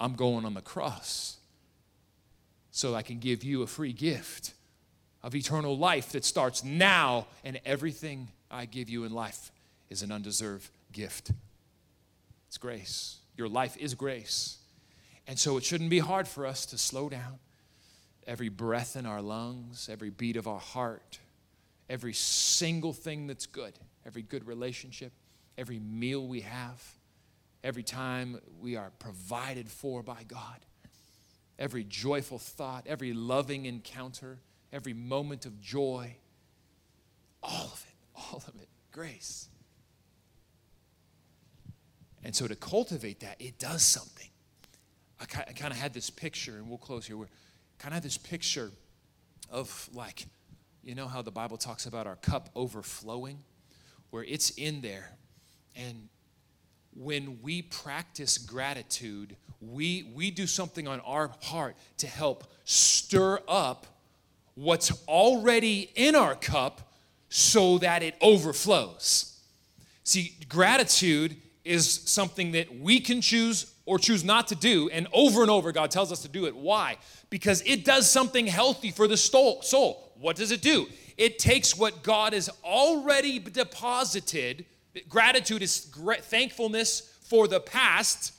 I'm 0.00 0.14
going 0.14 0.46
on 0.46 0.54
the 0.54 0.62
cross 0.62 1.36
so 2.70 2.94
I 2.94 3.02
can 3.02 3.18
give 3.18 3.44
you 3.44 3.62
a 3.62 3.66
free 3.66 3.92
gift 3.92 4.54
of 5.22 5.34
eternal 5.34 5.76
life 5.76 6.12
that 6.12 6.24
starts 6.24 6.62
now, 6.62 7.26
and 7.44 7.60
everything 7.64 8.28
I 8.50 8.66
give 8.66 8.88
you 8.88 9.04
in 9.04 9.12
life 9.12 9.50
is 9.90 10.02
an 10.02 10.12
undeserved 10.12 10.70
gift. 10.92 11.32
It's 12.46 12.58
grace. 12.58 13.18
Your 13.36 13.48
life 13.48 13.76
is 13.76 13.94
grace. 13.94 14.58
And 15.26 15.38
so 15.38 15.56
it 15.56 15.64
shouldn't 15.64 15.90
be 15.90 15.98
hard 15.98 16.26
for 16.26 16.46
us 16.46 16.66
to 16.66 16.78
slow 16.78 17.08
down 17.08 17.38
every 18.26 18.48
breath 18.48 18.96
in 18.96 19.06
our 19.06 19.22
lungs, 19.22 19.88
every 19.90 20.10
beat 20.10 20.36
of 20.36 20.46
our 20.46 20.58
heart, 20.58 21.18
every 21.88 22.12
single 22.12 22.92
thing 22.92 23.26
that's 23.26 23.46
good, 23.46 23.72
every 24.06 24.22
good 24.22 24.46
relationship, 24.46 25.12
every 25.56 25.78
meal 25.78 26.26
we 26.26 26.42
have, 26.42 26.82
every 27.64 27.82
time 27.82 28.40
we 28.60 28.76
are 28.76 28.90
provided 28.98 29.68
for 29.70 30.02
by 30.02 30.22
God, 30.28 30.58
every 31.58 31.84
joyful 31.84 32.38
thought, 32.38 32.86
every 32.86 33.12
loving 33.12 33.66
encounter, 33.66 34.38
every 34.72 34.92
moment 34.92 35.46
of 35.46 35.60
joy, 35.60 36.16
all 37.42 37.70
of 37.72 37.84
it, 37.88 37.94
all 38.16 38.42
of 38.46 38.54
it, 38.60 38.68
grace. 38.92 39.48
And 42.24 42.34
so 42.34 42.46
to 42.46 42.56
cultivate 42.56 43.20
that, 43.20 43.36
it 43.40 43.58
does 43.58 43.82
something. 43.82 44.28
I 45.20 45.24
kind 45.26 45.72
of 45.72 45.78
had 45.78 45.94
this 45.94 46.10
picture, 46.10 46.56
and 46.56 46.68
we'll 46.68 46.78
close 46.78 47.06
here. 47.06 47.16
We're 47.16 47.26
kind 47.78 47.92
of 47.92 47.94
had 47.94 48.02
this 48.02 48.18
picture 48.18 48.70
of 49.50 49.88
like, 49.92 50.26
you 50.84 50.94
know 50.94 51.08
how 51.08 51.22
the 51.22 51.30
Bible 51.30 51.56
talks 51.56 51.86
about 51.86 52.06
our 52.06 52.16
cup 52.16 52.50
overflowing, 52.54 53.38
where 54.10 54.24
it's 54.24 54.50
in 54.50 54.80
there. 54.80 55.10
And 55.74 56.08
when 56.94 57.38
we 57.42 57.62
practice 57.62 58.38
gratitude, 58.38 59.36
we, 59.60 60.12
we 60.14 60.30
do 60.30 60.46
something 60.46 60.86
on 60.86 61.00
our 61.00 61.32
heart 61.42 61.76
to 61.98 62.06
help 62.06 62.44
stir 62.64 63.40
up 63.48 63.86
what's 64.58 64.90
already 65.06 65.90
in 65.94 66.16
our 66.16 66.34
cup 66.34 66.92
so 67.28 67.78
that 67.78 68.02
it 68.02 68.16
overflows. 68.20 69.38
See, 70.02 70.34
gratitude 70.48 71.36
is 71.64 71.88
something 71.88 72.52
that 72.52 72.80
we 72.80 72.98
can 72.98 73.20
choose 73.20 73.72
or 73.86 73.98
choose 73.98 74.24
not 74.24 74.48
to 74.48 74.54
do. 74.54 74.88
And 74.90 75.06
over 75.12 75.42
and 75.42 75.50
over, 75.50 75.70
God 75.70 75.90
tells 75.90 76.10
us 76.10 76.22
to 76.22 76.28
do 76.28 76.46
it. 76.46 76.56
Why? 76.56 76.96
Because 77.30 77.62
it 77.66 77.84
does 77.84 78.10
something 78.10 78.46
healthy 78.46 78.90
for 78.90 79.06
the 79.06 79.16
soul. 79.16 80.12
What 80.18 80.36
does 80.36 80.50
it 80.50 80.62
do? 80.62 80.86
It 81.16 81.38
takes 81.38 81.76
what 81.76 82.02
God 82.02 82.32
has 82.32 82.50
already 82.64 83.38
deposited. 83.38 84.66
Gratitude 85.08 85.62
is 85.62 85.78
thankfulness 86.22 87.16
for 87.22 87.46
the 87.46 87.60
past. 87.60 88.34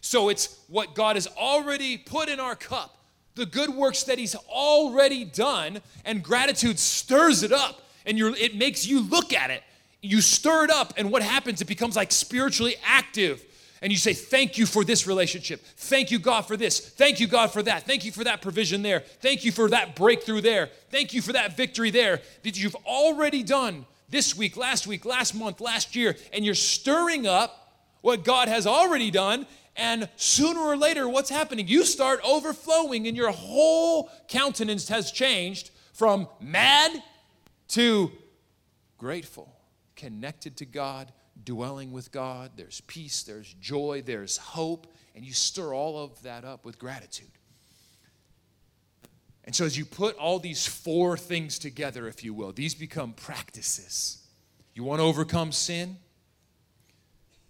So 0.00 0.28
it's 0.28 0.60
what 0.68 0.94
God 0.94 1.16
has 1.16 1.26
already 1.26 1.96
put 1.96 2.28
in 2.28 2.38
our 2.38 2.54
cup, 2.54 3.03
the 3.34 3.46
good 3.46 3.70
works 3.70 4.04
that 4.04 4.18
He's 4.18 4.34
already 4.34 5.24
done, 5.24 5.80
and 6.04 6.22
gratitude 6.22 6.78
stirs 6.78 7.42
it 7.42 7.52
up. 7.52 7.80
And 8.06 8.18
it 8.18 8.54
makes 8.54 8.86
you 8.86 9.00
look 9.00 9.32
at 9.32 9.50
it. 9.50 9.62
You 10.02 10.20
stir 10.20 10.64
it 10.64 10.70
up, 10.70 10.92
and 10.96 11.10
what 11.10 11.22
happens? 11.22 11.62
It 11.62 11.66
becomes 11.66 11.96
like 11.96 12.12
spiritually 12.12 12.76
active 12.84 13.44
and 13.84 13.92
you 13.92 13.98
say, 13.98 14.14
Thank 14.14 14.56
you 14.56 14.64
for 14.64 14.82
this 14.82 15.06
relationship. 15.06 15.62
Thank 15.76 16.10
you, 16.10 16.18
God, 16.18 16.46
for 16.46 16.56
this. 16.56 16.80
Thank 16.80 17.20
you, 17.20 17.26
God, 17.26 17.52
for 17.52 17.62
that. 17.64 17.82
Thank 17.82 18.06
you 18.06 18.12
for 18.12 18.24
that 18.24 18.40
provision 18.40 18.80
there. 18.80 19.00
Thank 19.00 19.44
you 19.44 19.52
for 19.52 19.68
that 19.68 19.94
breakthrough 19.94 20.40
there. 20.40 20.70
Thank 20.90 21.12
you 21.12 21.20
for 21.20 21.34
that 21.34 21.54
victory 21.54 21.90
there 21.90 22.22
that 22.44 22.58
you've 22.58 22.76
already 22.86 23.42
done 23.42 23.84
this 24.08 24.34
week, 24.34 24.56
last 24.56 24.86
week, 24.86 25.04
last 25.04 25.34
month, 25.34 25.60
last 25.60 25.94
year. 25.94 26.16
And 26.32 26.46
you're 26.46 26.54
stirring 26.54 27.26
up 27.26 27.74
what 28.00 28.24
God 28.24 28.48
has 28.48 28.66
already 28.66 29.10
done. 29.10 29.46
And 29.76 30.08
sooner 30.16 30.60
or 30.60 30.76
later, 30.76 31.08
what's 31.08 31.30
happening? 31.30 31.66
You 31.66 31.84
start 31.84 32.20
overflowing, 32.24 33.06
and 33.06 33.16
your 33.16 33.32
whole 33.32 34.10
countenance 34.28 34.88
has 34.88 35.10
changed 35.10 35.70
from 35.92 36.28
mad 36.40 37.02
to 37.68 38.12
grateful, 38.98 39.52
connected 39.96 40.56
to 40.58 40.64
God 40.64 41.12
dwelling 41.42 41.92
with 41.92 42.12
God, 42.12 42.52
there's 42.56 42.80
peace, 42.82 43.22
there's 43.22 43.52
joy, 43.54 44.02
there's 44.04 44.36
hope, 44.36 44.86
and 45.14 45.24
you 45.24 45.32
stir 45.32 45.74
all 45.74 46.02
of 46.02 46.22
that 46.22 46.44
up 46.44 46.64
with 46.64 46.78
gratitude. 46.78 47.28
And 49.44 49.54
so, 49.54 49.64
as 49.64 49.76
you 49.76 49.84
put 49.84 50.16
all 50.16 50.38
these 50.38 50.66
four 50.66 51.16
things 51.16 51.58
together, 51.58 52.08
if 52.08 52.24
you 52.24 52.32
will, 52.32 52.52
these 52.52 52.74
become 52.74 53.12
practices. 53.12 54.18
You 54.74 54.84
want 54.84 55.00
to 55.00 55.04
overcome 55.04 55.52
sin? 55.52 55.98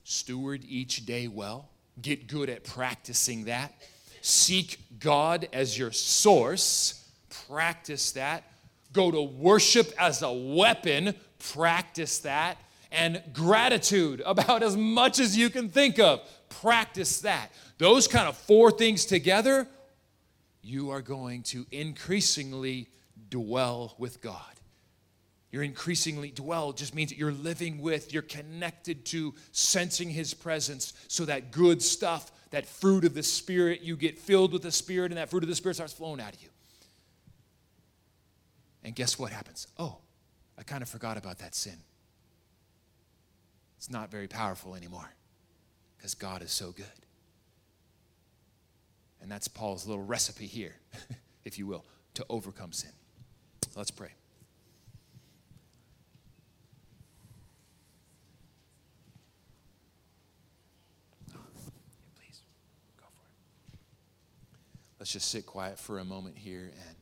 Steward 0.03 0.65
each 0.69 1.07
day 1.07 1.29
well. 1.29 1.71
Get 2.01 2.27
good 2.27 2.51
at 2.51 2.65
practicing 2.65 3.45
that. 3.45 3.75
Seek 4.21 4.79
God 4.99 5.49
as 5.53 5.79
your 5.79 5.93
source. 5.93 7.09
Practice 7.49 8.13
that. 8.13 8.45
Go 8.93 9.11
to 9.11 9.23
worship 9.23 9.93
as 9.99 10.23
a 10.23 10.33
weapon. 10.33 11.15
Practice 11.39 12.21
that 12.21 12.59
and 12.95 13.23
gratitude 13.33 14.23
about 14.27 14.63
as 14.63 14.77
much 14.77 15.19
as 15.19 15.37
you 15.37 15.51
can 15.51 15.69
think 15.69 15.99
of. 15.99 16.21
Practice 16.49 17.21
that. 17.21 17.51
Those 17.79 18.09
kind 18.09 18.29
of 18.29 18.37
four 18.37 18.71
things 18.71 19.05
together, 19.05 19.67
you 20.63 20.91
are 20.91 21.03
going 21.03 21.43
to 21.43 21.67
increasingly 21.73 22.89
dwell 23.29 23.95
with 23.99 24.21
God. 24.23 24.54
You're 25.55 25.63
increasingly 25.63 26.31
dwell 26.31 26.73
just 26.73 26.95
means 26.95 27.11
that 27.11 27.17
you're 27.17 27.33
living 27.33 27.81
with, 27.81 28.13
you're 28.13 28.23
connected 28.23 29.05
to 29.07 29.35
sensing 29.53 30.11
His 30.11 30.35
presence 30.35 30.93
so 31.07 31.25
that 31.27 31.53
good 31.53 31.81
stuff, 31.81 32.33
that 32.51 32.67
fruit 32.67 33.05
of 33.05 33.15
the 33.15 33.23
Spirit, 33.23 33.81
you 33.81 33.97
get 33.97 34.19
filled 34.19 34.53
with 34.53 34.63
the 34.63 34.73
Spirit 34.73 35.13
and 35.13 35.19
that 35.19 35.31
fruit 35.31 35.45
of 35.45 35.49
the 35.49 35.55
Spirit 35.55 35.77
starts 35.77 35.93
flowing 35.93 36.21
out 36.21 36.35
of 36.35 36.43
you. 36.43 36.49
And 38.83 38.95
guess 38.95 39.19
what 39.19 39.31
happens? 39.33 39.69
Oh, 39.79 39.99
I 40.59 40.65
kind 40.65 40.83
of 40.83 40.89
forgot 40.89 41.17
about 41.17 41.39
that 41.39 41.55
sin 41.55 41.79
it's 43.85 43.91
not 43.91 44.11
very 44.11 44.27
powerful 44.27 44.75
anymore 44.75 45.11
because 45.99 46.15
God 46.15 46.41
is 46.41 46.51
so 46.51 46.73
good. 46.73 46.87
And 49.21 49.31
that's 49.31 49.47
Paul's 49.47 49.87
little 49.87 50.03
recipe 50.03 50.47
here, 50.47 50.75
if 51.45 51.59
you 51.59 51.67
will, 51.67 51.85
to 52.15 52.25
overcome 52.31 52.73
sin. 52.73 52.93
Let's 53.77 53.91
pray. 53.91 54.09
Please, 61.29 62.41
go 62.97 63.05
for 63.05 63.27
it. 63.27 64.94
Let's 65.05 65.13
just 65.13 65.31
sit 65.31 65.45
quiet 65.45 65.79
for 65.79 65.99
a 65.99 66.05
moment 66.05 66.39
here 66.39 66.73
and 66.89 66.97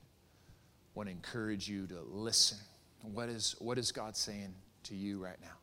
want 0.96 1.08
to 1.08 1.12
encourage 1.12 1.68
you 1.68 1.86
to 1.86 2.00
listen. 2.10 2.58
What 3.00 3.28
is, 3.28 3.54
what 3.60 3.78
is 3.78 3.92
God 3.92 4.16
saying 4.16 4.56
to 4.82 4.96
you 4.96 5.22
right 5.22 5.40
now? 5.40 5.54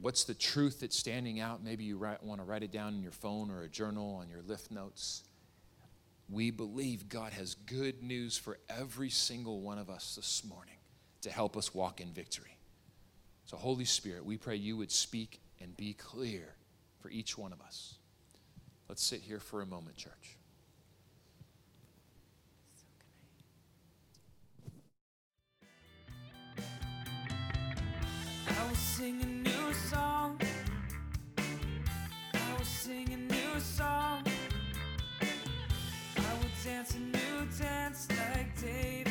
What's 0.00 0.22
the 0.22 0.34
truth 0.34 0.78
that's 0.78 0.96
standing 0.96 1.40
out? 1.40 1.64
Maybe 1.64 1.82
you 1.82 1.98
write, 1.98 2.22
want 2.22 2.40
to 2.40 2.44
write 2.44 2.62
it 2.62 2.70
down 2.70 2.94
in 2.94 3.02
your 3.02 3.10
phone 3.10 3.50
or 3.50 3.64
a 3.64 3.68
journal 3.68 4.14
on 4.22 4.28
your 4.28 4.40
lift 4.46 4.70
notes. 4.70 5.24
We 6.30 6.52
believe 6.52 7.08
God 7.08 7.32
has 7.32 7.56
good 7.56 8.00
news 8.00 8.38
for 8.38 8.60
every 8.68 9.10
single 9.10 9.62
one 9.62 9.78
of 9.78 9.90
us 9.90 10.14
this 10.14 10.44
morning 10.48 10.76
to 11.22 11.30
help 11.32 11.56
us 11.56 11.74
walk 11.74 12.00
in 12.00 12.12
victory. 12.12 12.56
So, 13.46 13.56
Holy 13.56 13.84
Spirit, 13.84 14.24
we 14.24 14.36
pray 14.36 14.54
you 14.54 14.76
would 14.76 14.92
speak 14.92 15.40
and 15.60 15.76
be 15.76 15.94
clear 15.94 16.54
for 17.00 17.10
each 17.10 17.36
one 17.36 17.52
of 17.52 17.60
us. 17.62 17.96
Let's 18.88 19.02
sit 19.02 19.22
here 19.22 19.40
for 19.40 19.60
a 19.60 19.66
moment, 19.66 19.96
church. 19.96 20.38
new 29.44 29.72
song. 29.72 30.40
I 31.38 32.58
was 32.58 32.66
singing 32.66 33.28
new 33.28 33.60
song. 33.60 34.24
I 36.16 36.34
dance 36.64 36.94
a 36.94 36.98
new 36.98 37.46
dance 37.58 38.08
like 38.10 38.60
Dave. 38.60 39.03